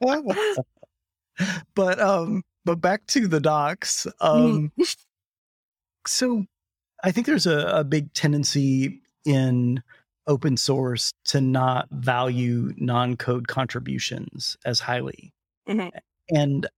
but 1.74 2.00
um 2.00 2.42
but 2.64 2.80
back 2.80 3.06
to 3.08 3.26
the 3.26 3.40
docs. 3.40 4.06
Um 4.20 4.72
so 6.06 6.44
I 7.04 7.10
think 7.10 7.26
there's 7.26 7.46
a, 7.46 7.66
a 7.68 7.84
big 7.84 8.12
tendency 8.12 9.00
in 9.24 9.82
open 10.26 10.56
source 10.56 11.12
to 11.24 11.40
not 11.40 11.88
value 11.90 12.72
non-code 12.76 13.48
contributions 13.48 14.56
as 14.64 14.80
highly. 14.80 15.32
Mhm. 15.68 15.90
And 16.30 16.68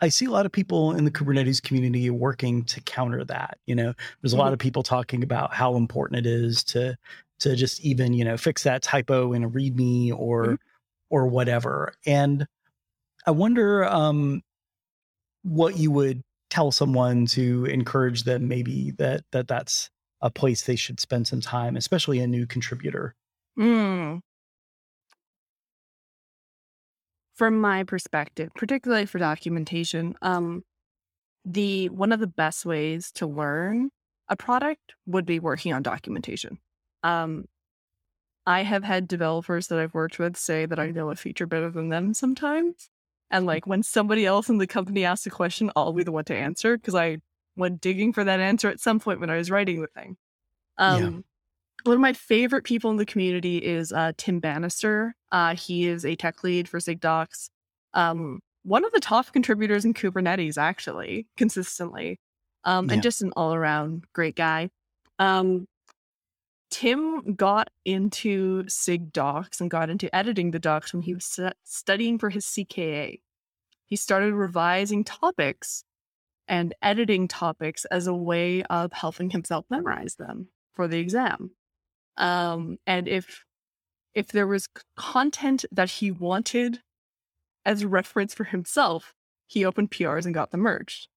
I 0.00 0.08
see 0.08 0.26
a 0.26 0.30
lot 0.30 0.46
of 0.46 0.52
people 0.52 0.92
in 0.94 1.04
the 1.04 1.10
Kubernetes 1.10 1.62
community 1.62 2.08
working 2.10 2.64
to 2.66 2.80
counter 2.82 3.24
that. 3.24 3.58
You 3.66 3.74
know, 3.74 3.94
there's 4.22 4.32
a 4.32 4.36
lot 4.36 4.50
Mhm. 4.50 4.52
of 4.54 4.58
people 4.60 4.82
talking 4.82 5.22
about 5.24 5.52
how 5.54 5.76
important 5.76 6.24
it 6.24 6.26
is 6.26 6.62
to 6.64 6.96
to 7.40 7.54
just 7.54 7.80
even, 7.82 8.14
you 8.14 8.24
know, 8.24 8.36
fix 8.36 8.64
that 8.64 8.82
typo 8.82 9.32
in 9.32 9.44
a 9.44 9.48
README 9.48 10.12
or 10.12 10.44
Mhm. 10.46 10.58
or 11.10 11.26
whatever. 11.28 11.94
And 12.06 12.46
I 13.26 13.30
wonder 13.32 13.84
um 13.84 14.42
what 15.42 15.76
you 15.76 15.90
would 15.90 16.22
tell 16.50 16.72
someone 16.72 17.26
to 17.26 17.64
encourage 17.66 18.24
them 18.24 18.48
maybe 18.48 18.90
that 18.92 19.24
that 19.32 19.48
that's 19.48 19.90
a 20.20 20.30
place 20.30 20.62
they 20.64 20.76
should 20.76 20.98
spend 21.00 21.28
some 21.28 21.40
time, 21.40 21.76
especially 21.76 22.18
a 22.20 22.26
new 22.26 22.46
contributor. 22.46 23.14
Mm. 23.58 24.20
From 27.38 27.60
my 27.60 27.84
perspective, 27.84 28.50
particularly 28.56 29.06
for 29.06 29.18
documentation, 29.18 30.16
um, 30.22 30.64
the 31.44 31.88
one 31.88 32.12
of 32.12 32.18
the 32.20 32.26
best 32.26 32.66
ways 32.66 33.12
to 33.12 33.26
learn 33.26 33.90
a 34.28 34.36
product 34.36 34.94
would 35.06 35.24
be 35.24 35.38
working 35.38 35.72
on 35.72 35.82
documentation. 35.82 36.58
Um, 37.04 37.46
I 38.44 38.62
have 38.62 38.82
had 38.82 39.06
developers 39.06 39.68
that 39.68 39.78
I've 39.78 39.94
worked 39.94 40.18
with 40.18 40.36
say 40.36 40.66
that 40.66 40.80
I 40.80 40.90
know 40.90 41.10
a 41.10 41.16
feature 41.16 41.46
better 41.46 41.70
than 41.70 41.90
them 41.90 42.12
sometimes. 42.12 42.90
And 43.30 43.46
like 43.46 43.66
when 43.66 43.82
somebody 43.82 44.26
else 44.26 44.48
in 44.48 44.58
the 44.58 44.66
company 44.66 45.04
asks 45.04 45.26
a 45.26 45.30
question, 45.30 45.70
I'll 45.76 45.92
be 45.92 46.02
the 46.02 46.12
one 46.12 46.24
to 46.24 46.34
answer 46.36 46.76
because 46.76 46.94
I 46.94 47.18
went 47.56 47.80
digging 47.80 48.12
for 48.12 48.24
that 48.24 48.40
answer 48.40 48.68
at 48.68 48.80
some 48.80 49.00
point 49.00 49.20
when 49.20 49.30
I 49.30 49.36
was 49.36 49.50
writing 49.50 49.80
the 49.82 49.88
thing. 49.88 50.16
Um, 50.78 50.98
Yeah. 50.98 51.20
One 51.84 51.94
of 51.94 52.00
my 52.00 52.12
favorite 52.12 52.64
people 52.64 52.90
in 52.90 52.96
the 52.96 53.06
community 53.06 53.58
is 53.58 53.92
uh, 53.92 54.12
Tim 54.16 54.40
Bannister. 54.40 55.14
Uh, 55.32 55.54
he 55.54 55.86
is 55.86 56.04
a 56.04 56.16
tech 56.16 56.42
lead 56.42 56.68
for 56.68 56.78
SIGDocs. 56.80 57.50
Um, 57.94 58.40
one 58.64 58.84
of 58.84 58.92
the 58.92 59.00
top 59.00 59.32
contributors 59.32 59.84
in 59.84 59.94
Kubernetes, 59.94 60.58
actually, 60.58 61.26
consistently, 61.36 62.18
um, 62.64 62.86
Yeah. 62.88 62.94
and 62.94 63.02
just 63.02 63.22
an 63.22 63.32
all 63.36 63.54
around 63.54 64.04
great 64.12 64.34
guy. 64.36 64.70
Um, 65.18 65.66
Tim 66.70 67.34
got 67.34 67.70
into 67.86 68.64
SIG 68.68 69.12
docs 69.12 69.60
and 69.60 69.70
got 69.70 69.88
into 69.88 70.14
editing 70.14 70.50
the 70.50 70.58
docs 70.58 70.92
when 70.92 71.02
he 71.02 71.14
was 71.14 71.24
stu- 71.24 71.52
studying 71.64 72.18
for 72.18 72.28
his 72.28 72.44
CKA. 72.44 73.20
He 73.86 73.96
started 73.96 74.34
revising 74.34 75.02
topics 75.04 75.84
and 76.46 76.74
editing 76.82 77.26
topics 77.28 77.84
as 77.86 78.06
a 78.06 78.14
way 78.14 78.62
of 78.64 78.92
helping 78.92 79.30
himself 79.30 79.64
memorize 79.70 80.16
them 80.16 80.48
for 80.74 80.86
the 80.88 80.98
exam. 80.98 81.52
Um, 82.18 82.78
and 82.86 83.08
if 83.08 83.44
if 84.14 84.28
there 84.28 84.46
was 84.46 84.68
content 84.96 85.64
that 85.70 85.88
he 85.90 86.10
wanted 86.10 86.80
as 87.64 87.82
a 87.82 87.88
reference 87.88 88.34
for 88.34 88.44
himself, 88.44 89.14
he 89.46 89.64
opened 89.64 89.90
PRs 89.90 90.24
and 90.24 90.34
got 90.34 90.50
them 90.50 90.60
merged. 90.60 91.08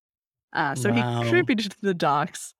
Uh, 0.54 0.76
so 0.76 0.90
Wow. 0.92 0.96
he 0.96 1.02
contributed 1.02 1.72
to 1.72 1.82
the 1.82 1.94
docs 1.94 2.54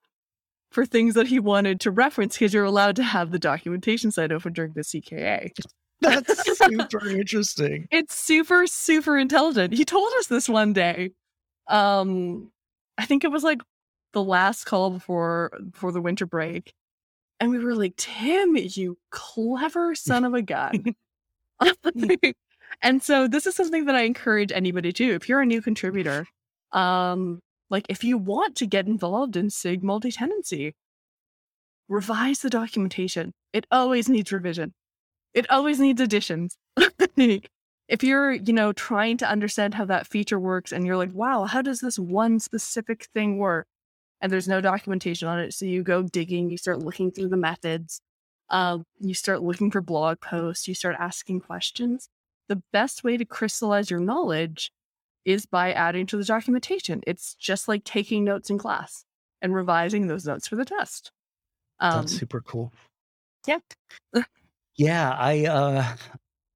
for 0.72 0.86
things 0.86 1.14
that 1.14 1.28
he 1.28 1.40
wanted 1.40 1.80
to 1.82 1.92
reference 1.92 2.36
because 2.36 2.54
you're 2.54 2.64
allowed 2.64 2.96
to 2.96 3.04
have 3.04 3.32
the 3.32 3.40
documentation 3.40 4.12
site 4.12 4.32
open 4.32 4.54
during 4.54 4.74
the 4.74 4.82
CKA. 4.82 5.52
That's 6.02 6.58
super 6.66 7.08
interesting. 7.10 7.88
It's 7.92 8.16
super, 8.16 8.66
super 8.66 9.18
intelligent. 9.18 9.74
He 9.74 9.86
told 9.86 10.12
us 10.18 10.28
this 10.28 10.50
one 10.50 10.74
day. 10.74 11.12
Um, 11.68 12.52
I 12.98 13.06
think 13.06 13.24
it 13.24 13.32
was 13.32 13.44
like 13.44 13.60
the 14.14 14.24
last 14.24 14.64
call 14.64 14.90
before 14.92 15.52
before 15.72 15.92
the 15.92 16.02
winter 16.02 16.26
break. 16.26 16.74
And 17.42 17.50
we 17.50 17.58
were 17.58 17.74
like, 17.74 17.96
Tim, 17.98 18.56
you 18.56 19.00
clever 19.10 19.96
son 19.96 20.26
of 20.26 20.36
a 20.36 20.44
gun. 20.44 20.96
and 22.84 23.02
so 23.02 23.28
this 23.28 23.48
is 23.48 23.56
something 23.56 23.86
that 23.86 23.96
I 23.96 24.04
encourage 24.04 24.52
anybody 24.52 24.94
to 24.94 25.06
do. 25.06 25.16
If 25.16 25.28
you're 25.28 25.42
a 25.42 25.46
new 25.46 25.60
contributor, 25.60 26.28
um, 26.72 27.40
like 27.72 27.88
if 27.90 28.04
you 28.04 28.20
want 28.20 28.56
to 28.58 28.68
get 28.68 28.86
involved 28.86 29.36
in 29.36 29.50
SIG 29.50 29.84
multi-tenancy, 29.84 30.76
revise 31.90 32.40
the 32.42 32.50
documentation. 32.52 33.34
It 33.54 33.66
always 33.72 34.08
needs 34.08 34.32
revision. 34.32 34.74
It 35.34 35.50
always 35.50 35.80
needs 35.80 36.00
additions. 36.00 36.58
if 37.18 38.04
you're, 38.04 38.34
you 38.34 38.54
know, 38.54 38.72
trying 38.72 39.18
to 39.18 39.30
understand 39.30 39.74
how 39.74 39.86
that 39.86 40.06
feature 40.06 40.40
works 40.40 40.72
and 40.72 40.86
you're 40.86 40.96
like, 40.96 41.14
wow, 41.14 41.46
how 41.46 41.64
does 41.64 41.80
this 41.80 41.98
one 41.98 42.40
specific 42.40 43.08
thing 43.16 43.40
work? 43.40 43.66
And 44.22 44.32
there's 44.32 44.48
no 44.48 44.62
documentation 44.62 45.28
on 45.28 45.40
it. 45.40 45.54
So 45.54 45.66
you 45.66 45.84
go 45.84 46.04
digging, 46.04 46.50
you 46.50 46.58
start 46.58 46.80
looking 46.80 47.12
through 47.12 47.30
the 47.30 47.38
methods, 47.38 48.02
um, 48.50 48.86
you 49.00 49.14
start 49.14 49.42
looking 49.42 49.72
for 49.72 49.82
blog 49.82 50.22
posts, 50.22 50.68
you 50.68 50.76
start 50.76 50.96
asking 51.00 51.42
questions. 51.42 52.08
The 52.48 52.62
best 52.72 53.04
way 53.04 53.18
to 53.18 53.26
crystallize 53.26 53.90
your 53.90 54.00
knowledge 54.00 54.72
is 55.26 55.46
by 55.46 55.72
adding 55.72 56.06
to 56.08 56.18
the 56.18 56.24
documentation. 56.24 57.02
It's 57.08 57.36
just 57.36 57.68
like 57.68 57.84
taking 57.84 58.24
notes 58.24 58.50
in 58.50 58.58
class 58.58 59.06
and 59.42 59.56
revising 59.56 60.08
those 60.08 60.26
notes 60.26 60.48
for 60.48 60.56
the 60.56 60.66
test. 60.66 61.12
Um, 61.80 62.02
That's 62.02 62.18
super 62.18 62.42
cool. 62.42 62.72
yeah. 63.48 63.60
Yeah, 64.78 65.12
I 65.12 65.46
uh 65.46 65.96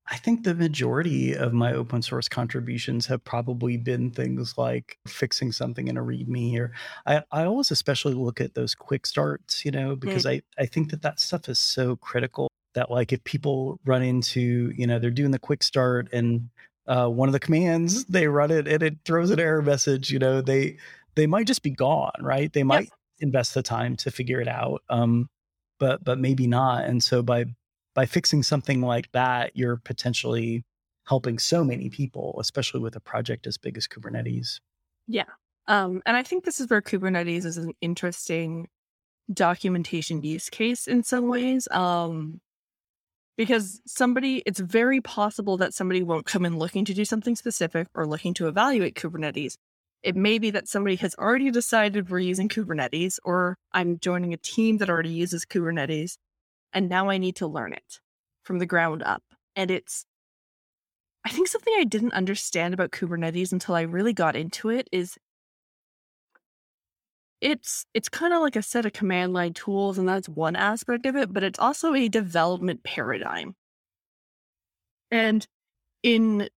I 0.08 0.18
think 0.18 0.44
the 0.44 0.54
majority 0.54 1.34
of 1.34 1.52
my 1.54 1.74
open 1.74 2.02
source 2.02 2.30
contributions 2.30 3.08
have 3.08 3.24
probably 3.24 3.76
been 3.78 4.12
things 4.12 4.56
like 4.56 5.00
fixing 5.08 5.52
something 5.52 5.88
in 5.88 5.98
a 5.98 6.04
README 6.04 6.60
or 6.60 6.72
I, 7.08 7.24
I 7.32 7.46
always 7.46 7.72
especially 7.72 8.14
look 8.14 8.40
at 8.40 8.54
those 8.54 8.76
quick 8.76 9.08
starts, 9.08 9.66
you 9.66 9.72
know, 9.72 9.96
because 9.96 10.28
I, 10.28 10.44
I 10.60 10.68
think 10.68 10.92
that 10.92 11.02
that 11.02 11.20
stuff 11.20 11.50
is 11.50 11.58
so 11.58 11.96
critical 11.96 12.48
that 12.76 12.92
like 12.92 13.14
if 13.14 13.24
people 13.24 13.80
run 13.84 14.04
into, 14.04 14.72
you 14.76 14.86
know, 14.86 15.00
they're 15.00 15.10
doing 15.10 15.32
the 15.32 15.40
quick 15.40 15.64
start 15.64 16.08
and 16.14 16.50
uh, 16.88 17.08
one 17.08 17.28
of 17.28 17.34
the 17.34 17.40
commands 17.40 18.06
they 18.06 18.28
run 18.28 18.52
it 18.52 18.68
and 18.68 18.84
it 18.84 18.98
throws 19.06 19.32
an 19.32 19.40
error 19.40 19.64
message, 19.64 20.12
you 20.12 20.20
know, 20.20 20.40
they 20.40 20.78
they 21.16 21.26
might 21.26 21.48
just 21.48 21.64
be 21.64 21.72
gone, 21.72 22.12
right? 22.20 22.54
They 22.54 22.64
might 22.64 22.90
invest 23.20 23.56
the 23.56 23.64
time 23.64 23.96
to 23.98 24.12
figure 24.12 24.40
it 24.40 24.48
out. 24.48 24.84
Um, 24.90 25.30
but 25.80 26.04
but 26.04 26.20
maybe 26.20 26.46
not. 26.46 26.86
And 26.86 27.04
so 27.04 27.24
by 27.24 27.46
by 27.96 28.06
fixing 28.06 28.44
something 28.44 28.82
like 28.82 29.12
that, 29.14 29.56
you're 29.56 29.78
potentially 29.78 30.64
helping 31.08 31.40
so 31.40 31.64
many 31.64 31.90
people, 31.90 32.36
especially 32.40 32.82
with 32.82 32.96
a 32.96 33.00
project 33.00 33.48
as 33.48 33.58
big 33.58 33.78
as 33.78 33.88
Kubernetes. 33.88 34.60
Yeah. 35.08 35.24
Um, 35.68 36.02
and 36.06 36.16
I 36.16 36.22
think 36.22 36.44
this 36.44 36.60
is 36.60 36.70
where 36.70 36.82
Kubernetes 36.82 37.46
is 37.46 37.58
an 37.58 37.72
interesting 37.82 38.68
documentation 39.34 40.22
use 40.22 40.50
case 40.50 40.88
in 40.88 41.04
some 41.04 41.28
ways. 41.28 41.68
Um, 41.72 42.42
because 43.38 43.82
somebody, 43.86 44.44
it's 44.46 44.60
very 44.60 45.02
possible 45.02 45.58
that 45.58 45.74
somebody 45.74 46.04
won't 46.04 46.26
come 46.26 46.46
in 46.46 46.58
looking 46.58 46.86
to 46.86 46.94
do 46.94 47.04
something 47.06 47.36
specific 47.36 47.88
or 47.94 48.06
looking 48.06 48.34
to 48.36 48.48
evaluate 48.48 48.96
Kubernetes. 48.96 49.56
It 50.04 50.16
may 50.16 50.38
be 50.38 50.52
that 50.52 50.68
somebody 50.68 50.96
has 50.98 51.16
already 51.16 51.52
decided 51.52 52.10
we're 52.10 52.20
using 52.20 52.48
Kubernetes, 52.48 53.18
or 53.24 53.58
I'm 53.72 54.00
joining 54.00 54.34
a 54.34 54.38
team 54.38 54.78
that 54.78 54.90
already 54.90 55.10
uses 55.10 55.46
Kubernetes, 55.46 56.18
and 56.76 56.90
now 56.90 57.10
I 57.10 57.18
need 57.18 57.38
to 57.38 57.48
learn 57.48 57.74
it 57.74 58.00
from 58.44 58.60
the 58.60 58.66
ground 58.66 59.02
up. 59.02 59.24
And 59.56 59.72
it's, 59.72 60.06
I 61.26 61.30
think 61.30 61.48
something 61.48 61.74
I 61.80 61.86
didn't 61.86 62.14
understand 62.14 62.74
about 62.74 62.92
Kubernetes 62.92 63.54
until 63.54 63.74
I 63.74 63.82
really 63.82 64.14
got 64.14 64.36
into 64.36 64.70
it 64.70 64.88
is 64.92 65.18
it's 67.42 67.86
it's 67.94 68.10
kind 68.10 68.34
of 68.34 68.42
like 68.42 68.56
a 68.56 68.62
set 68.62 68.86
of 68.86 68.94
command 68.94 69.34
line 69.34 69.54
tools 69.54 69.98
and 69.98 70.08
that's 70.08 70.30
one 70.30 70.56
aspect 70.56 71.06
of 71.06 71.16
it 71.16 71.34
but 71.34 71.44
it's 71.44 71.60
also 71.60 71.94
a 71.94 72.08
development 72.08 72.82
paradigm 72.84 73.54
and 75.12 75.46
in 76.02 76.50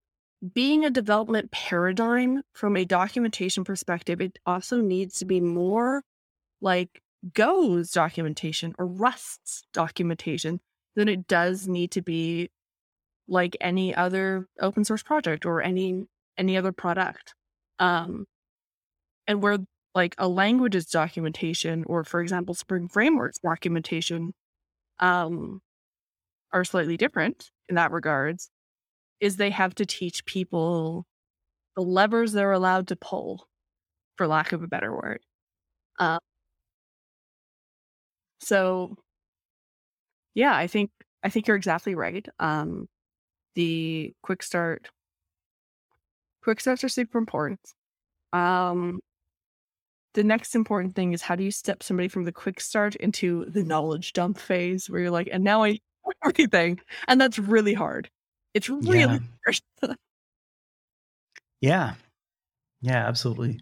being 0.55 0.85
a 0.85 0.91
development 0.91 1.51
paradigm 1.51 2.43
from 2.53 2.77
a 2.77 2.85
documentation 2.85 3.65
perspective 3.65 4.21
it 4.21 4.39
also 4.47 4.81
needs 4.81 5.19
to 5.19 5.25
be 5.25 5.41
more 5.41 6.03
like 6.61 7.03
go's 7.35 7.91
documentation 7.91 8.75
or 8.79 8.87
rust's 8.87 9.63
documentation 9.73 10.61
than 10.97 11.09
it 11.09 11.27
does 11.27 11.67
need 11.67 11.91
to 11.91 12.03
be 12.03 12.51
like 13.27 13.57
any 13.61 13.95
other 13.95 14.47
open 14.61 14.85
source 14.85 15.03
project 15.03 15.45
or 15.45 15.63
any 15.63 16.05
any 16.37 16.57
other 16.57 16.73
product. 16.73 17.35
Um 17.79 18.27
and 19.27 19.43
where 19.43 19.59
like 19.95 20.15
a 20.19 20.29
language's 20.29 20.87
documentation 20.87 21.85
or 21.87 22.05
for 22.05 22.21
example 22.21 22.55
spring 22.55 22.89
frameworks 22.89 23.39
documentation 23.39 24.33
um, 25.01 25.61
are 26.53 26.65
slightly 26.65 26.97
different 26.97 27.51
in 27.69 27.75
that 27.77 27.91
regards 27.93 28.51
is 29.21 29.37
they 29.37 29.51
have 29.51 29.75
to 29.75 29.87
teach 29.87 30.25
people 30.25 31.05
the 31.77 31.83
levers 31.83 32.33
they're 32.33 32.53
allowed 32.53 32.89
to 32.89 32.97
pull 32.97 33.49
for 34.17 34.27
lack 34.27 34.53
of 34.53 34.63
a 34.63 34.69
better 34.69 34.93
word. 34.93 35.21
Uh, 35.99 36.19
so 38.41 38.97
yeah 40.35 40.55
i 40.57 40.67
think 40.67 40.91
i 41.23 41.29
think 41.29 41.47
you're 41.47 41.57
exactly 41.57 41.95
right 41.95 42.27
um, 42.39 42.89
the 43.55 44.13
quick 44.23 44.43
start 44.43 44.89
quick 46.43 46.61
starts 46.61 46.85
are 46.85 46.89
super 46.89 47.19
important 47.19 47.61
um, 48.33 49.01
the 50.15 50.25
next 50.25 50.55
important 50.55 50.95
thing 50.95 51.13
is 51.13 51.23
how 51.23 51.37
do 51.37 51.45
you 51.45 51.51
step 51.51 51.83
somebody 51.83 52.09
from 52.09 52.25
the 52.25 52.33
quick 52.33 52.61
start 52.61 52.95
into 52.97 53.45
the 53.47 53.63
knowledge 53.63 54.13
dump 54.13 54.39
phase 54.39 54.91
where 54.91 55.01
you're 55.01 55.11
like, 55.11 55.29
and 55.31 55.45
now 55.45 55.63
I 55.63 55.79
everything. 56.25 56.81
And 57.07 57.21
that's 57.21 57.39
really 57.39 57.75
hard. 57.75 58.11
It's 58.55 58.69
really 58.69 59.01
yeah. 59.01 59.19
hard. 59.45 59.61
yeah. 61.61 61.95
Yeah, 62.81 63.07
absolutely. 63.07 63.61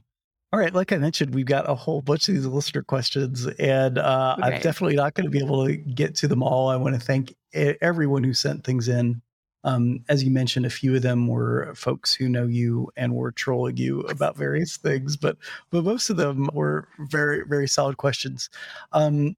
All 0.57 0.62
right, 0.62 0.72
like 0.72 0.90
I 0.90 0.96
mentioned, 0.96 1.34
we've 1.34 1.44
got 1.44 1.68
a 1.68 1.74
whole 1.74 2.00
bunch 2.00 2.30
of 2.30 2.34
these 2.34 2.46
listener 2.46 2.80
questions, 2.80 3.44
and 3.59 3.98
uh, 3.98 4.36
okay. 4.38 4.54
I'm 4.54 4.62
definitely 4.62 4.96
not 4.96 5.12
going 5.12 5.26
to 5.26 5.30
be 5.30 5.38
able 5.38 5.66
to 5.66 5.76
get 5.76 6.14
to 6.14 6.28
them 6.28 6.42
all. 6.42 6.70
I 6.70 6.76
want 6.76 6.94
to 6.94 6.98
thank 7.00 7.36
everyone 7.52 8.24
who 8.24 8.32
sent 8.32 8.64
things 8.64 8.88
in. 8.88 9.20
Um, 9.64 10.02
as 10.09 10.24
you 10.24 10.30
mentioned, 10.30 10.64
a 10.64 10.70
few 10.70 10.96
of 10.96 11.02
them 11.02 11.28
were 11.28 11.74
folks 11.74 12.14
who 12.14 12.30
know 12.30 12.46
you 12.46 12.90
and 12.96 13.14
were 13.14 13.32
trolling 13.32 13.76
you 13.76 14.00
about 14.04 14.34
various 14.34 14.78
things, 14.78 15.14
but 15.14 15.36
but 15.70 15.84
most 15.84 16.09
of 16.09 16.16
them 16.16 16.48
were 16.54 16.88
very 17.00 17.44
very 17.46 17.68
solid 17.68 17.98
questions. 17.98 18.48
Um, 18.92 19.36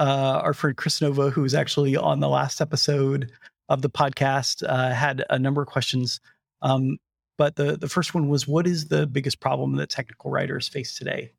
uh, 0.00 0.40
our 0.42 0.54
friend 0.54 0.76
Kris 0.76 1.00
Nova, 1.00 1.30
who 1.30 1.42
was 1.42 1.54
actually 1.54 1.96
on 1.96 2.18
the 2.18 2.28
last 2.28 2.60
episode 2.60 3.30
of 3.68 3.80
the 3.80 3.90
podcast, 3.90 4.68
uh, 4.68 4.90
had 4.90 5.24
a 5.30 5.38
number 5.38 5.62
of 5.62 5.68
questions. 5.68 6.18
Um, 6.62 6.98
but 7.42 7.56
the 7.56 7.76
the 7.76 7.88
first 7.88 8.14
one 8.14 8.28
was, 8.28 8.46
what 8.46 8.68
is 8.68 8.86
the 8.86 9.04
biggest 9.04 9.40
problem 9.40 9.74
that 9.74 9.90
technical 9.90 10.30
writers 10.30 10.68
face 10.68 10.96
today? 10.96 11.32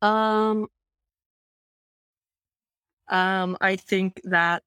Um, 0.00 0.68
um, 3.08 3.58
I 3.60 3.76
think 3.76 4.22
that 4.24 4.62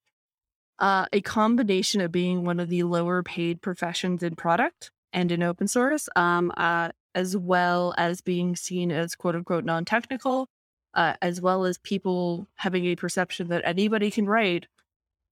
uh, 0.78 1.08
a 1.12 1.22
combination 1.22 2.00
of 2.00 2.12
being 2.12 2.46
one 2.46 2.60
of 2.60 2.70
the 2.70 2.84
lower 2.84 3.24
paid 3.24 3.64
professions 3.64 4.22
in 4.22 4.36
product 4.36 4.92
and 5.12 5.32
in 5.32 5.42
open 5.42 5.68
source, 5.68 6.08
um, 6.16 6.54
uh, 6.58 6.90
as 7.16 7.36
well 7.36 7.96
as 7.98 8.22
being 8.22 8.56
seen 8.56 8.92
as 8.92 9.16
quote 9.16 9.36
unquote 9.36 9.66
non 9.66 9.84
technical, 9.84 10.48
uh, 10.94 11.16
as 11.24 11.42
well 11.42 11.66
as 11.66 11.80
people 11.80 12.48
having 12.54 12.86
a 12.86 12.96
perception 12.96 13.48
that 13.48 13.64
anybody 13.66 14.12
can 14.12 14.28
write. 14.28 14.68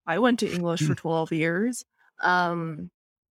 I 0.07 0.17
went 0.17 0.39
to 0.39 0.51
English 0.51 0.79
for 0.79 0.87
hmm. 0.87 0.93
12 1.29 1.33
years. 1.33 1.85
Um, 2.19 2.89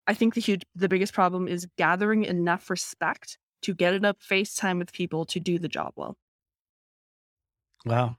I 0.07 0.13
think 0.13 0.33
the 0.33 0.41
huge, 0.41 0.63
the 0.75 0.89
biggest 0.89 1.13
problem 1.13 1.47
is 1.47 1.67
gathering 1.77 2.25
enough 2.25 2.69
respect 2.69 3.37
to 3.61 3.73
get 3.73 3.93
enough 3.93 4.17
face 4.19 4.55
time 4.55 4.79
with 4.79 4.91
people 4.91 5.25
to 5.25 5.39
do 5.39 5.57
the 5.57 5.69
job 5.69 5.93
well. 5.95 6.17
Wow. 7.85 8.17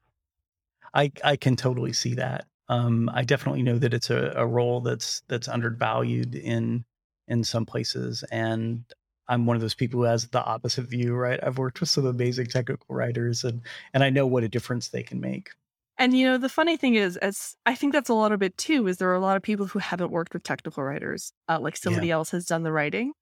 I 0.94 1.12
I 1.22 1.36
can 1.36 1.56
totally 1.56 1.92
see 1.92 2.14
that. 2.14 2.46
Um, 2.68 3.10
I 3.12 3.24
definitely 3.24 3.62
know 3.62 3.78
that 3.78 3.92
it's 3.92 4.10
a, 4.10 4.32
a 4.36 4.46
role 4.46 4.80
that's 4.80 5.22
that's 5.28 5.48
undervalued 5.48 6.34
in 6.34 6.84
in 7.28 7.44
some 7.44 7.66
places, 7.66 8.24
and 8.30 8.84
I'm 9.28 9.46
one 9.46 9.56
of 9.56 9.62
those 9.62 9.74
people 9.74 10.00
who 10.00 10.04
has 10.06 10.28
the 10.28 10.44
opposite 10.44 10.84
view. 10.84 11.14
Right, 11.14 11.40
I've 11.42 11.58
worked 11.58 11.80
with 11.80 11.90
some 11.90 12.06
amazing 12.06 12.46
technical 12.46 12.94
writers, 12.94 13.44
and 13.44 13.62
and 13.92 14.04
I 14.04 14.10
know 14.10 14.26
what 14.26 14.44
a 14.44 14.48
difference 14.48 14.88
they 14.88 15.02
can 15.02 15.20
make. 15.20 15.50
And 15.98 16.16
you 16.16 16.26
know, 16.26 16.38
the 16.38 16.48
funny 16.48 16.76
thing 16.76 16.94
is, 16.94 17.16
as 17.18 17.54
I 17.66 17.74
think 17.74 17.92
that's 17.92 18.08
a 18.08 18.14
lot 18.14 18.32
of 18.32 18.42
it 18.42 18.56
too, 18.56 18.88
is 18.88 18.96
there 18.96 19.10
are 19.10 19.14
a 19.14 19.20
lot 19.20 19.36
of 19.36 19.42
people 19.42 19.66
who 19.66 19.78
haven't 19.78 20.10
worked 20.10 20.32
with 20.32 20.42
technical 20.42 20.82
writers, 20.82 21.32
uh, 21.48 21.60
like 21.60 21.76
somebody 21.76 22.08
yeah. 22.08 22.14
else 22.14 22.30
has 22.32 22.46
done 22.46 22.64
the 22.64 22.72
writing, 22.72 23.12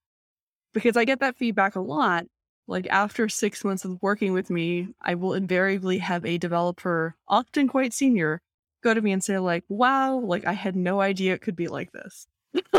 because 0.73 0.97
I 0.97 1.05
get 1.05 1.21
that 1.21 1.37
feedback 1.37 1.77
a 1.77 1.81
lot. 1.81 2.25
Like 2.67 2.87
after 2.89 3.29
six 3.29 3.65
months 3.65 3.85
of 3.85 4.01
working 4.01 4.33
with 4.33 4.49
me, 4.49 4.89
I 5.03 5.17
will 5.17 5.35
invariably 5.35 5.99
have 5.99 6.25
a 6.25 6.39
developer, 6.39 7.17
often 7.29 7.69
quite 7.69 7.93
senior, 7.93 8.41
go 8.83 8.95
to 8.95 9.01
me 9.01 9.13
and 9.13 9.23
say 9.23 9.39
like, 9.39 9.65
"Wow, 9.69 10.19
like 10.19 10.47
I 10.47 10.53
had 10.53 10.77
no 10.77 11.01
idea 11.01 11.35
it 11.35 11.43
could 11.43 11.57
be 11.57 11.69
like 11.69 11.93
this." 11.93 12.27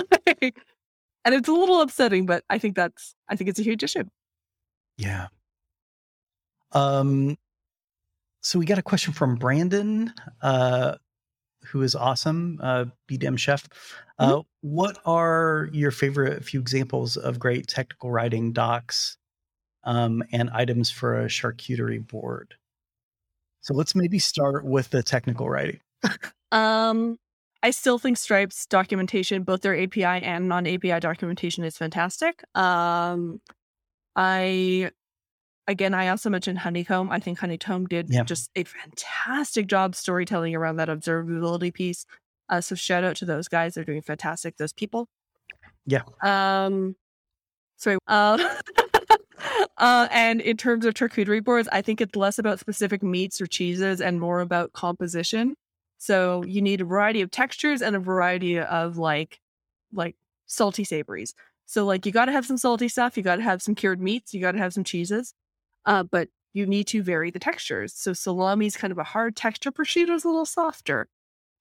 and 1.26 1.36
it's 1.36 1.50
a 1.50 1.54
little 1.54 1.82
upsetting, 1.82 2.26
but 2.26 2.44
I 2.50 2.58
think 2.58 2.76
that's 2.76 3.16
I 3.30 3.36
think 3.36 3.50
it's 3.50 3.60
a 3.60 3.64
huge 3.64 3.84
issue. 3.84 4.06
Yeah. 4.98 5.28
Um 6.72 7.38
so 8.44 8.60
we 8.60 8.66
got 8.66 8.78
a 8.78 8.84
question 8.84 9.14
from 9.14 9.36
Brandon 9.36 10.14
uh 10.42 10.96
who 11.66 11.82
is 11.82 11.96
awesome, 11.96 12.60
uh 12.62 12.86
BDM 13.10 13.38
chef. 13.38 13.68
Uh 14.20 14.28
mm-hmm. 14.28 14.42
what 14.62 15.00
are 15.06 15.70
your 15.72 15.92
favorite 15.92 16.44
few 16.44 16.60
examples 16.60 17.18
of 17.18 17.40
great 17.40 17.68
technical 17.68 18.12
writing 18.12 18.52
docs 18.54 19.18
um, 19.86 20.24
and 20.32 20.50
items 20.52 20.90
for 20.92 21.22
a 21.22 21.26
charcuterie 21.26 22.06
board? 22.06 22.56
So 23.62 23.74
let's 23.74 23.96
maybe 23.96 24.20
start 24.20 24.66
with 24.66 24.90
the 24.90 25.02
technical 25.02 25.50
writing 25.50 25.80
um, 26.52 27.18
I 27.62 27.72
still 27.72 27.98
think 27.98 28.18
Stripe's 28.18 28.66
documentation, 28.66 29.44
both 29.44 29.62
their 29.62 29.82
API 29.82 30.04
and 30.04 30.48
non-API 30.48 31.00
documentation, 31.00 31.64
is 31.64 31.78
fantastic. 31.78 32.44
Um, 32.56 33.42
I 34.16 34.92
again, 35.68 35.94
I 35.94 36.10
also 36.10 36.30
mentioned 36.30 36.60
Honeycomb. 36.60 37.12
I 37.12 37.20
think 37.20 37.40
Honeycomb 37.40 37.88
did 37.88 38.10
just 38.26 38.50
a 38.56 38.64
fantastic 38.64 39.68
job 39.68 39.96
storytelling 39.96 40.56
around 40.56 40.78
that 40.78 40.90
observability 40.90 41.74
piece. 41.74 42.06
Uh, 42.50 42.62
so 42.62 42.76
shout 42.76 43.04
out 43.04 43.16
to 43.18 43.26
those 43.26 43.48
guys; 43.48 43.74
they're 43.74 43.84
doing 43.84 44.02
fantastic. 44.02 44.58
Those 44.58 44.74
people. 44.74 45.08
Yeah. 45.86 46.04
Um. 46.22 46.96
Sorry. 47.78 47.98
Uh, 48.08 48.38
uh, 49.78 50.08
and 50.12 50.42
in 50.42 50.58
terms 50.58 50.86
of 50.86 50.94
charcuterie 50.94 51.44
boards, 51.44 51.68
I 51.72 51.82
think 51.82 52.02
it's 52.02 52.16
less 52.16 52.40
about 52.40 52.60
specific 52.60 53.04
meats 53.04 53.42
or 53.42 53.48
cheeses 53.48 54.02
and 54.02 54.20
more 54.20 54.42
about 54.42 54.74
composition. 54.74 55.56
So 55.98 56.44
you 56.44 56.62
need 56.62 56.82
a 56.82 56.86
variety 56.86 57.22
of 57.22 57.32
textures 57.32 57.82
and 57.82 57.96
a 57.96 58.00
variety 58.00 58.60
of 58.60 58.98
like 58.98 59.40
like 59.94 60.16
salty 60.48 60.84
savories. 60.84 61.34
So 61.66 61.86
like 61.86 62.06
you 62.06 62.12
got 62.12 62.26
to 62.26 62.32
have 62.32 62.46
some 62.46 62.58
salty 62.58 62.88
stuff, 62.88 63.16
you 63.18 63.24
got 63.24 63.38
to 63.38 63.42
have 63.42 63.62
some 63.62 63.76
cured 63.76 64.02
meats, 64.02 64.34
you 64.34 64.42
got 64.42 64.52
to 64.52 64.58
have 64.58 64.74
some 64.74 64.84
cheeses. 64.84 65.34
Uh, 65.86 66.04
but 66.04 66.30
you 66.54 66.66
need 66.66 66.88
to 66.88 67.02
vary 67.02 67.32
the 67.32 67.40
textures. 67.40 67.94
So 67.94 68.14
salami 68.14 68.68
is 68.68 68.78
kind 68.78 68.92
of 68.92 68.98
a 68.98 69.04
hard 69.04 69.36
texture, 69.36 69.72
prosciutto 69.72 70.16
is 70.16 70.24
a 70.24 70.28
little 70.28 70.46
softer, 70.46 71.08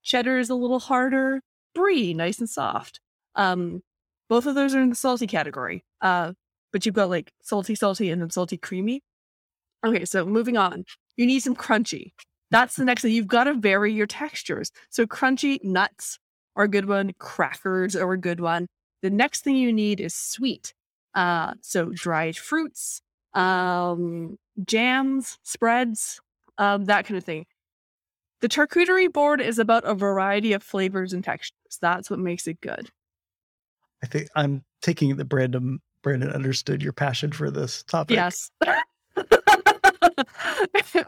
cheddar 0.02 0.38
is 0.38 0.50
a 0.50 0.54
little 0.54 0.80
harder, 0.80 1.40
brie 1.74 2.14
nice 2.14 2.38
and 2.38 2.48
soft. 2.48 3.00
Um, 3.34 3.82
both 4.28 4.46
of 4.46 4.54
those 4.54 4.74
are 4.74 4.80
in 4.80 4.90
the 4.90 4.94
salty 4.94 5.26
category. 5.26 5.84
Uh, 6.00 6.32
but 6.72 6.86
you've 6.86 6.94
got 6.94 7.10
like 7.10 7.32
salty, 7.42 7.74
salty, 7.74 8.10
and 8.10 8.22
then 8.22 8.30
salty, 8.30 8.56
creamy. 8.56 9.02
Okay, 9.84 10.04
so 10.04 10.24
moving 10.24 10.56
on. 10.56 10.84
You 11.16 11.26
need 11.26 11.40
some 11.40 11.56
crunchy. 11.56 12.12
That's 12.50 12.76
the 12.76 12.84
next 12.84 13.02
thing. 13.02 13.12
You've 13.12 13.26
got 13.26 13.44
to 13.44 13.54
vary 13.54 13.92
your 13.92 14.06
textures. 14.06 14.70
So 14.90 15.06
crunchy 15.06 15.62
nuts 15.64 16.18
are 16.56 16.64
a 16.64 16.68
good 16.68 16.86
one. 16.86 17.12
Crackers 17.18 17.96
are 17.96 18.12
a 18.12 18.18
good 18.18 18.40
one. 18.40 18.68
The 19.02 19.10
next 19.10 19.42
thing 19.42 19.56
you 19.56 19.72
need 19.72 20.00
is 20.00 20.14
sweet. 20.14 20.74
Uh, 21.14 21.54
so 21.60 21.90
dried 21.92 22.36
fruits, 22.36 23.02
um, 23.34 24.38
jams, 24.64 25.38
spreads, 25.42 26.20
um, 26.58 26.84
that 26.86 27.06
kind 27.06 27.18
of 27.18 27.24
thing. 27.24 27.46
The 28.40 28.48
charcuterie 28.48 29.12
board 29.12 29.40
is 29.40 29.58
about 29.58 29.84
a 29.84 29.94
variety 29.94 30.52
of 30.52 30.62
flavors 30.62 31.12
and 31.12 31.22
textures. 31.22 31.78
That's 31.80 32.10
what 32.10 32.18
makes 32.18 32.46
it 32.46 32.60
good. 32.60 32.90
I 34.02 34.08
think 34.08 34.28
I'm 34.34 34.64
taking 34.80 35.16
the 35.16 35.24
Brandon 35.24 35.80
Brandon 36.02 36.30
understood 36.30 36.82
your 36.82 36.92
passion 36.92 37.30
for 37.30 37.50
this 37.50 37.84
topic. 37.84 38.16
Yes. 38.16 38.50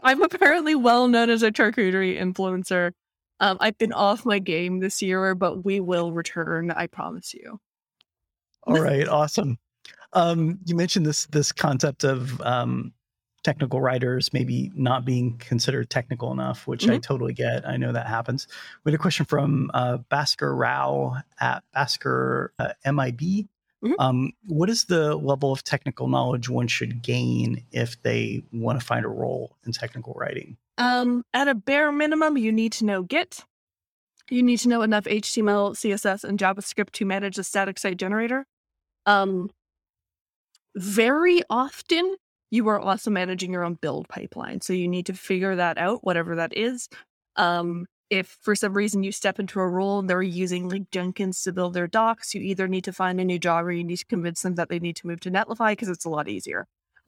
I'm 0.03 0.21
apparently 0.21 0.75
well 0.75 1.09
known 1.09 1.29
as 1.29 1.43
a 1.43 1.51
charcuterie 1.51 2.17
influencer. 2.17 2.91
Um, 3.41 3.57
I've 3.59 3.77
been 3.77 3.91
off 3.91 4.25
my 4.25 4.39
game 4.39 4.79
this 4.79 5.01
year, 5.01 5.35
but 5.35 5.65
we 5.65 5.81
will 5.81 6.13
return. 6.13 6.71
I 6.71 6.87
promise 6.87 7.33
you. 7.33 7.59
All 8.63 8.81
right, 8.81 9.07
awesome. 9.07 9.57
Um, 10.15 10.59
you 10.65 10.75
mentioned 10.75 11.05
this 11.05 11.25
this 11.27 11.51
concept 11.51 12.03
of 12.03 12.41
um, 12.41 12.93
technical 13.45 13.79
writers 13.79 14.33
maybe 14.33 14.71
not 14.73 15.05
being 15.05 15.37
considered 15.37 15.89
technical 15.89 16.31
enough, 16.31 16.65
which 16.65 16.83
mm-hmm. 16.83 16.93
I 16.93 16.97
totally 16.97 17.33
get. 17.33 17.67
I 17.67 17.77
know 17.77 17.91
that 17.91 18.07
happens. 18.07 18.47
We 18.83 18.91
had 18.91 18.99
a 18.99 19.01
question 19.01 19.25
from 19.25 19.69
uh, 19.73 19.99
Basker 20.11 20.57
Rao 20.57 21.17
at 21.39 21.63
Basker 21.75 22.49
uh, 22.57 22.73
MIB. 22.85 23.47
Mm-hmm. 23.83 23.93
Um, 23.99 24.31
what 24.47 24.69
is 24.69 24.85
the 24.85 25.15
level 25.15 25.51
of 25.51 25.63
technical 25.63 26.07
knowledge 26.07 26.49
one 26.49 26.67
should 26.67 27.03
gain 27.03 27.63
if 27.71 28.01
they 28.01 28.43
want 28.51 28.79
to 28.79 28.85
find 28.85 29.05
a 29.05 29.09
role 29.09 29.57
in 29.65 29.73
technical 29.73 30.13
writing? 30.13 30.57
Um, 30.79 31.23
at 31.33 31.47
a 31.47 31.53
bare 31.53 31.91
minimum, 31.91 32.37
you 32.37 32.51
need 32.51 32.71
to 32.73 32.85
know 32.85 33.03
Git. 33.03 33.43
You 34.31 34.41
need 34.41 34.57
to 34.59 34.69
know 34.69 34.81
enough 34.81 35.03
HTML, 35.03 35.75
CSS, 35.75 36.23
and 36.23 36.39
JavaScript 36.39 36.91
to 36.93 37.05
manage 37.05 37.37
a 37.37 37.43
static 37.43 37.77
site 37.77 37.97
generator. 37.97 38.47
Um, 39.05 39.51
very 40.75 41.41
often, 41.49 42.15
you 42.51 42.67
are 42.67 42.79
also 42.79 43.09
managing 43.09 43.51
your 43.51 43.63
own 43.63 43.75
build 43.75 44.07
pipeline. 44.07 44.61
So 44.61 44.73
you 44.73 44.87
need 44.87 45.05
to 45.07 45.13
figure 45.13 45.55
that 45.55 45.77
out, 45.77 46.03
whatever 46.03 46.35
that 46.35 46.55
is. 46.55 46.89
Um, 47.35 47.85
if 48.09 48.37
for 48.41 48.55
some 48.55 48.73
reason 48.73 49.03
you 49.03 49.11
step 49.11 49.39
into 49.39 49.59
a 49.59 49.67
role 49.67 49.99
and 49.99 50.09
they're 50.09 50.21
using 50.21 50.69
like 50.69 50.91
Jenkins 50.91 51.41
to 51.43 51.51
build 51.51 51.73
their 51.73 51.87
docs, 51.87 52.35
you 52.35 52.41
either 52.41 52.67
need 52.67 52.83
to 52.83 52.93
find 52.93 53.19
a 53.19 53.25
new 53.25 53.39
job 53.39 53.65
or 53.65 53.71
you 53.71 53.83
need 53.83 53.97
to 53.97 54.05
convince 54.05 54.43
them 54.43 54.55
that 54.55 54.69
they 54.69 54.79
need 54.79 54.95
to 54.97 55.07
move 55.07 55.19
to 55.21 55.31
Netlify 55.31 55.71
because 55.71 55.89
it's 55.89 56.05
a 56.05 56.09
lot 56.09 56.27
easier. 56.27 56.67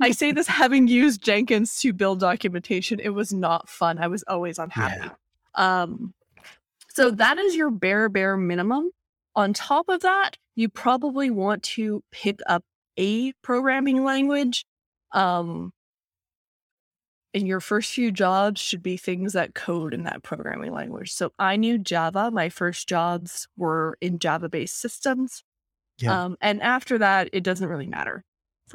I 0.00 0.10
say 0.10 0.32
this 0.32 0.46
having 0.62 0.88
used 0.88 1.22
Jenkins 1.22 1.78
to 1.80 1.92
build 1.92 2.20
documentation. 2.20 3.00
It 3.00 3.10
was 3.10 3.32
not 3.32 3.68
fun. 3.68 3.98
I 3.98 4.08
was 4.08 4.24
always 4.28 4.58
unhappy. 4.58 5.06
Yeah. 5.06 5.82
Um, 5.82 6.12
so 6.88 7.10
that 7.10 7.38
is 7.38 7.56
your 7.56 7.70
bare, 7.70 8.08
bare 8.08 8.36
minimum. 8.36 8.90
On 9.36 9.52
top 9.52 9.88
of 9.88 10.00
that, 10.00 10.38
you 10.54 10.68
probably 10.68 11.30
want 11.30 11.62
to 11.62 12.02
pick 12.10 12.40
up 12.46 12.64
a 12.98 13.32
programming 13.42 14.02
language. 14.02 14.64
Um, 15.12 15.72
and 17.34 17.46
your 17.46 17.60
first 17.60 17.92
few 17.92 18.10
jobs 18.10 18.62
should 18.62 18.82
be 18.82 18.96
things 18.96 19.34
that 19.34 19.54
code 19.54 19.92
in 19.92 20.04
that 20.04 20.22
programming 20.22 20.72
language. 20.72 21.12
So 21.12 21.32
I 21.38 21.56
knew 21.56 21.76
Java. 21.76 22.30
My 22.30 22.48
first 22.48 22.88
jobs 22.88 23.46
were 23.58 23.98
in 24.00 24.18
Java 24.18 24.48
based 24.48 24.80
systems. 24.80 25.42
Yeah. 25.98 26.24
Um, 26.24 26.36
and 26.40 26.62
after 26.62 26.96
that, 26.96 27.28
it 27.34 27.44
doesn't 27.44 27.68
really 27.68 27.86
matter. 27.86 28.24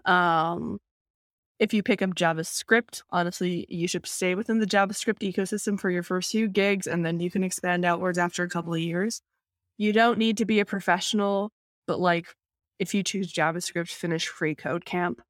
Um, 0.06 0.78
if 1.58 1.74
you 1.74 1.82
pick 1.82 2.04
up 2.04 2.12
JavaScript, 2.12 3.02
honestly, 3.10 3.66
you 3.68 3.88
should 3.88 4.06
stay 4.06 4.36
within 4.36 4.60
the 4.60 4.68
JavaScript 4.68 5.20
ecosystem 5.20 5.80
for 5.80 5.90
your 5.90 6.04
first 6.04 6.32
few 6.32 6.48
gigs, 6.48 6.86
and 6.88 7.04
then 7.06 7.20
you 7.20 7.32
can 7.32 7.44
expand 7.44 7.84
outwards 7.84 8.18
after 8.20 8.44
a 8.44 8.50
couple 8.50 8.74
of 8.74 8.80
years. 8.80 9.22
You 9.78 9.94
don't 9.94 10.18
need 10.18 10.38
to 10.38 10.46
be 10.46 10.60
a 10.60 10.66
professional, 10.66 11.52
but 11.88 12.00
like 12.00 12.28
if 12.80 12.94
you 12.94 13.04
choose 13.04 13.32
JavaScript, 13.32 13.90
finish 13.90 14.28
free 14.28 14.56
code 14.56 14.86
camp. 14.86 15.22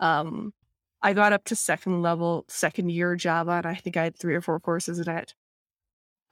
Um, 0.00 0.52
I 1.00 1.12
got 1.12 1.32
up 1.32 1.44
to 1.44 1.56
second 1.56 2.02
level, 2.02 2.44
second 2.48 2.90
year 2.90 3.14
Java, 3.16 3.52
and 3.52 3.66
I 3.66 3.74
think 3.74 3.96
I 3.96 4.04
had 4.04 4.16
three 4.16 4.34
or 4.34 4.40
four 4.40 4.58
courses 4.60 4.98
in 4.98 5.08
it. 5.08 5.34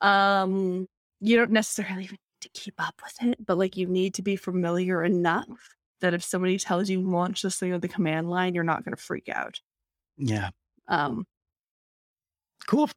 Um, 0.00 0.86
you 1.20 1.36
don't 1.36 1.52
necessarily 1.52 2.02
need 2.02 2.18
to 2.40 2.48
keep 2.50 2.74
up 2.78 3.00
with 3.02 3.30
it, 3.30 3.46
but 3.46 3.58
like 3.58 3.76
you 3.76 3.86
need 3.86 4.14
to 4.14 4.22
be 4.22 4.36
familiar 4.36 5.02
enough 5.04 5.76
that 6.00 6.14
if 6.14 6.22
somebody 6.22 6.58
tells 6.58 6.90
you 6.90 7.00
launch 7.00 7.42
this 7.42 7.58
thing 7.58 7.72
on 7.72 7.80
the 7.80 7.88
command 7.88 8.28
line, 8.28 8.54
you're 8.54 8.64
not 8.64 8.84
going 8.84 8.94
to 8.94 9.02
freak 9.02 9.28
out. 9.28 9.60
Yeah. 10.18 10.50
Um, 10.88 11.26
cool. 12.66 12.90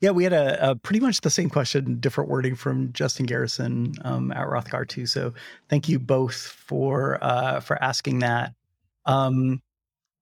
Yeah, 0.00 0.10
we 0.10 0.24
had 0.24 0.32
a, 0.32 0.70
a, 0.70 0.76
pretty 0.76 1.00
much 1.00 1.20
the 1.20 1.30
same 1.30 1.50
question, 1.50 1.98
different 2.00 2.30
wording 2.30 2.54
from 2.54 2.92
Justin 2.92 3.26
Garrison 3.26 3.94
um, 4.02 4.32
at 4.32 4.46
Rothgar 4.46 4.86
too. 4.86 5.06
So 5.06 5.34
thank 5.68 5.88
you 5.88 5.98
both 5.98 6.34
for 6.34 7.18
uh, 7.22 7.60
for 7.60 7.82
asking 7.82 8.20
that. 8.20 8.54
Um, 9.06 9.62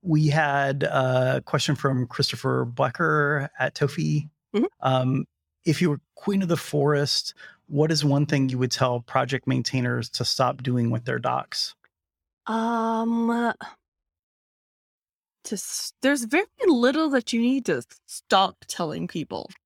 we 0.02 0.28
had 0.28 0.82
a 0.82 1.42
question 1.44 1.76
from 1.76 2.06
Christopher 2.06 2.64
Blecker 2.64 3.50
at 3.58 3.74
Tofi. 3.74 4.28
Mm-hmm. 4.54 4.64
Um, 4.80 5.24
if 5.64 5.80
you 5.80 5.90
were 5.90 6.00
queen 6.16 6.42
of 6.42 6.48
the 6.48 6.56
forest, 6.56 7.34
what 7.68 7.92
is 7.92 8.04
one 8.04 8.26
thing 8.26 8.48
you 8.48 8.58
would 8.58 8.72
tell 8.72 9.00
project 9.00 9.46
maintainers 9.46 10.08
to 10.10 10.24
stop 10.24 10.62
doing 10.62 10.90
with 10.90 11.04
their 11.04 11.18
docs? 11.18 11.74
Um, 12.46 13.52
to 15.44 15.62
there's 16.02 16.24
very 16.24 16.46
little 16.66 17.10
that 17.10 17.32
you 17.32 17.40
need 17.40 17.66
to 17.66 17.82
stop 18.06 18.64
telling 18.68 19.08
people. 19.08 19.50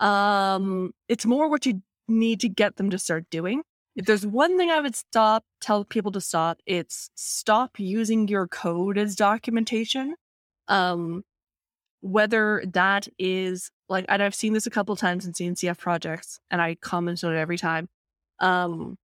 Um, 0.00 0.92
it's 1.08 1.24
more 1.24 1.48
what 1.48 1.64
you 1.64 1.80
need 2.08 2.40
to 2.40 2.48
get 2.50 2.76
them 2.76 2.90
to 2.90 2.98
start 2.98 3.24
doing. 3.30 3.62
If 3.96 4.04
there's 4.04 4.26
one 4.26 4.58
thing 4.58 4.70
I 4.70 4.80
would 4.80 4.94
stop, 4.94 5.44
tell 5.62 5.82
people 5.82 6.12
to 6.12 6.20
stop, 6.20 6.58
it's 6.66 7.10
stop 7.14 7.80
using 7.80 8.28
your 8.28 8.46
code 8.46 8.98
as 8.98 9.16
documentation. 9.16 10.14
Um, 10.68 11.24
whether 12.00 12.62
that 12.72 13.08
is 13.18 13.70
like, 13.88 14.04
and 14.08 14.22
I've 14.22 14.34
seen 14.34 14.52
this 14.52 14.66
a 14.66 14.70
couple 14.70 14.94
times 14.94 15.26
in 15.26 15.32
CNCF 15.32 15.78
projects, 15.78 16.38
and 16.50 16.60
I 16.60 16.76
comment 16.76 17.24
on 17.24 17.34
it 17.34 17.38
every 17.38 17.58
time. 17.58 17.88
Um, 18.40 18.96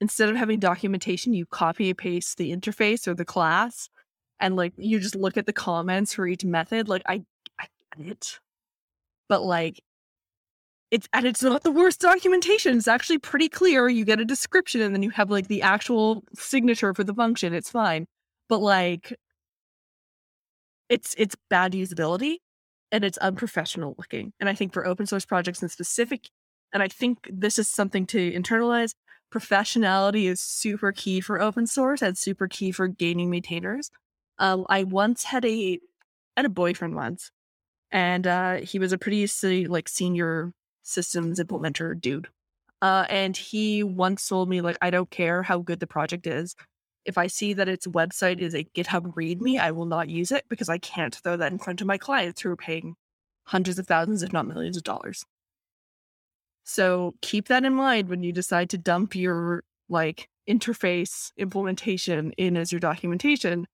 instead 0.00 0.28
of 0.28 0.36
having 0.36 0.58
documentation, 0.58 1.34
you 1.34 1.46
copy 1.46 1.90
and 1.90 1.98
paste 1.98 2.38
the 2.38 2.50
interface 2.50 3.06
or 3.06 3.14
the 3.14 3.24
class, 3.24 3.88
and 4.40 4.56
like 4.56 4.72
you 4.76 4.98
just 5.00 5.14
look 5.14 5.36
at 5.36 5.46
the 5.46 5.52
comments 5.52 6.14
for 6.14 6.26
each 6.26 6.44
method. 6.44 6.88
Like 6.88 7.02
I, 7.06 7.24
I 7.58 7.66
get 7.96 8.06
it, 8.08 8.40
but 9.28 9.42
like 9.42 9.80
it's 10.90 11.08
and 11.12 11.26
it's 11.26 11.42
not 11.42 11.62
the 11.62 11.70
worst 11.72 12.00
documentation. 12.00 12.76
It's 12.76 12.88
actually 12.88 13.18
pretty 13.18 13.48
clear. 13.48 13.88
You 13.88 14.04
get 14.04 14.20
a 14.20 14.24
description 14.24 14.80
and 14.80 14.94
then 14.94 15.02
you 15.02 15.10
have 15.10 15.30
like 15.30 15.48
the 15.48 15.62
actual 15.62 16.22
signature 16.34 16.94
for 16.94 17.04
the 17.04 17.14
function. 17.14 17.54
It's 17.54 17.70
fine. 17.70 18.06
But 18.48 18.58
like 18.58 19.14
it's 20.88 21.14
it's 21.18 21.36
bad 21.50 21.72
usability 21.72 22.36
and 22.92 23.04
it's 23.04 23.18
unprofessional 23.18 23.94
looking. 23.98 24.32
And 24.40 24.48
I 24.48 24.54
think 24.54 24.72
for 24.72 24.86
open 24.86 25.06
source 25.06 25.24
projects 25.24 25.62
in 25.62 25.68
specific, 25.68 26.30
and 26.72 26.82
I 26.82 26.88
think 26.88 27.28
this 27.32 27.58
is 27.58 27.68
something 27.68 28.06
to 28.06 28.32
internalize, 28.32 28.94
professionality 29.32 30.28
is 30.30 30.40
super 30.40 30.92
key 30.92 31.20
for 31.20 31.40
open 31.40 31.66
source 31.66 32.02
and 32.02 32.16
super 32.16 32.46
key 32.48 32.70
for 32.70 32.88
gaining 32.88 33.30
maintainers. 33.30 33.90
Um, 34.38 34.66
I 34.68 34.84
once 34.84 35.24
had 35.24 35.44
a 35.44 35.78
had 36.36 36.46
a 36.46 36.50
boyfriend 36.50 36.94
once, 36.94 37.30
and 37.90 38.26
uh, 38.26 38.56
he 38.56 38.78
was 38.78 38.92
a 38.92 38.98
pretty 38.98 39.26
like 39.66 39.88
senior 39.88 40.52
systems 40.82 41.40
implementer 41.40 41.98
dude. 42.00 42.28
Uh, 42.82 43.06
and 43.08 43.36
he 43.36 43.82
once 43.82 44.28
told 44.28 44.48
me, 44.48 44.60
like, 44.60 44.76
I 44.82 44.90
don't 44.90 45.10
care 45.10 45.42
how 45.42 45.58
good 45.58 45.80
the 45.80 45.86
project 45.86 46.26
is. 46.26 46.54
If 47.04 47.16
I 47.16 47.26
see 47.26 47.54
that 47.54 47.68
its 47.68 47.86
website 47.86 48.40
is 48.40 48.54
a 48.54 48.64
GitHub 48.64 49.14
README, 49.14 49.58
I 49.58 49.70
will 49.70 49.86
not 49.86 50.08
use 50.08 50.30
it 50.30 50.44
because 50.48 50.68
I 50.68 50.78
can't 50.78 51.14
throw 51.14 51.36
that 51.36 51.52
in 51.52 51.58
front 51.58 51.80
of 51.80 51.86
my 51.86 51.96
clients 51.98 52.42
who 52.42 52.50
are 52.50 52.56
paying 52.56 52.96
hundreds 53.44 53.78
of 53.78 53.86
thousands, 53.86 54.22
if 54.22 54.32
not 54.32 54.46
millions 54.46 54.76
of 54.76 54.82
dollars. 54.82 55.24
So 56.64 57.14
keep 57.22 57.48
that 57.48 57.64
in 57.64 57.74
mind 57.74 58.08
when 58.08 58.22
you 58.22 58.32
decide 58.32 58.70
to 58.70 58.78
dump 58.78 59.14
your 59.14 59.62
like 59.88 60.28
interface 60.48 61.30
implementation 61.36 62.32
in 62.32 62.56
as 62.56 62.72
your 62.72 62.80
documentation. 62.80 63.66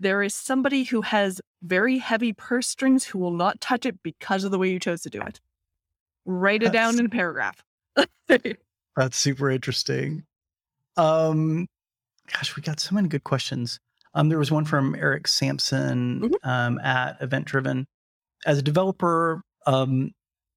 There 0.00 0.22
is 0.22 0.34
somebody 0.34 0.84
who 0.84 1.02
has 1.02 1.40
very 1.62 1.98
heavy 1.98 2.32
purse 2.32 2.68
strings 2.68 3.04
who 3.04 3.18
will 3.18 3.32
not 3.32 3.60
touch 3.60 3.86
it 3.86 4.02
because 4.02 4.44
of 4.44 4.50
the 4.50 4.58
way 4.58 4.70
you 4.70 4.80
chose 4.80 5.02
to 5.02 5.10
do 5.10 5.20
it. 5.20 5.40
Write 6.26 6.62
it 6.62 6.72
down 6.72 6.98
in 6.98 7.06
a 7.06 7.10
paragraph. 7.10 7.62
that's 8.96 9.16
super 9.16 9.50
interesting. 9.50 10.24
Um, 10.96 11.66
gosh, 12.32 12.56
we 12.56 12.62
got 12.62 12.80
so 12.80 12.94
many 12.94 13.08
good 13.08 13.24
questions. 13.24 13.78
Um, 14.14 14.28
there 14.28 14.38
was 14.38 14.50
one 14.50 14.64
from 14.64 14.94
Eric 14.94 15.26
Sampson 15.28 16.20
mm-hmm. 16.20 16.48
um, 16.48 16.78
at 16.80 17.20
Event 17.20 17.46
Driven. 17.46 17.86
As 18.46 18.58
a 18.58 18.62
developer, 18.62 19.42
um, 19.66 20.12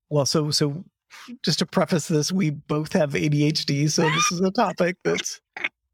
well, 0.09 0.25
so 0.25 0.51
so 0.51 0.83
just 1.43 1.59
to 1.59 1.65
preface 1.65 2.07
this, 2.07 2.31
we 2.31 2.49
both 2.49 2.93
have 2.93 3.13
ADHD, 3.13 3.89
so 3.89 4.03
this 4.03 4.31
is 4.31 4.41
a 4.41 4.51
topic 4.51 4.97
that's 5.03 5.41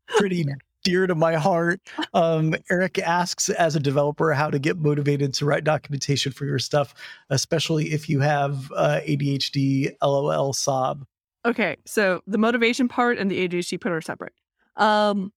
pretty 0.07 0.43
dear 0.83 1.07
to 1.07 1.15
my 1.15 1.35
heart. 1.35 1.81
Um, 2.13 2.55
Eric 2.69 2.99
asks, 2.99 3.49
as 3.49 3.75
a 3.75 3.79
developer, 3.79 4.33
how 4.33 4.49
to 4.49 4.59
get 4.59 4.77
motivated 4.77 5.33
to 5.35 5.45
write 5.45 5.63
documentation 5.63 6.31
for 6.31 6.45
your 6.45 6.59
stuff, 6.59 6.93
especially 7.29 7.93
if 7.93 8.09
you 8.09 8.19
have 8.19 8.71
uh, 8.75 8.99
ADHD, 9.07 9.95
LOL, 10.01 10.53
sob. 10.53 11.05
Okay, 11.45 11.77
so 11.85 12.21
the 12.27 12.37
motivation 12.37 12.87
part 12.87 13.17
and 13.17 13.29
the 13.29 13.47
ADHD 13.47 13.79
part 13.79 13.93
are 13.93 14.01
separate. 14.01 14.33
Um, 14.75 15.33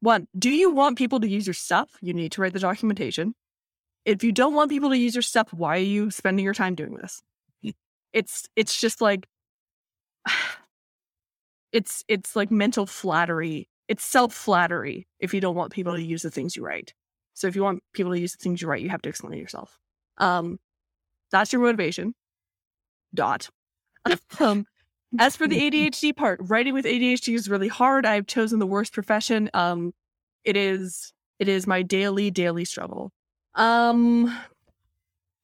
one, 0.00 0.28
do 0.38 0.50
you 0.50 0.70
want 0.70 0.98
people 0.98 1.20
to 1.20 1.28
use 1.28 1.46
your 1.46 1.54
stuff? 1.54 1.96
You 2.02 2.12
need 2.12 2.32
to 2.32 2.42
write 2.42 2.52
the 2.52 2.58
documentation. 2.58 3.34
If 4.04 4.22
you 4.22 4.32
don't 4.32 4.54
want 4.54 4.70
people 4.70 4.90
to 4.90 4.98
use 4.98 5.14
your 5.14 5.22
stuff, 5.22 5.52
why 5.54 5.76
are 5.76 5.80
you 5.80 6.10
spending 6.10 6.44
your 6.44 6.52
time 6.52 6.74
doing 6.74 6.94
this? 6.94 7.22
It's 8.12 8.46
it's 8.54 8.78
just 8.78 9.00
like 9.00 9.26
it's 11.72 12.04
it's 12.06 12.36
like 12.36 12.50
mental 12.50 12.86
flattery. 12.86 13.68
It's 13.88 14.04
self 14.04 14.32
flattery 14.34 15.06
if 15.18 15.34
you 15.34 15.40
don't 15.40 15.56
want 15.56 15.72
people 15.72 15.94
to 15.94 16.02
use 16.02 16.22
the 16.22 16.30
things 16.30 16.56
you 16.56 16.64
write. 16.64 16.94
So 17.34 17.46
if 17.46 17.56
you 17.56 17.62
want 17.62 17.82
people 17.92 18.12
to 18.12 18.20
use 18.20 18.32
the 18.32 18.38
things 18.38 18.62
you 18.62 18.68
write, 18.68 18.82
you 18.82 18.90
have 18.90 19.02
to 19.02 19.08
explain 19.08 19.38
yourself. 19.38 19.78
Um, 20.18 20.58
that's 21.30 21.52
your 21.52 21.62
motivation. 21.62 22.14
Dot. 23.12 23.48
um, 24.40 24.66
as 25.18 25.36
for 25.36 25.48
the 25.48 25.58
ADHD 25.70 26.16
part, 26.16 26.40
writing 26.42 26.74
with 26.74 26.84
ADHD 26.84 27.34
is 27.34 27.50
really 27.50 27.68
hard. 27.68 28.06
I've 28.06 28.26
chosen 28.26 28.58
the 28.58 28.66
worst 28.66 28.92
profession. 28.92 29.50
Um, 29.52 29.92
it 30.44 30.56
is 30.56 31.12
it 31.38 31.48
is 31.48 31.66
my 31.66 31.82
daily 31.82 32.30
daily 32.30 32.64
struggle. 32.64 33.10
Um, 33.54 34.36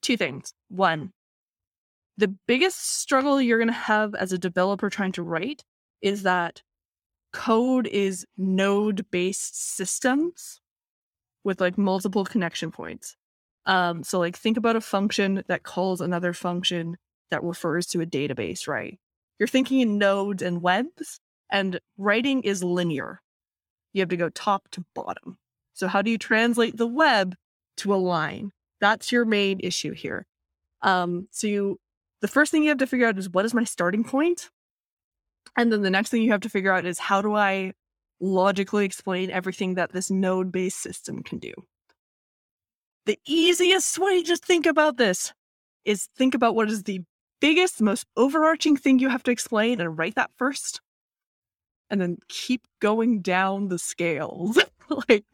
two 0.02 0.16
things. 0.16 0.52
One, 0.68 1.12
the 2.16 2.28
biggest 2.46 2.98
struggle 3.00 3.40
you're 3.40 3.58
going 3.58 3.68
to 3.68 3.74
have 3.74 4.14
as 4.14 4.32
a 4.32 4.38
developer 4.38 4.90
trying 4.90 5.12
to 5.12 5.22
write 5.22 5.62
is 6.02 6.22
that 6.22 6.62
code 7.32 7.86
is 7.86 8.26
node 8.36 9.06
based 9.10 9.76
systems 9.76 10.60
with 11.44 11.60
like 11.60 11.78
multiple 11.78 12.24
connection 12.24 12.70
points. 12.70 13.16
Um, 13.66 14.02
so 14.02 14.18
like 14.18 14.36
think 14.36 14.56
about 14.56 14.76
a 14.76 14.80
function 14.80 15.44
that 15.48 15.62
calls 15.62 16.00
another 16.00 16.32
function 16.32 16.96
that 17.30 17.42
refers 17.42 17.86
to 17.88 18.00
a 18.00 18.06
database, 18.06 18.66
right? 18.66 18.98
You're 19.38 19.46
thinking 19.46 19.80
in 19.80 19.98
nodes 19.98 20.42
and 20.42 20.60
webs, 20.60 21.20
and 21.50 21.80
writing 21.96 22.42
is 22.42 22.62
linear. 22.62 23.22
You 23.92 24.00
have 24.00 24.10
to 24.10 24.16
go 24.16 24.28
top 24.28 24.68
to 24.72 24.84
bottom. 24.94 25.38
So, 25.72 25.88
how 25.88 26.02
do 26.02 26.10
you 26.10 26.18
translate 26.18 26.76
the 26.76 26.86
web 26.86 27.34
to 27.78 27.94
a 27.94 27.96
line? 27.96 28.52
That's 28.80 29.10
your 29.10 29.24
main 29.24 29.60
issue 29.60 29.92
here. 29.92 30.26
Um, 30.82 31.28
so, 31.30 31.46
you, 31.46 31.80
the 32.20 32.28
first 32.28 32.52
thing 32.52 32.62
you 32.62 32.68
have 32.68 32.78
to 32.78 32.86
figure 32.86 33.06
out 33.06 33.18
is 33.18 33.30
what 33.30 33.44
is 33.46 33.54
my 33.54 33.64
starting 33.64 34.04
point? 34.04 34.50
And 35.56 35.72
then 35.72 35.82
the 35.82 35.90
next 35.90 36.10
thing 36.10 36.22
you 36.22 36.32
have 36.32 36.40
to 36.42 36.48
figure 36.48 36.72
out 36.72 36.86
is 36.86 36.98
how 36.98 37.22
do 37.22 37.34
I 37.34 37.72
logically 38.20 38.84
explain 38.84 39.30
everything 39.30 39.74
that 39.74 39.92
this 39.92 40.10
node 40.10 40.52
based 40.52 40.78
system 40.78 41.22
can 41.22 41.38
do? 41.38 41.52
The 43.06 43.18
easiest 43.26 43.98
way 43.98 44.22
to 44.22 44.36
think 44.36 44.66
about 44.66 44.96
this 44.96 45.32
is 45.84 46.08
think 46.16 46.34
about 46.34 46.54
what 46.54 46.70
is 46.70 46.84
the 46.84 47.00
biggest, 47.40 47.80
most 47.80 48.06
overarching 48.16 48.76
thing 48.76 48.98
you 48.98 49.08
have 49.08 49.22
to 49.24 49.30
explain 49.30 49.80
and 49.80 49.96
write 49.98 50.14
that 50.14 50.30
first. 50.36 50.80
And 51.88 52.00
then 52.00 52.18
keep 52.28 52.66
going 52.80 53.20
down 53.20 53.68
the 53.68 53.78
scales. 53.78 54.58
like, 55.08 55.24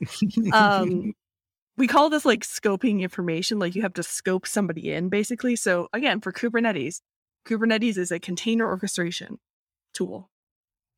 um, 0.53 1.13
we 1.77 1.87
call 1.87 2.09
this 2.09 2.25
like 2.25 2.45
scoping 2.45 3.01
information. 3.01 3.59
Like 3.59 3.75
you 3.75 3.83
have 3.83 3.95
to 3.95 4.03
scope 4.03 4.47
somebody 4.47 4.93
in 4.93 5.09
basically. 5.09 5.57
So 5.57 5.89
again, 5.93 6.21
for 6.21 6.33
Kubernetes, 6.33 7.01
Kubernetes 7.47 7.99
is 7.99 8.11
a 8.11 8.19
container 8.19 8.67
orchestration 8.67 9.39
tool. 9.97 10.31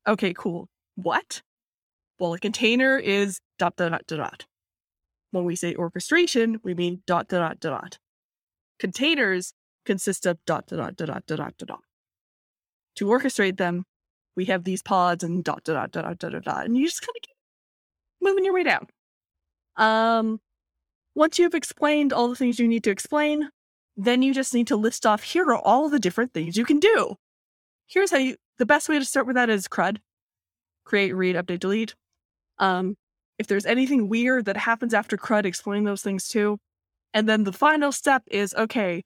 Okay, 0.07 0.33
cool. 0.37 0.67
What? 0.95 1.41
Well, 2.19 2.33
a 2.33 2.39
container 2.39 2.97
is 2.97 3.39
dot 3.57 3.75
dot 3.77 3.91
dot 3.91 4.07
dot. 4.07 4.45
When 5.31 5.45
we 5.45 5.55
say 5.55 5.75
orchestration, 5.75 6.59
we 6.63 6.73
mean 6.73 7.01
dot 7.07 7.27
dot 7.27 7.59
dot 7.59 7.59
dot. 7.59 7.99
Containers 8.79 9.53
consist 9.85 10.25
of 10.25 10.37
dot 10.45 10.67
dot 10.67 10.95
dot 10.95 11.07
dot 11.07 11.25
dot 11.25 11.37
dot 11.37 11.53
dot. 11.57 11.79
To 12.95 13.05
orchestrate 13.05 13.57
them, 13.57 13.85
we 14.35 14.45
have 14.45 14.63
these 14.63 14.81
pods 14.81 15.23
and 15.23 15.43
dot 15.43 15.63
dot 15.63 15.91
dot 15.91 16.03
dot 16.03 16.31
dot 16.31 16.43
dot, 16.43 16.65
and 16.65 16.75
you 16.75 16.85
just 16.85 17.01
kind 17.01 17.15
of 17.15 17.21
keep 17.21 17.35
moving 18.21 18.43
your 18.43 18.53
way 18.53 18.63
down. 18.63 18.87
Um, 19.77 20.39
once 21.15 21.39
you've 21.39 21.55
explained 21.55 22.11
all 22.11 22.27
the 22.27 22.35
things 22.35 22.59
you 22.59 22.67
need 22.67 22.83
to 22.83 22.91
explain, 22.91 23.49
then 23.95 24.21
you 24.21 24.33
just 24.33 24.53
need 24.53 24.67
to 24.67 24.75
list 24.75 25.05
off 25.05 25.23
here 25.23 25.45
are 25.45 25.57
all 25.57 25.89
the 25.89 25.99
different 25.99 26.33
things 26.33 26.57
you 26.57 26.65
can 26.65 26.79
do. 26.79 27.15
Here's 27.87 28.11
how 28.11 28.17
you 28.17 28.35
the 28.59 28.65
best 28.65 28.87
way 28.87 28.99
to 28.99 29.05
start 29.05 29.25
with 29.25 29.35
that 29.35 29.49
is 29.49 29.67
CRUD. 29.67 29.99
Create, 30.85 31.13
read, 31.13 31.35
update, 31.35 31.59
delete. 31.59 31.95
Um, 32.59 32.95
if 33.39 33.47
there's 33.47 33.65
anything 33.65 34.09
weird 34.09 34.45
that 34.45 34.57
happens 34.57 34.93
after 34.93 35.17
CRUD, 35.17 35.45
explain 35.45 35.85
those 35.85 36.03
things 36.03 36.27
too. 36.27 36.59
And 37.13 37.27
then 37.27 37.45
the 37.45 37.53
final 37.53 37.91
step 37.91 38.23
is 38.29 38.53
okay, 38.53 39.03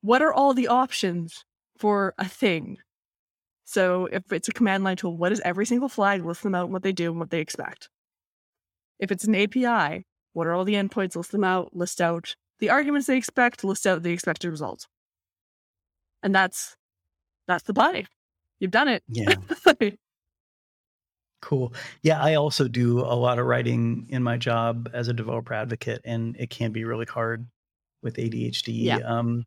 what 0.00 0.22
are 0.22 0.32
all 0.32 0.54
the 0.54 0.66
options 0.68 1.44
for 1.78 2.14
a 2.18 2.26
thing? 2.26 2.78
So 3.64 4.06
if 4.06 4.32
it's 4.32 4.48
a 4.48 4.52
command 4.52 4.82
line 4.82 4.96
tool, 4.96 5.16
what 5.16 5.30
is 5.30 5.40
every 5.44 5.66
single 5.66 5.88
flag? 5.88 6.24
List 6.24 6.42
them 6.42 6.54
out, 6.54 6.70
what 6.70 6.82
they 6.82 6.92
do, 6.92 7.10
and 7.10 7.20
what 7.20 7.30
they 7.30 7.40
expect. 7.40 7.88
If 8.98 9.12
it's 9.12 9.24
an 9.24 9.34
API, 9.34 10.04
what 10.32 10.46
are 10.46 10.52
all 10.52 10.64
the 10.64 10.74
endpoints? 10.74 11.16
List 11.16 11.32
them 11.32 11.44
out, 11.44 11.74
list 11.74 12.00
out 12.00 12.34
the 12.58 12.70
arguments 12.70 13.06
they 13.06 13.16
expect, 13.16 13.64
list 13.64 13.86
out 13.86 14.02
the 14.02 14.12
expected 14.12 14.50
results. 14.50 14.86
And 16.22 16.34
that's 16.34 16.76
that's 17.46 17.64
the 17.64 17.72
body. 17.72 18.06
You've 18.62 18.70
done 18.70 18.86
it. 18.86 19.02
Yeah. 19.08 19.34
cool. 21.42 21.72
Yeah, 22.04 22.22
I 22.22 22.34
also 22.36 22.68
do 22.68 23.00
a 23.00 23.18
lot 23.18 23.40
of 23.40 23.46
writing 23.46 24.06
in 24.08 24.22
my 24.22 24.36
job 24.36 24.88
as 24.92 25.08
a 25.08 25.12
developer 25.12 25.52
advocate, 25.52 26.00
and 26.04 26.36
it 26.38 26.48
can 26.48 26.70
be 26.70 26.84
really 26.84 27.06
hard 27.06 27.44
with 28.04 28.18
ADHD. 28.18 28.84
Yeah. 28.84 28.98
Um, 28.98 29.46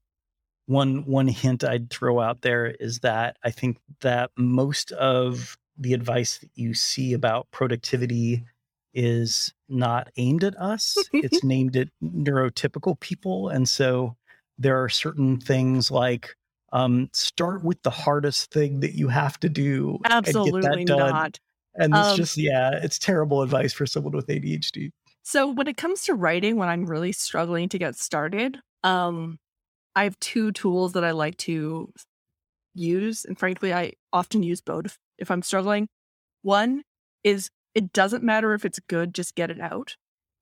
one 0.66 1.06
one 1.06 1.30
hint 1.30 1.64
I'd 1.64 1.90
throw 1.90 2.20
out 2.20 2.42
there 2.42 2.66
is 2.66 3.00
that 3.00 3.38
I 3.42 3.52
think 3.52 3.78
that 4.02 4.32
most 4.36 4.92
of 4.92 5.58
the 5.78 5.94
advice 5.94 6.40
that 6.40 6.50
you 6.56 6.74
see 6.74 7.14
about 7.14 7.50
productivity 7.52 8.44
is 8.94 9.54
not 9.70 10.10
aimed 10.18 10.44
at 10.44 10.58
us. 10.58 10.98
it's 11.14 11.42
named 11.46 11.78
at 11.78 11.88
neurotypical 12.04 13.00
people, 13.00 13.48
and 13.48 13.70
so 13.70 14.18
there 14.58 14.84
are 14.84 14.90
certain 14.90 15.40
things 15.40 15.90
like 15.90 16.36
um, 16.76 17.10
start 17.14 17.64
with 17.64 17.82
the 17.84 17.90
hardest 17.90 18.52
thing 18.52 18.82
that 18.82 18.96
you 18.96 19.08
have 19.08 19.40
to 19.40 19.48
do. 19.48 19.98
Absolutely 20.04 20.84
not. 20.84 21.40
And 21.76 21.94
it's 21.94 22.08
um, 22.08 22.18
just 22.18 22.38
yeah, 22.38 22.72
it's 22.84 23.00
terrible 23.00 23.42
advice 23.42 23.72
for 23.72 23.86
someone 23.86 24.14
with 24.14 24.28
ADHD. 24.28 24.92
So 25.24 25.48
when 25.48 25.68
it 25.68 25.78
comes 25.78 26.04
to 26.04 26.14
writing, 26.14 26.58
when 26.58 26.68
I'm 26.68 26.86
really 26.86 27.14
struggling 27.14 27.70
to 27.70 27.80
get 27.80 27.96
started, 27.96 28.60
um, 28.84 29.40
I 29.96 30.04
have 30.04 30.20
two 30.20 30.52
tools 30.52 30.94
that 30.94 31.06
I 31.06 31.12
like 31.12 31.38
to 31.38 31.94
use. 32.74 33.24
And 33.24 33.40
frankly, 33.40 33.74
I 33.74 33.94
often 34.12 34.44
use 34.44 34.60
both 34.60 34.98
if 35.18 35.32
I'm 35.32 35.44
struggling. 35.44 35.88
One 36.42 36.84
is 37.24 37.50
it 37.74 37.94
doesn't 37.94 38.24
matter 38.24 38.54
if 38.54 38.66
it's 38.66 38.80
good, 38.90 39.16
just 39.16 39.36
get 39.36 39.50
it 39.50 39.62
out. 39.62 39.96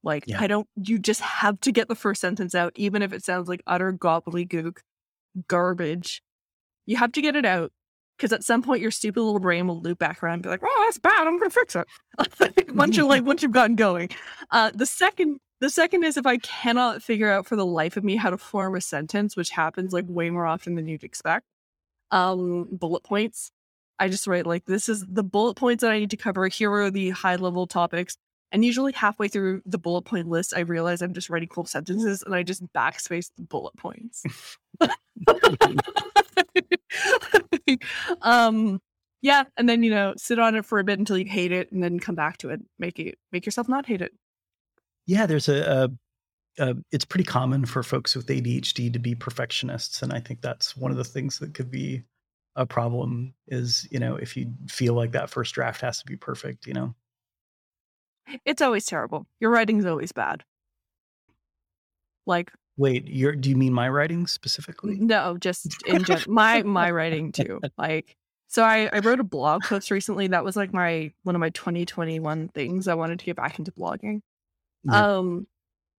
Like, 0.03 0.25
yeah. 0.27 0.41
I 0.41 0.47
don't, 0.47 0.67
you 0.75 0.97
just 0.97 1.21
have 1.21 1.59
to 1.61 1.71
get 1.71 1.87
the 1.87 1.95
first 1.95 2.21
sentence 2.21 2.55
out, 2.55 2.73
even 2.75 3.03
if 3.03 3.13
it 3.13 3.23
sounds 3.23 3.47
like 3.47 3.61
utter 3.67 3.93
gobbledygook 3.93 4.79
garbage. 5.47 6.21
You 6.85 6.97
have 6.97 7.11
to 7.13 7.21
get 7.21 7.35
it 7.35 7.45
out 7.45 7.71
because 8.17 8.33
at 8.33 8.43
some 8.43 8.61
point 8.61 8.81
your 8.81 8.91
stupid 8.91 9.21
little 9.21 9.39
brain 9.39 9.67
will 9.67 9.81
loop 9.81 9.99
back 9.99 10.21
around 10.21 10.35
and 10.35 10.43
be 10.43 10.49
like, 10.49 10.61
"Oh, 10.63 10.83
that's 10.85 10.99
bad. 10.99 11.27
I'm 11.27 11.37
gonna 11.37 11.49
fix 11.49 11.75
it." 11.75 11.87
once 12.75 12.97
you're 12.97 13.07
like, 13.07 13.23
once 13.23 13.41
you've 13.41 13.51
gotten 13.51 13.75
going. 13.75 14.09
Uh, 14.51 14.71
the 14.73 14.85
second 14.85 15.39
the 15.59 15.69
second 15.69 16.03
is 16.03 16.17
if 16.17 16.25
I 16.25 16.37
cannot 16.37 17.01
figure 17.01 17.31
out 17.31 17.45
for 17.45 17.55
the 17.55 17.65
life 17.65 17.95
of 17.95 18.03
me 18.03 18.15
how 18.17 18.29
to 18.29 18.37
form 18.37 18.75
a 18.75 18.81
sentence, 18.81 19.37
which 19.37 19.49
happens 19.49 19.93
like 19.93 20.05
way 20.07 20.29
more 20.29 20.45
often 20.45 20.75
than 20.75 20.87
you'd 20.87 21.03
expect. 21.03 21.45
Um, 22.11 22.67
bullet 22.71 23.03
points. 23.03 23.51
I 23.99 24.09
just 24.09 24.27
write 24.27 24.45
like 24.45 24.65
this 24.65 24.89
is 24.89 25.05
the 25.07 25.23
bullet 25.23 25.55
points 25.55 25.81
that 25.81 25.91
I 25.91 25.99
need 25.99 26.09
to 26.11 26.17
cover. 26.17 26.47
Here 26.47 26.71
are 26.71 26.91
the 26.91 27.11
high 27.11 27.37
level 27.37 27.67
topics. 27.67 28.17
And 28.51 28.63
usually 28.63 28.91
halfway 28.91 29.29
through 29.29 29.61
the 29.65 29.79
bullet 29.79 30.03
point 30.03 30.27
list, 30.27 30.53
I 30.55 30.59
realize 30.59 31.01
I'm 31.01 31.13
just 31.13 31.29
writing 31.29 31.49
full 31.49 31.65
sentences 31.65 32.21
and 32.23 32.35
I 32.35 32.43
just 32.43 32.61
backspace 32.73 33.31
the 33.35 33.43
bullet 33.43 33.75
points. 33.77 34.23
um 38.21 38.79
yeah, 39.23 39.45
and 39.55 39.69
then 39.69 39.83
you 39.83 39.89
know, 39.89 40.13
sit 40.17 40.37
on 40.37 40.53
it 40.53 40.65
for 40.65 40.79
a 40.79 40.83
bit 40.83 40.99
until 40.99 41.17
you 41.17 41.25
hate 41.25 41.53
it 41.53 41.71
and 41.71 41.81
then 41.81 41.97
come 41.97 42.13
back 42.13 42.37
to 42.39 42.49
it. 42.49 42.59
Make 42.77 42.99
it 42.99 43.17
make 43.31 43.45
yourself 43.45 43.69
not 43.69 43.85
hate 43.85 44.01
it. 44.01 44.11
Yeah, 45.07 45.25
there's 45.25 45.47
a, 45.47 45.89
a, 46.59 46.63
a, 46.63 46.75
it's 46.91 47.05
pretty 47.05 47.23
common 47.23 47.65
for 47.65 47.83
folks 47.83 48.17
with 48.17 48.27
ADHD 48.27 48.91
to 48.91 48.99
be 48.99 49.15
perfectionists, 49.15 50.01
and 50.01 50.11
I 50.11 50.19
think 50.19 50.41
that's 50.41 50.75
one 50.75 50.91
of 50.91 50.97
the 50.97 51.05
things 51.05 51.39
that 51.39 51.53
could 51.53 51.71
be 51.71 52.03
a 52.57 52.65
problem. 52.65 53.33
Is 53.47 53.87
you 53.91 53.99
know 53.99 54.17
if 54.17 54.35
you 54.35 54.51
feel 54.67 54.93
like 54.93 55.13
that 55.13 55.29
first 55.29 55.55
draft 55.55 55.79
has 55.81 55.99
to 55.99 56.05
be 56.05 56.17
perfect, 56.17 56.67
you 56.67 56.73
know, 56.73 56.93
it's 58.45 58.61
always 58.61 58.85
terrible. 58.85 59.25
Your 59.39 59.51
writing's 59.51 59.85
always 59.85 60.11
bad. 60.11 60.43
Like 62.25 62.51
Wait, 62.77 63.07
your 63.07 63.35
do 63.35 63.49
you 63.49 63.55
mean 63.55 63.73
my 63.73 63.87
writing 63.89 64.27
specifically? 64.27 64.95
No, 64.95 65.37
just 65.37 65.83
in 65.85 66.03
general. 66.03 66.33
my 66.33 66.63
my 66.63 66.91
writing 66.91 67.31
too. 67.31 67.59
Like 67.77 68.15
so 68.53 68.63
I, 68.63 68.87
I 68.93 68.99
wrote 68.99 69.19
a 69.19 69.23
blog 69.23 69.63
post 69.63 69.89
recently 69.89 70.27
that 70.27 70.43
was 70.43 70.55
like 70.55 70.71
my 70.73 71.11
one 71.23 71.33
of 71.33 71.39
my 71.39 71.49
2021 71.49 72.49
things 72.49 72.87
I 72.87 72.93
wanted 72.93 73.17
to 73.17 73.25
get 73.25 73.35
back 73.35 73.57
into 73.57 73.71
blogging. 73.71 74.21
Um, 74.87 75.47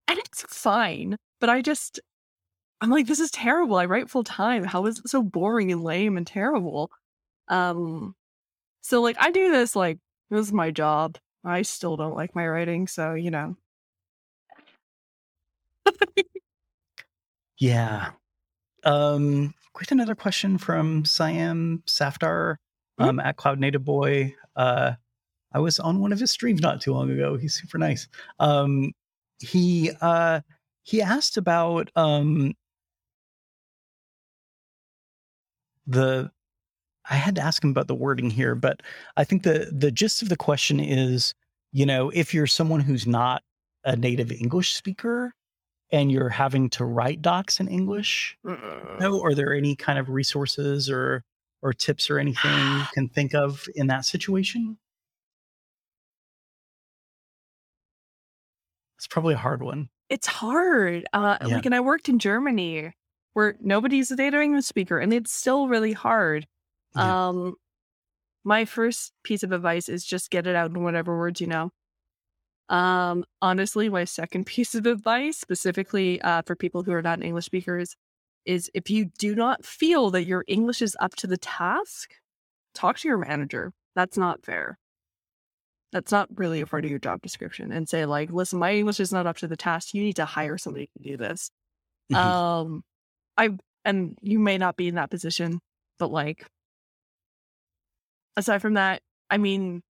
and 0.06 0.18
it's 0.20 0.42
fine, 0.42 1.16
but 1.40 1.50
I 1.50 1.62
just, 1.62 1.98
I'm 2.80 2.90
like, 2.90 3.08
this 3.08 3.18
is 3.18 3.32
terrible. 3.32 3.76
I 3.76 3.86
write 3.86 4.08
full 4.08 4.22
time. 4.22 4.62
How 4.62 4.86
is 4.86 5.00
it 5.00 5.08
so 5.08 5.20
boring 5.20 5.72
and 5.72 5.82
lame 5.82 6.16
and 6.16 6.24
terrible? 6.24 6.92
Um, 7.48 8.14
so 8.82 9.02
like 9.02 9.16
I 9.18 9.32
do 9.32 9.50
this 9.50 9.74
like 9.74 9.98
this 10.30 10.46
is 10.46 10.52
my 10.52 10.70
job. 10.70 11.18
I 11.44 11.62
still 11.62 11.96
don't 11.96 12.14
like 12.14 12.36
my 12.36 12.46
writing, 12.46 12.86
so 12.86 13.14
you 13.14 13.32
know. 13.32 13.56
yeah. 17.58 18.10
Um, 18.84 19.54
quite 19.72 19.90
another 19.92 20.14
question 20.14 20.58
from 20.58 21.04
Siam 21.04 21.82
Safdar 21.86 22.56
Mhm. 23.00 23.08
um, 23.08 23.20
at 23.20 23.36
Cloud 23.36 23.58
Native 23.58 23.84
Boy. 23.84 24.34
Uh, 24.56 24.92
I 25.52 25.58
was 25.58 25.78
on 25.78 26.00
one 26.00 26.12
of 26.12 26.20
his 26.20 26.30
streams 26.30 26.60
not 26.60 26.80
too 26.80 26.92
long 26.92 27.10
ago. 27.10 27.36
He's 27.36 27.54
super 27.54 27.78
nice. 27.78 28.08
Um, 28.38 28.92
he 29.38 29.90
uh, 30.00 30.40
he 30.82 31.00
asked 31.02 31.36
about 31.36 31.90
um, 31.96 32.54
the. 35.86 36.30
I 37.10 37.16
had 37.16 37.34
to 37.36 37.42
ask 37.42 37.62
him 37.62 37.70
about 37.70 37.86
the 37.88 37.94
wording 37.94 38.30
here, 38.30 38.54
but 38.54 38.82
I 39.16 39.24
think 39.24 39.42
the 39.42 39.68
the 39.72 39.90
gist 39.90 40.22
of 40.22 40.28
the 40.28 40.36
question 40.36 40.80
is, 40.80 41.34
you 41.72 41.84
know, 41.84 42.10
if 42.10 42.32
you're 42.32 42.46
someone 42.46 42.80
who's 42.80 43.06
not 43.06 43.42
a 43.84 43.94
native 43.96 44.32
English 44.32 44.74
speaker 44.74 45.34
and 45.94 46.10
you're 46.10 46.28
having 46.28 46.68
to 46.70 46.84
write 46.84 47.22
docs 47.22 47.60
in 47.60 47.68
English, 47.68 48.36
no, 48.44 49.22
are 49.22 49.32
there 49.32 49.54
any 49.54 49.76
kind 49.76 49.96
of 49.96 50.08
resources 50.10 50.90
or 50.90 51.22
or 51.62 51.72
tips 51.72 52.10
or 52.10 52.18
anything 52.18 52.50
you 52.50 52.82
can 52.94 53.08
think 53.08 53.32
of 53.32 53.66
in 53.76 53.86
that 53.86 54.04
situation? 54.04 54.76
It's 58.98 59.06
probably 59.06 59.34
a 59.34 59.38
hard 59.38 59.62
one. 59.62 59.88
It's 60.08 60.26
hard. 60.26 61.06
Uh, 61.12 61.38
Yeah. 61.40 61.54
Like, 61.56 61.66
and 61.66 61.74
I 61.74 61.80
worked 61.80 62.08
in 62.08 62.18
Germany 62.18 62.92
where 63.34 63.54
nobody's 63.60 64.10
a 64.10 64.16
native 64.16 64.40
English 64.40 64.64
speaker, 64.66 64.98
and 64.98 65.12
it's 65.12 65.32
still 65.32 65.68
really 65.68 65.92
hard. 65.92 66.46
Yeah. 66.96 67.28
Um, 67.28 67.54
my 68.44 68.64
first 68.64 69.12
piece 69.22 69.42
of 69.44 69.52
advice 69.52 69.88
is 69.88 70.04
just 70.04 70.30
get 70.30 70.46
it 70.46 70.56
out 70.56 70.70
in 70.70 70.82
whatever 70.82 71.16
words 71.16 71.40
you 71.40 71.46
know. 71.46 71.70
Um, 72.68 73.24
honestly, 73.42 73.88
my 73.88 74.04
second 74.04 74.46
piece 74.46 74.74
of 74.74 74.86
advice, 74.86 75.38
specifically 75.38 76.20
uh, 76.22 76.42
for 76.46 76.56
people 76.56 76.82
who 76.82 76.92
are 76.92 77.02
not 77.02 77.22
English 77.22 77.46
speakers, 77.46 77.96
is 78.44 78.70
if 78.74 78.90
you 78.90 79.06
do 79.18 79.34
not 79.34 79.64
feel 79.64 80.10
that 80.10 80.26
your 80.26 80.44
English 80.48 80.82
is 80.82 80.96
up 81.00 81.14
to 81.16 81.26
the 81.26 81.38
task, 81.38 82.14
talk 82.74 82.98
to 82.98 83.08
your 83.08 83.18
manager. 83.18 83.72
That's 83.94 84.18
not 84.18 84.44
fair. 84.44 84.78
That's 85.92 86.10
not 86.10 86.28
really 86.36 86.60
a 86.60 86.66
part 86.66 86.84
of 86.84 86.90
your 86.90 86.98
job 86.98 87.22
description. 87.22 87.70
And 87.72 87.88
say 87.88 88.04
like, 88.04 88.30
listen, 88.30 88.58
my 88.58 88.74
English 88.74 89.00
is 89.00 89.12
not 89.12 89.26
up 89.26 89.36
to 89.38 89.46
the 89.46 89.56
task. 89.56 89.94
You 89.94 90.02
need 90.02 90.16
to 90.16 90.24
hire 90.24 90.58
somebody 90.58 90.88
to 90.96 91.02
do 91.10 91.16
this. 91.16 91.50
Mhm. 92.12 92.16
Um, 92.16 92.84
I 93.36 93.50
and 93.84 94.18
you 94.20 94.38
may 94.38 94.58
not 94.58 94.76
be 94.76 94.88
in 94.88 94.96
that 94.96 95.10
position, 95.10 95.60
but 95.98 96.10
like, 96.10 96.46
aside 98.36 98.60
from 98.60 98.74
that, 98.74 99.02
I 99.30 99.38
mean, 99.38 99.82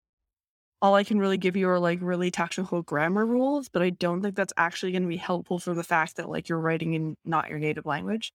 all 0.81 0.95
I 0.95 1.03
can 1.03 1.19
really 1.19 1.37
give 1.37 1.55
you 1.55 1.69
are 1.69 1.79
like 1.79 1.99
really 2.01 2.31
technical 2.31 2.81
grammar 2.81 3.25
rules, 3.25 3.69
but 3.69 3.81
I 3.81 3.89
don't 3.91 4.21
think 4.21 4.35
that's 4.35 4.53
actually 4.57 4.91
going 4.91 5.03
to 5.03 5.07
be 5.09 5.17
helpful 5.17 5.59
for 5.59 5.73
the 5.73 5.83
fact 5.83 6.17
that 6.17 6.29
like 6.29 6.49
you're 6.49 6.59
writing 6.59 6.93
in 6.93 7.17
not 7.25 7.49
your 7.49 7.59
native 7.59 7.85
language. 7.85 8.33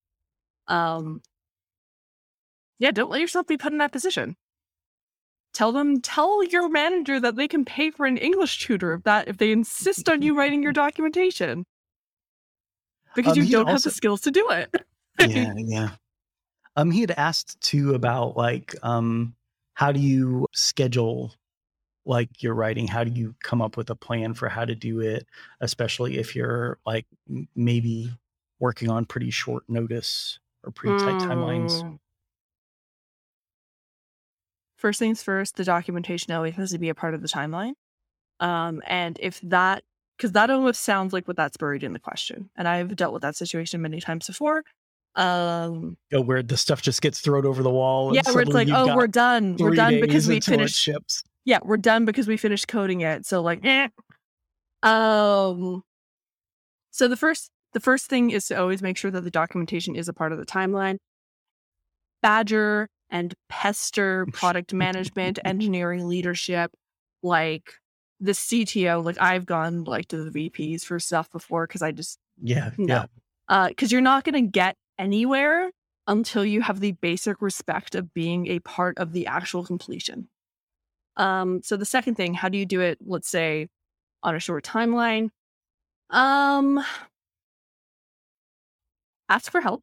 Um, 0.66 1.22
yeah, 2.78 2.90
don't 2.90 3.10
let 3.10 3.20
yourself 3.20 3.46
be 3.46 3.56
put 3.56 3.72
in 3.72 3.78
that 3.78 3.92
position. 3.92 4.36
Tell 5.52 5.72
them, 5.72 6.00
tell 6.00 6.44
your 6.44 6.68
manager 6.68 7.20
that 7.20 7.36
they 7.36 7.48
can 7.48 7.64
pay 7.64 7.90
for 7.90 8.06
an 8.06 8.16
English 8.16 8.64
tutor 8.64 8.94
if 8.94 9.02
that 9.02 9.28
if 9.28 9.36
they 9.36 9.52
insist 9.52 10.08
on 10.08 10.22
you 10.22 10.36
writing 10.36 10.62
your 10.62 10.72
documentation 10.84 11.66
because 13.14 13.36
Um, 13.36 13.44
you 13.44 13.50
don't 13.50 13.66
have 13.68 13.82
the 13.82 13.90
skills 13.90 14.20
to 14.22 14.30
do 14.30 14.48
it. 14.50 14.74
yeah, 15.18 15.52
yeah. 15.56 15.90
Um, 16.76 16.90
he 16.90 17.00
had 17.00 17.10
asked 17.10 17.60
too 17.60 17.94
about 17.94 18.36
like, 18.36 18.74
um, 18.82 19.34
how 19.74 19.92
do 19.92 20.00
you 20.00 20.46
schedule 20.54 21.34
like 22.04 22.42
your 22.42 22.54
writing? 22.54 22.86
How 22.86 23.04
do 23.04 23.10
you 23.10 23.34
come 23.42 23.60
up 23.62 23.76
with 23.76 23.90
a 23.90 23.94
plan 23.94 24.34
for 24.34 24.48
how 24.48 24.64
to 24.64 24.74
do 24.74 25.00
it, 25.00 25.26
especially 25.60 26.18
if 26.18 26.34
you're 26.34 26.78
like 26.86 27.06
maybe 27.54 28.10
working 28.58 28.90
on 28.90 29.04
pretty 29.04 29.30
short 29.30 29.64
notice 29.68 30.38
or 30.64 30.72
pretty 30.72 30.98
tight 30.98 31.20
timelines? 31.20 31.82
Mm. 31.82 31.98
First 34.76 34.98
things 34.98 35.22
first, 35.22 35.56
the 35.56 35.64
documentation 35.64 36.32
always 36.32 36.54
has 36.54 36.70
to 36.72 36.78
be 36.78 36.88
a 36.88 36.94
part 36.94 37.14
of 37.14 37.20
the 37.20 37.28
timeline. 37.28 37.74
Um, 38.40 38.82
and 38.86 39.18
if 39.20 39.38
that, 39.42 39.84
because 40.16 40.32
that 40.32 40.48
almost 40.48 40.80
sounds 40.80 41.12
like 41.12 41.28
what 41.28 41.36
that's 41.36 41.58
buried 41.58 41.84
in 41.84 41.92
the 41.92 41.98
question, 41.98 42.48
and 42.56 42.66
I've 42.66 42.96
dealt 42.96 43.12
with 43.12 43.20
that 43.22 43.36
situation 43.36 43.82
many 43.82 44.00
times 44.00 44.26
before. 44.26 44.64
Um, 45.16 45.98
Oh, 46.14 46.22
where 46.22 46.42
the 46.42 46.56
stuff 46.56 46.80
just 46.80 47.02
gets 47.02 47.20
thrown 47.20 47.44
over 47.44 47.62
the 47.62 47.70
wall. 47.70 48.08
and 48.08 48.16
yeah, 48.16 48.32
where 48.32 48.42
it's 48.42 48.52
like, 48.52 48.68
oh, 48.70 48.96
we're 48.96 49.06
done, 49.06 49.56
we're 49.58 49.74
done 49.74 50.00
because 50.00 50.26
we 50.26 50.40
finished. 50.40 50.76
ships. 50.78 51.24
Yeah, 51.44 51.58
we're 51.62 51.76
done 51.76 52.04
because 52.04 52.28
we 52.28 52.36
finished 52.36 52.68
coding 52.68 53.00
it. 53.00 53.26
So 53.26 53.40
like, 53.42 53.64
eh. 53.64 53.88
um, 54.82 55.82
so 56.90 57.08
the 57.08 57.16
first, 57.16 57.50
the 57.72 57.80
first 57.80 58.06
thing 58.06 58.30
is 58.30 58.46
to 58.46 58.60
always 58.60 58.82
make 58.82 58.96
sure 58.96 59.10
that 59.10 59.22
the 59.22 59.30
documentation 59.30 59.94
is 59.96 60.08
a 60.08 60.12
part 60.12 60.32
of 60.32 60.38
the 60.38 60.46
timeline. 60.46 60.98
Badger 62.22 62.88
and 63.10 63.34
pester 63.48 64.26
product 64.32 64.72
management, 64.72 65.38
engineering 65.44 66.06
leadership, 66.08 66.72
like 67.22 67.74
the 68.20 68.32
CTO. 68.32 69.04
Like 69.04 69.20
I've 69.20 69.46
gone 69.46 69.84
like 69.84 70.08
to 70.08 70.30
the 70.30 70.50
VPs 70.50 70.84
for 70.84 70.98
stuff 71.00 71.30
before 71.30 71.66
because 71.66 71.82
I 71.82 71.92
just 71.92 72.18
Yeah, 72.40 72.70
no, 72.78 73.06
yeah, 73.48 73.68
because 73.68 73.90
you're 73.90 74.00
not 74.00 74.24
going 74.24 74.44
to 74.44 74.50
get 74.50 74.76
anywhere 74.98 75.70
until 76.06 76.44
you 76.44 76.60
have 76.62 76.80
the 76.80 76.92
basic 76.92 77.40
respect 77.40 77.94
of 77.94 78.12
being 78.14 78.46
a 78.48 78.58
part 78.60 78.98
of 78.98 79.12
the 79.12 79.26
actual 79.26 79.64
completion. 79.64 80.28
Um, 81.16 81.62
so 81.62 81.76
the 81.76 81.84
second 81.84 82.14
thing, 82.14 82.34
how 82.34 82.48
do 82.48 82.58
you 82.58 82.66
do 82.66 82.80
it? 82.80 82.98
Let's 83.04 83.28
say 83.28 83.68
on 84.22 84.34
a 84.34 84.40
short 84.40 84.64
timeline. 84.64 85.30
Um, 86.10 86.84
ask 89.28 89.50
for 89.50 89.60
help. 89.60 89.82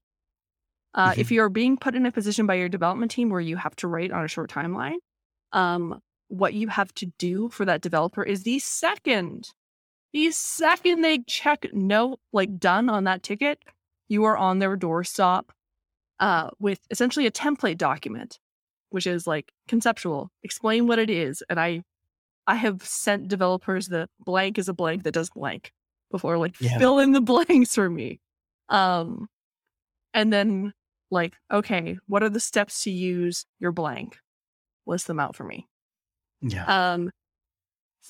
Uh, 0.93 1.13
If 1.15 1.31
you're 1.31 1.49
being 1.49 1.77
put 1.77 1.95
in 1.95 2.05
a 2.05 2.11
position 2.11 2.47
by 2.47 2.55
your 2.55 2.69
development 2.69 3.11
team 3.11 3.29
where 3.29 3.41
you 3.41 3.55
have 3.55 3.75
to 3.77 3.87
write 3.87 4.11
on 4.11 4.25
a 4.25 4.27
short 4.27 4.51
timeline, 4.51 4.97
um, 5.51 6.01
what 6.27 6.53
you 6.53 6.67
have 6.67 6.93
to 6.95 7.05
do 7.17 7.49
for 7.49 7.65
that 7.65 7.81
developer 7.81 8.23
is 8.23 8.43
the 8.43 8.59
second, 8.59 9.49
the 10.11 10.31
second 10.31 11.01
they 11.01 11.19
check 11.19 11.67
no, 11.71 12.17
like 12.33 12.57
done 12.57 12.89
on 12.89 13.03
that 13.03 13.23
ticket, 13.23 13.63
you 14.09 14.23
are 14.23 14.37
on 14.37 14.59
their 14.59 14.75
doorstop 14.75 15.49
uh, 16.19 16.49
with 16.59 16.79
essentially 16.89 17.27
a 17.27 17.31
template 17.31 17.77
document, 17.77 18.39
which 18.89 19.07
is 19.07 19.27
like 19.27 19.51
conceptual. 19.67 20.29
Explain 20.43 20.87
what 20.87 20.99
it 20.99 21.09
is, 21.09 21.43
and 21.49 21.59
I, 21.59 21.83
I 22.47 22.55
have 22.55 22.83
sent 22.83 23.27
developers 23.27 23.87
the 23.87 24.07
blank 24.19 24.57
is 24.57 24.69
a 24.69 24.73
blank 24.73 25.03
that 25.03 25.13
does 25.13 25.29
blank 25.29 25.71
before, 26.11 26.37
like 26.37 26.55
Yeah. 26.61 26.77
fill 26.77 26.99
in 26.99 27.11
the 27.11 27.21
blanks 27.33 27.75
for 27.75 27.89
me, 27.89 28.19
um, 28.69 29.27
and 30.13 30.31
then 30.31 30.73
like 31.11 31.33
okay, 31.51 31.97
what 32.07 32.23
are 32.23 32.29
the 32.29 32.39
steps 32.39 32.83
to 32.83 32.91
use 32.91 33.45
your 33.59 33.71
blank? 33.71 34.17
List 34.85 35.07
them 35.07 35.19
out 35.19 35.35
for 35.35 35.43
me. 35.43 35.67
yeah. 36.41 36.93
Um, 36.93 37.09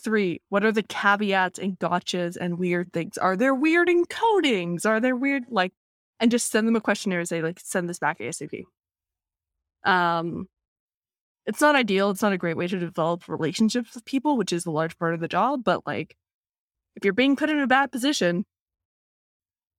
three, 0.03 0.41
what 0.49 0.63
are 0.63 0.71
the 0.71 0.83
caveats 0.83 1.57
and 1.57 1.77
gotchas 1.79 2.37
and 2.39 2.59
weird 2.59 2.93
things? 2.93 3.17
Are 3.17 3.35
there 3.35 3.55
weird 3.55 3.87
encodings? 3.87 4.85
Are 4.85 4.99
there 4.99 5.15
weird 5.15 5.45
like, 5.49 5.73
and 6.19 6.29
just 6.29 6.51
send 6.51 6.67
them 6.67 6.75
a 6.75 6.81
questionnaire 6.81 7.19
and 7.19 7.27
say 7.27 7.41
like, 7.41 7.59
send 7.59 7.89
this 7.89 7.97
back 7.99 8.19
ASAP. 8.19 8.63
Um, 9.83 10.47
it's 11.47 11.61
not 11.61 11.75
ideal. 11.75 12.09
It's 12.09 12.21
not 12.21 12.33
a 12.33 12.37
great 12.37 12.57
way 12.57 12.67
to 12.67 12.77
develop 12.77 13.27
relationships 13.27 13.95
with 13.95 14.05
people, 14.05 14.37
which 14.37 14.51
is 14.51 14.65
a 14.65 14.71
large 14.71 14.99
part 14.99 15.13
of 15.13 15.21
the 15.21 15.29
job. 15.29 15.63
But 15.63 15.87
like, 15.87 16.17
if 16.95 17.05
you're 17.05 17.13
being 17.13 17.37
put 17.37 17.49
in 17.49 17.59
a 17.59 17.67
bad 17.67 17.91
position, 17.91 18.45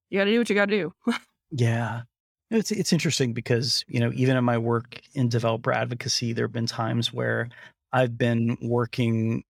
you 0.09 0.19
got 0.19 0.25
to 0.25 0.31
do 0.31 0.39
what 0.39 0.49
you 0.49 0.57
got 0.57 0.67
to 0.67 0.77
do. 0.77 0.93
Yeah. 1.51 2.03
It's 2.51 2.71
it's 2.71 2.93
interesting 2.93 3.33
because, 3.33 3.83
you 3.89 4.01
know, 4.01 4.11
even 4.15 4.37
in 4.37 4.45
my 4.45 4.59
work 4.59 5.01
in 5.15 5.31
developer 5.31 5.73
advocacy, 5.73 6.35
there 6.35 6.45
have 6.45 6.53
been 6.53 6.67
times 6.67 7.11
where 7.11 7.49
I've 7.91 8.19
been 8.19 8.59
working 8.61 9.45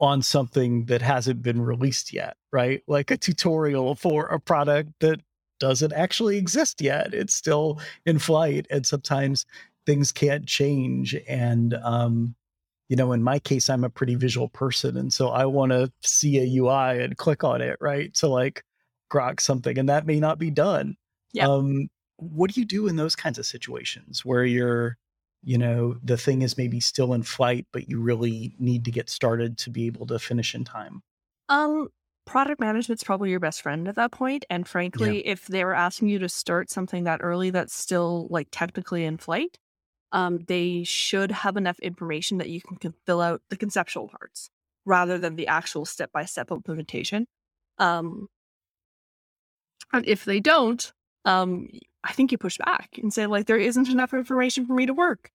on 0.00 0.20
something 0.20 0.84
that 0.84 1.00
hasn't 1.00 1.42
been 1.42 1.62
released 1.62 2.12
yet, 2.12 2.36
right? 2.52 2.82
Like 2.86 3.10
a 3.10 3.16
tutorial 3.16 3.94
for 3.94 4.26
a 4.26 4.38
product 4.38 4.90
that 5.00 5.20
doesn't 5.60 5.94
actually 5.94 6.36
exist 6.36 6.82
yet. 6.82 7.14
It's 7.14 7.34
still 7.34 7.80
in 8.04 8.18
flight 8.18 8.66
and 8.68 8.84
sometimes 8.84 9.46
things 9.88 10.12
can't 10.12 10.46
change 10.46 11.16
and 11.28 11.74
um 11.82 12.36
you 12.90 12.96
know, 12.96 13.12
in 13.12 13.22
my 13.22 13.38
case 13.40 13.70
I'm 13.70 13.84
a 13.84 13.90
pretty 13.90 14.14
visual 14.16 14.48
person 14.50 14.96
and 14.98 15.12
so 15.12 15.30
I 15.30 15.46
want 15.46 15.72
to 15.72 15.92
see 16.02 16.38
a 16.38 16.60
UI 16.62 17.02
and 17.02 17.16
click 17.18 17.44
on 17.44 17.60
it, 17.62 17.76
right? 17.80 18.14
To 18.16 18.28
like 18.28 18.64
grok 19.12 19.40
something 19.40 19.78
and 19.78 19.88
that 19.88 20.06
may 20.06 20.20
not 20.20 20.38
be 20.38 20.50
done. 20.50 20.96
Yeah. 21.32 21.48
Um 21.48 21.88
what 22.18 22.52
do 22.52 22.60
you 22.60 22.66
do 22.66 22.88
in 22.88 22.96
those 22.96 23.16
kinds 23.16 23.38
of 23.38 23.46
situations 23.46 24.24
where 24.24 24.44
you're 24.44 24.98
you 25.44 25.56
know 25.58 25.96
the 26.02 26.16
thing 26.18 26.42
is 26.42 26.58
maybe 26.58 26.80
still 26.80 27.14
in 27.14 27.22
flight 27.22 27.66
but 27.72 27.88
you 27.88 28.00
really 28.00 28.54
need 28.58 28.84
to 28.84 28.90
get 28.90 29.08
started 29.08 29.56
to 29.58 29.70
be 29.70 29.86
able 29.86 30.06
to 30.06 30.18
finish 30.18 30.54
in 30.54 30.64
time 30.64 31.00
Um, 31.48 31.88
product 32.26 32.60
management's 32.60 33.04
probably 33.04 33.30
your 33.30 33.40
best 33.40 33.62
friend 33.62 33.88
at 33.88 33.96
that 33.96 34.12
point. 34.12 34.44
And 34.50 34.66
frankly, 34.68 35.26
if 35.26 35.46
they 35.46 35.64
were 35.64 35.74
asking 35.74 36.08
you 36.08 36.18
to 36.20 36.28
start 36.28 36.70
something 36.70 37.04
that 37.04 37.20
early 37.22 37.50
that's 37.50 37.74
still 37.74 38.26
like 38.30 38.48
technically 38.50 39.04
in 39.04 39.16
flight, 39.16 39.58
um, 40.12 40.38
they 40.46 40.84
should 40.84 41.30
have 41.30 41.56
enough 41.56 41.78
information 41.80 42.38
that 42.38 42.48
you 42.48 42.60
can, 42.60 42.94
fill 43.04 43.20
out 43.20 43.42
the 43.50 43.56
conceptual 43.56 44.08
parts 44.08 44.50
rather 44.84 45.18
than 45.18 45.36
the 45.36 45.46
actual 45.46 45.84
step 45.84 46.10
by 46.12 46.24
step 46.24 46.50
implementation. 46.50 47.26
Um, 47.78 48.28
and 49.92 50.06
if 50.06 50.24
they 50.24 50.40
don't, 50.40 50.92
um, 51.24 51.68
I 52.04 52.12
think 52.12 52.32
you 52.32 52.38
push 52.38 52.58
back 52.58 52.98
and 53.02 53.12
say, 53.12 53.26
like, 53.26 53.46
there 53.46 53.58
isn't 53.58 53.88
enough 53.88 54.14
information 54.14 54.66
for 54.66 54.74
me 54.74 54.86
to 54.86 54.94
work. 54.94 55.30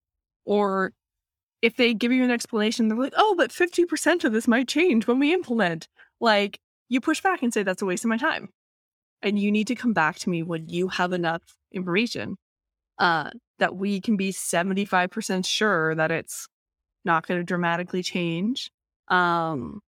Or 0.46 0.94
if 1.62 1.76
they 1.76 1.94
give 1.94 2.12
you 2.12 2.24
an 2.24 2.32
explanation, 2.32 2.88
they're 2.88 2.98
like, 2.98 3.14
oh, 3.16 3.36
but 3.38 3.52
50% 3.52 4.24
of 4.24 4.34
this 4.34 4.48
might 4.48 4.68
change 4.68 5.08
when 5.08 5.20
we 5.20 5.34
implement. 5.34 5.88
Like, 6.20 6.60
you 6.90 7.00
push 7.00 7.22
back 7.22 7.44
and 7.44 7.54
say, 7.54 7.64
that's 7.64 7.82
a 7.82 7.86
waste 7.86 8.06
of 8.06 8.10
my 8.10 8.18
time. 8.18 8.50
And 9.22 9.40
you 9.40 9.52
need 9.52 9.68
to 9.68 9.76
come 9.76 9.94
back 9.94 10.18
to 10.20 10.30
me 10.30 10.44
when 10.44 10.68
you 10.68 10.90
have 10.90 11.14
enough 11.14 11.42
information 11.72 12.38
uh, 13.00 13.32
that 13.60 13.76
we 13.76 14.02
can 14.02 14.18
be 14.18 14.32
75% 14.32 15.46
sure 15.46 15.96
that 15.96 16.12
it's 16.12 16.48
not 17.06 17.28
going 17.28 17.40
to 17.40 17.44
dramatically 17.44 18.04
change. 18.04 18.72
Um, 19.08 19.82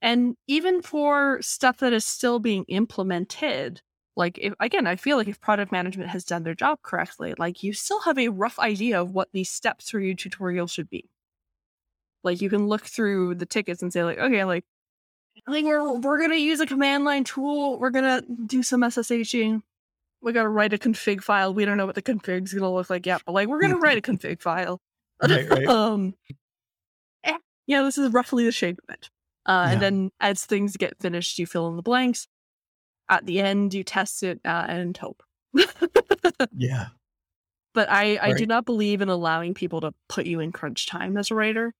and 0.00 0.36
even 0.46 0.82
for 0.82 1.40
stuff 1.42 1.78
that 1.78 1.92
is 1.92 2.04
still 2.04 2.38
being 2.38 2.64
implemented, 2.68 3.82
like 4.16 4.38
if, 4.38 4.52
again, 4.60 4.86
I 4.86 4.96
feel 4.96 5.16
like 5.16 5.28
if 5.28 5.40
product 5.40 5.72
management 5.72 6.10
has 6.10 6.24
done 6.24 6.42
their 6.42 6.54
job 6.54 6.80
correctly, 6.82 7.34
like 7.38 7.62
you 7.62 7.72
still 7.72 8.00
have 8.00 8.18
a 8.18 8.28
rough 8.28 8.58
idea 8.58 9.00
of 9.00 9.12
what 9.12 9.28
these 9.32 9.50
steps 9.50 9.90
for 9.90 10.00
your 10.00 10.14
tutorial 10.14 10.66
should 10.66 10.90
be. 10.90 11.08
Like 12.24 12.40
you 12.40 12.50
can 12.50 12.66
look 12.68 12.82
through 12.82 13.36
the 13.36 13.46
tickets 13.46 13.82
and 13.82 13.92
say 13.92 14.04
like, 14.04 14.18
okay, 14.18 14.44
like 14.44 14.64
think 15.50 15.66
we're 15.66 15.98
we're 15.98 16.20
gonna 16.20 16.36
use 16.36 16.60
a 16.60 16.66
command 16.66 17.04
line 17.04 17.24
tool. 17.24 17.78
We're 17.78 17.90
gonna 17.90 18.22
do 18.46 18.62
some 18.62 18.82
SSHing. 18.82 19.62
We 20.22 20.32
gotta 20.32 20.48
write 20.48 20.72
a 20.72 20.78
config 20.78 21.22
file. 21.22 21.52
We 21.52 21.64
don't 21.64 21.76
know 21.76 21.86
what 21.86 21.96
the 21.96 22.02
config's 22.02 22.54
gonna 22.54 22.72
look 22.72 22.88
like 22.88 23.06
yet, 23.06 23.22
but 23.26 23.32
like 23.32 23.48
we're 23.48 23.60
gonna 23.60 23.78
write 23.78 23.98
a 23.98 24.00
config 24.10 24.40
file. 24.40 24.80
Right, 25.22 25.48
right. 25.50 25.66
um, 25.68 26.14
eh, 27.24 27.36
yeah, 27.66 27.82
this 27.82 27.98
is 27.98 28.12
roughly 28.12 28.44
the 28.44 28.52
shape 28.52 28.78
of 28.88 28.94
it. 28.94 29.10
Uh, 29.44 29.66
Yeah. 29.66 29.72
And 29.72 29.82
then 29.82 30.10
as 30.20 30.44
things 30.44 30.76
get 30.76 31.00
finished, 31.00 31.38
you 31.38 31.46
fill 31.46 31.68
in 31.68 31.76
the 31.76 31.82
blanks. 31.82 32.28
At 33.08 33.26
the 33.26 33.40
end, 33.40 33.74
you 33.74 33.82
test 33.84 34.22
it 34.22 34.40
uh, 34.44 34.66
and 34.68 34.96
hope. 34.96 35.22
Yeah. 36.56 36.88
but 37.74 37.90
I, 37.90 38.18
I 38.20 38.32
do 38.32 38.46
not 38.46 38.64
believe 38.64 39.00
in 39.02 39.08
allowing 39.08 39.54
people 39.54 39.80
to 39.82 39.92
put 40.08 40.26
you 40.26 40.40
in 40.40 40.52
crunch 40.52 40.86
time 40.86 41.16
as 41.16 41.30
a 41.30 41.34
writer. 41.34 41.74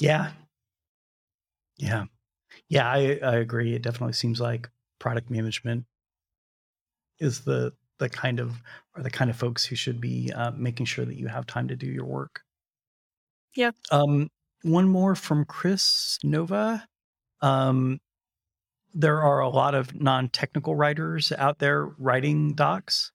Yeah. 0.00 0.30
Yeah. 1.76 2.04
Yeah, 2.68 2.88
I, 2.90 3.18
I 3.22 3.36
agree. 3.36 3.74
It 3.74 3.82
definitely 3.82 4.14
seems 4.14 4.40
like 4.40 4.70
product 4.98 5.30
management 5.30 5.84
is 7.20 7.40
the 7.40 7.72
the 7.98 8.08
kind 8.08 8.40
of 8.40 8.60
or 8.96 9.02
the 9.02 9.10
kind 9.10 9.30
of 9.30 9.36
folks 9.36 9.64
who 9.64 9.76
should 9.76 10.00
be 10.00 10.32
uh, 10.34 10.50
making 10.52 10.86
sure 10.86 11.04
that 11.04 11.16
you 11.16 11.28
have 11.28 11.46
time 11.46 11.68
to 11.68 11.76
do 11.76 11.86
your 11.86 12.06
work. 12.06 12.40
Yeah. 13.54 13.70
Um, 13.90 14.30
one 14.62 14.88
more 14.88 15.14
from 15.14 15.44
Kris 15.44 16.18
Nova. 16.24 16.86
Um, 17.40 18.00
there 18.92 19.22
are 19.22 19.40
a 19.40 19.48
lot 19.48 19.74
of 19.74 19.94
non-technical 19.94 20.74
writers 20.74 21.32
out 21.32 21.58
there 21.58 21.86
writing 21.98 22.54
docs. 22.54 23.12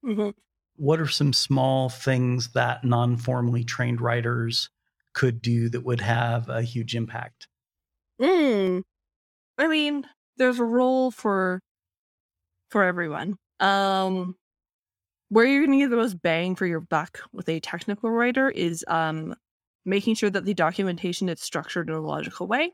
What 0.77 0.99
are 0.99 1.07
some 1.07 1.33
small 1.33 1.89
things 1.89 2.53
that 2.53 2.83
non-formally 2.83 3.63
trained 3.63 4.01
writers 4.01 4.69
could 5.13 5.41
do 5.41 5.69
that 5.69 5.81
would 5.81 6.01
have 6.01 6.49
a 6.49 6.61
huge 6.61 6.95
impact? 6.95 7.47
Mm. 8.21 8.83
I 9.57 9.67
mean, 9.67 10.05
there's 10.37 10.59
a 10.59 10.65
role 10.65 11.11
for 11.11 11.61
for 12.69 12.83
everyone. 12.83 13.37
Um 13.59 14.35
where 15.29 15.45
you're 15.45 15.65
gonna 15.65 15.79
get 15.79 15.89
the 15.89 15.95
most 15.97 16.21
bang 16.21 16.55
for 16.55 16.65
your 16.65 16.81
buck 16.81 17.21
with 17.33 17.49
a 17.49 17.59
technical 17.59 18.11
writer 18.11 18.49
is 18.49 18.85
um 18.87 19.35
making 19.85 20.15
sure 20.15 20.29
that 20.29 20.45
the 20.45 20.53
documentation 20.53 21.29
is 21.29 21.41
structured 21.41 21.89
in 21.89 21.95
a 21.95 22.01
logical 22.01 22.47
way, 22.47 22.73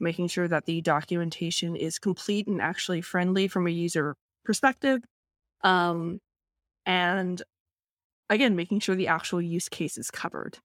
making 0.00 0.28
sure 0.28 0.48
that 0.48 0.66
the 0.66 0.80
documentation 0.82 1.76
is 1.76 1.98
complete 1.98 2.46
and 2.48 2.60
actually 2.62 3.00
friendly 3.02 3.48
from 3.48 3.66
a 3.66 3.70
user 3.70 4.16
perspective. 4.44 5.02
Um 5.62 6.20
and 6.86 7.42
again, 8.30 8.56
making 8.56 8.80
sure 8.80 8.96
the 8.96 9.08
actual 9.08 9.42
use 9.42 9.68
case 9.68 9.98
is 9.98 10.10
covered. 10.10 10.58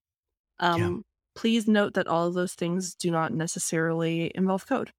Um 0.59 1.03
please 1.36 1.68
note 1.68 1.95
that 1.95 2.07
all 2.07 2.28
of 2.28 2.36
those 2.36 2.53
things 2.55 2.95
do 2.95 3.11
not 3.11 3.34
necessarily 3.34 4.32
involve 4.36 4.68
code. 4.68 4.91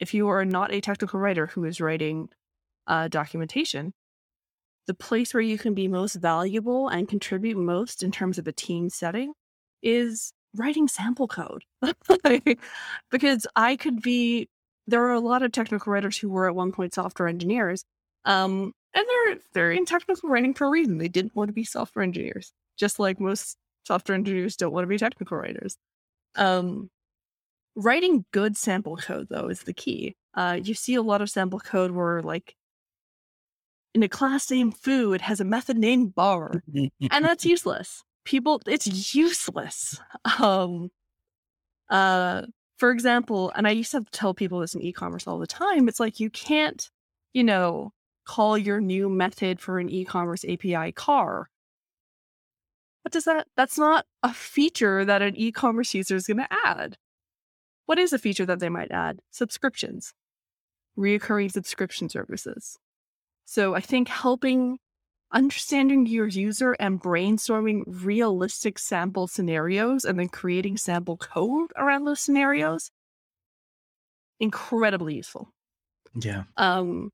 If 0.00 0.14
you 0.14 0.28
are 0.28 0.44
not 0.44 0.72
a 0.72 0.80
technical 0.80 1.20
writer 1.20 1.46
who 1.48 1.64
is 1.64 1.80
writing 1.80 2.30
uh, 2.88 3.08
documentation, 3.08 3.94
the 4.86 4.94
place 4.94 5.32
where 5.32 5.40
you 5.40 5.58
can 5.58 5.74
be 5.74 5.88
most 5.88 6.14
valuable 6.14 6.88
and 6.88 7.08
contribute 7.08 7.56
most 7.56 8.02
in 8.02 8.12
terms 8.12 8.38
of 8.38 8.46
a 8.46 8.52
team 8.52 8.88
setting 8.88 9.32
is 9.82 10.32
writing 10.54 10.88
sample 10.88 11.28
code. 11.28 11.64
because 13.10 13.46
I 13.56 13.76
could 13.76 14.02
be, 14.02 14.48
there 14.86 15.02
are 15.04 15.12
a 15.12 15.20
lot 15.20 15.42
of 15.42 15.52
technical 15.52 15.92
writers 15.92 16.18
who 16.18 16.28
were 16.28 16.48
at 16.48 16.54
one 16.54 16.72
point 16.72 16.94
software 16.94 17.28
engineers. 17.28 17.84
Um, 18.24 18.72
and 18.94 19.04
they're 19.08 19.38
they're 19.52 19.72
in 19.72 19.86
technical 19.86 20.28
writing 20.28 20.54
for 20.54 20.66
a 20.66 20.70
reason. 20.70 20.98
They 20.98 21.08
didn't 21.08 21.34
want 21.34 21.48
to 21.48 21.52
be 21.52 21.64
software 21.64 22.02
engineers, 22.02 22.52
just 22.78 22.98
like 22.98 23.20
most 23.20 23.56
software 23.84 24.14
engineers 24.14 24.56
don't 24.56 24.72
want 24.72 24.84
to 24.84 24.88
be 24.88 24.98
technical 24.98 25.36
writers. 25.36 25.76
Um, 26.36 26.90
writing 27.76 28.24
good 28.32 28.56
sample 28.56 28.96
code 28.96 29.28
though 29.30 29.48
is 29.48 29.62
the 29.62 29.74
key. 29.74 30.16
Uh, 30.34 30.58
you 30.62 30.74
see 30.74 30.94
a 30.94 31.02
lot 31.02 31.22
of 31.22 31.30
sample 31.30 31.60
code 31.60 31.90
where 31.90 32.22
like 32.22 32.54
in 33.94 34.02
a 34.02 34.08
class 34.08 34.50
named 34.50 34.76
foo, 34.76 35.12
it 35.12 35.20
has 35.20 35.40
a 35.40 35.44
method 35.44 35.76
named 35.76 36.14
bar, 36.14 36.62
and 36.74 37.24
that's 37.24 37.46
useless. 37.54 38.02
People, 38.24 38.60
it's 38.66 39.14
useless. 39.14 40.00
Um, 40.38 40.90
uh, 41.90 42.42
for 42.78 42.90
example, 42.90 43.52
and 43.54 43.68
I 43.68 43.70
used 43.70 43.92
to 43.92 44.04
tell 44.10 44.34
people 44.34 44.60
this 44.60 44.74
in 44.74 44.82
e-commerce 44.82 45.26
all 45.26 45.38
the 45.38 45.46
time. 45.46 45.88
It's 45.88 46.00
like 46.00 46.18
you 46.18 46.30
can't, 46.30 46.90
you 47.34 47.44
know, 47.44 47.92
call 48.26 48.56
your 48.56 48.80
new 48.80 49.08
method 49.08 49.60
for 49.60 49.78
an 49.78 49.90
e-commerce 49.90 50.44
API 50.44 50.92
car 50.92 51.48
what 53.04 53.12
does 53.12 53.24
that? 53.24 53.48
That's 53.54 53.78
not 53.78 54.06
a 54.22 54.32
feature 54.32 55.04
that 55.04 55.20
an 55.20 55.36
e 55.36 55.52
commerce 55.52 55.92
user 55.92 56.16
is 56.16 56.26
going 56.26 56.38
to 56.38 56.48
add. 56.64 56.96
What 57.84 57.98
is 57.98 58.14
a 58.14 58.18
feature 58.18 58.46
that 58.46 58.60
they 58.60 58.70
might 58.70 58.90
add? 58.90 59.20
Subscriptions, 59.30 60.14
reoccurring 60.96 61.52
subscription 61.52 62.08
services. 62.08 62.78
So 63.44 63.74
I 63.74 63.80
think 63.80 64.08
helping 64.08 64.78
understanding 65.32 66.06
your 66.06 66.26
user 66.26 66.72
and 66.78 67.02
brainstorming 67.02 67.82
realistic 67.86 68.78
sample 68.78 69.26
scenarios 69.26 70.04
and 70.04 70.18
then 70.18 70.28
creating 70.28 70.76
sample 70.76 71.16
code 71.16 71.70
around 71.76 72.04
those 72.04 72.20
scenarios 72.20 72.90
incredibly 74.40 75.16
useful. 75.16 75.48
yeah. 76.14 76.44
Um, 76.56 77.10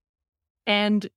and 0.67 1.09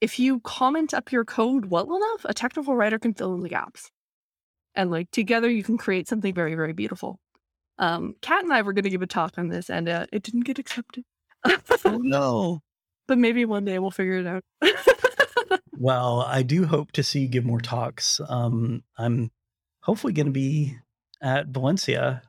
if 0.00 0.18
you 0.18 0.40
comment 0.40 0.94
up 0.94 1.10
your 1.10 1.24
code 1.24 1.66
well 1.66 1.96
enough, 1.96 2.24
a 2.24 2.34
technical 2.34 2.76
writer 2.76 2.98
can 2.98 3.14
fill 3.14 3.34
in 3.34 3.40
the 3.40 3.48
gaps. 3.48 3.90
And 4.74 4.90
like 4.90 5.10
together, 5.10 5.50
you 5.50 5.62
can 5.62 5.78
create 5.78 6.06
something 6.08 6.32
very, 6.32 6.54
very 6.54 6.72
beautiful. 6.72 7.18
Um, 7.78 8.14
Kat 8.22 8.44
and 8.44 8.52
I 8.52 8.62
were 8.62 8.72
going 8.72 8.84
to 8.84 8.90
give 8.90 9.02
a 9.02 9.06
talk 9.06 9.38
on 9.38 9.48
this, 9.48 9.70
and 9.70 9.88
uh, 9.88 10.06
it 10.12 10.22
didn't 10.22 10.44
get 10.44 10.58
accepted. 10.58 11.04
Oh 11.84 11.98
no. 12.02 12.60
But 13.08 13.18
maybe 13.18 13.44
one 13.44 13.64
day 13.64 13.78
we'll 13.80 13.90
figure 13.90 14.18
it 14.18 14.26
out. 14.26 14.44
Well, 15.80 16.22
I 16.22 16.42
do 16.42 16.66
hope 16.66 16.90
to 16.92 17.04
see 17.04 17.20
you 17.20 17.28
give 17.28 17.44
more 17.44 17.60
talks. 17.60 18.20
Um, 18.28 18.82
I'm 18.96 19.30
hopefully 19.84 20.12
going 20.12 20.26
to 20.26 20.32
be 20.32 20.76
at 21.22 21.46
Valencia 21.46 22.22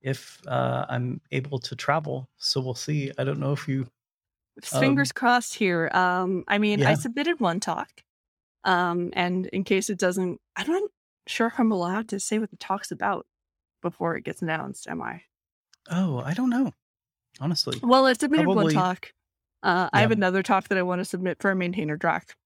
if 0.00 0.40
uh, 0.48 0.86
I'm 0.88 1.20
able 1.30 1.58
to 1.58 1.76
travel. 1.76 2.30
So 2.38 2.58
we'll 2.58 2.74
see. 2.74 3.12
I 3.18 3.24
don't 3.24 3.38
know 3.38 3.52
if 3.52 3.68
you. 3.68 3.86
Fingers 4.62 5.12
crossed 5.12 5.54
here. 5.56 5.90
Um, 5.92 6.44
I 6.48 6.56
mean, 6.56 6.78
Yeah. 6.78 6.88
I 6.88 6.94
submitted 6.94 7.38
one 7.38 7.60
talk. 7.60 7.90
Um, 8.64 9.10
and 9.12 9.44
in 9.48 9.62
case 9.62 9.90
it 9.90 9.98
doesn't, 9.98 10.40
I'm 10.56 10.66
not 10.66 10.84
sure 11.26 11.48
if 11.48 11.60
I'm 11.60 11.70
allowed 11.72 12.08
to 12.08 12.18
say 12.18 12.38
what 12.38 12.50
the 12.50 12.56
talk's 12.56 12.90
about 12.90 13.26
before 13.82 14.16
it 14.16 14.24
gets 14.24 14.40
announced, 14.40 14.88
am 14.88 15.02
I? 15.02 15.20
Oh, 15.90 16.20
I 16.24 16.32
don't 16.32 16.48
know. 16.50 16.72
Honestly. 17.40 17.78
Well, 17.82 18.06
I 18.06 18.14
submitted 18.14 18.46
one 18.46 18.56
Probably- 18.56 18.72
talk. 18.74 19.12
Uh, 19.66 19.90
I 19.92 20.02
have 20.02 20.12
another 20.12 20.44
talk 20.44 20.68
that 20.68 20.78
I 20.78 20.82
want 20.82 21.00
to 21.00 21.04
submit 21.04 21.38
for 21.40 21.50
a 21.50 21.56
maintainer 21.56 21.96
track. 21.96 22.36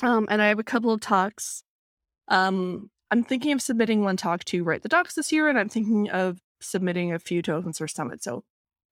Um, 0.00 0.28
and 0.30 0.40
I 0.40 0.46
have 0.46 0.60
a 0.60 0.64
couple 0.64 0.92
of 0.92 1.00
talks. 1.00 1.64
Um, 2.28 2.90
I'm 3.10 3.24
thinking 3.24 3.50
of 3.50 3.60
submitting 3.60 4.04
one 4.04 4.16
talk 4.16 4.44
to 4.44 4.62
write 4.62 4.82
the 4.82 4.88
docs 4.88 5.14
this 5.14 5.32
year, 5.32 5.48
and 5.48 5.58
I'm 5.58 5.68
thinking 5.68 6.08
of 6.10 6.38
submitting 6.60 7.12
a 7.12 7.18
few 7.18 7.42
to 7.42 7.54
open 7.54 7.72
source 7.72 7.92
summit. 7.92 8.22
So 8.22 8.44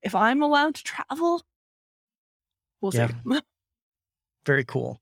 if 0.02 0.12
I'm 0.12 0.42
allowed 0.42 0.74
to 0.74 0.82
travel, 0.82 1.44
we'll 2.80 2.92
Yeah. 2.92 3.12
see. 3.24 3.40
Very 4.44 4.64
cool. 4.64 5.00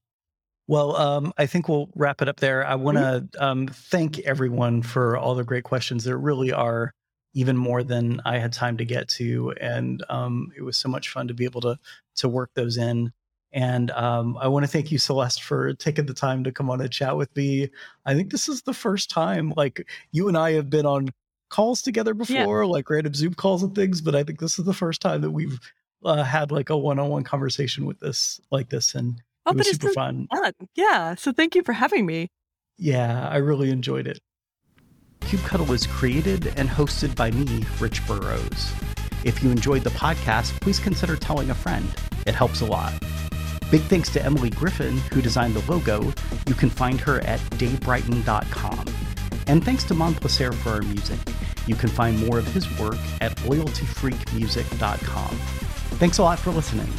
Well, 0.67 0.97
um, 0.97 1.33
I 1.39 1.47
think 1.47 1.67
we'll 1.69 1.89
wrap 1.95 2.21
it 2.21 2.29
up 2.29 2.41
there. 2.41 2.67
I 2.67 2.75
want 2.75 2.99
to 2.99 3.27
um, 3.39 3.69
thank 3.69 4.19
everyone 4.19 4.83
for 4.83 5.17
all 5.17 5.35
the 5.35 5.45
great 5.45 5.65
questions. 5.65 6.05
There 6.05 6.19
really 6.19 6.53
are 6.53 6.93
even 7.33 7.57
more 7.57 7.83
than 7.83 8.21
I 8.27 8.37
had 8.37 8.53
time 8.53 8.77
to 8.77 8.85
get 8.85 9.09
to, 9.09 9.53
and 9.61 10.05
um, 10.11 10.53
it 10.57 10.63
was 10.63 10.77
so 10.77 10.91
much 10.91 11.09
fun 11.09 11.29
to 11.29 11.35
be 11.35 11.45
able 11.45 11.63
to 11.63 11.79
to 12.17 12.29
work 12.29 12.51
those 12.55 12.77
in. 12.77 13.13
And 13.53 13.93
um, 13.93 14.37
I 14.41 14.49
want 14.49 14.65
to 14.65 14.71
thank 14.71 14.91
you, 14.91 14.99
Celeste, 14.99 15.43
for 15.43 15.75
taking 15.75 16.07
the 16.07 16.15
time 16.15 16.43
to 16.43 16.53
come 16.53 16.71
on 16.71 16.81
and 16.81 16.91
chat 16.91 17.17
with 17.17 17.35
me. 17.37 17.71
I 18.05 18.15
think 18.15 18.33
this 18.33 18.49
is 18.49 18.63
the 18.63 18.75
first 18.75 19.11
time, 19.11 19.53
like 19.57 19.87
you 20.11 20.27
and 20.27 20.37
I 20.37 20.53
have 20.53 20.69
been 20.69 20.87
on 20.87 21.11
calls 21.51 21.81
together 21.81 22.15
before, 22.15 22.63
yeah. 22.65 22.69
like 22.69 22.91
random 22.91 23.15
Zoom 23.15 23.35
calls 23.35 23.63
and 23.63 23.73
things, 23.73 24.01
but 24.01 24.17
I 24.17 24.25
think 24.25 24.41
this 24.41 24.59
is 24.59 24.65
the 24.65 24.75
first 24.75 25.01
time 25.01 25.21
that 25.21 25.31
we've 25.31 25.61
uh, 26.05 26.25
had 26.25 26.51
like 26.51 26.69
a 26.69 26.77
one-on-one 26.77 27.23
conversation 27.23 27.87
with 27.87 28.01
this 28.01 28.41
like 28.51 28.71
this, 28.71 28.97
and 28.97 29.23
oh, 29.47 29.53
it 29.53 29.59
was 29.59 29.71
super 29.71 29.93
fun. 29.93 30.27
fun. 30.35 30.53
Yeah, 30.75 31.15
so 31.15 31.31
thank 31.33 31.55
you 31.55 31.63
for 31.63 31.73
having 31.73 32.07
me. 32.07 32.29
Yeah, 32.77 33.29
I 33.29 33.37
really 33.37 33.71
enjoyed 33.71 34.09
it. 34.09 34.19
Kube 35.21 35.45
Cuddle 35.47 35.73
is 35.73 35.87
created 35.87 36.53
and 36.57 36.69
hosted 36.69 37.15
by 37.15 37.31
me, 37.31 37.65
Rich 37.79 38.05
Burroughs. 38.09 38.75
If 39.25 39.43
you 39.43 39.51
enjoyed 39.51 39.83
the 39.83 39.91
podcast, 39.91 40.61
please 40.61 40.79
consider 40.79 41.17
telling 41.17 41.51
a 41.51 41.55
friend. 41.55 41.87
It 42.27 42.35
helps 42.35 42.61
a 42.61 42.67
lot. 42.67 42.93
Big 43.71 43.81
thanks 43.83 44.11
to 44.11 44.23
Emily 44.23 44.51
Griffin, 44.51 44.99
who 45.13 45.23
designed 45.23 45.55
the 45.55 45.73
logo. 45.73 46.13
You 46.47 46.55
can 46.55 46.71
find 46.71 47.01
her 47.01 47.21
at 47.21 47.41
davebrighton.com. 47.59 48.85
And 49.47 49.65
thanks 49.65 49.85
to 49.85 49.95
Montplaisir 49.95 50.55
for 50.55 50.71
our 50.71 50.83
music. 50.83 51.19
You 51.67 51.75
can 51.75 51.89
find 51.89 52.19
more 52.27 52.39
of 52.39 52.47
his 52.49 52.67
work 52.79 52.99
at 53.21 53.35
loyaltyfreakmusic.com. 53.39 55.37
Thanks 55.99 56.19
a 56.19 56.23
lot 56.23 56.39
for 56.39 56.51
listening. 56.51 56.93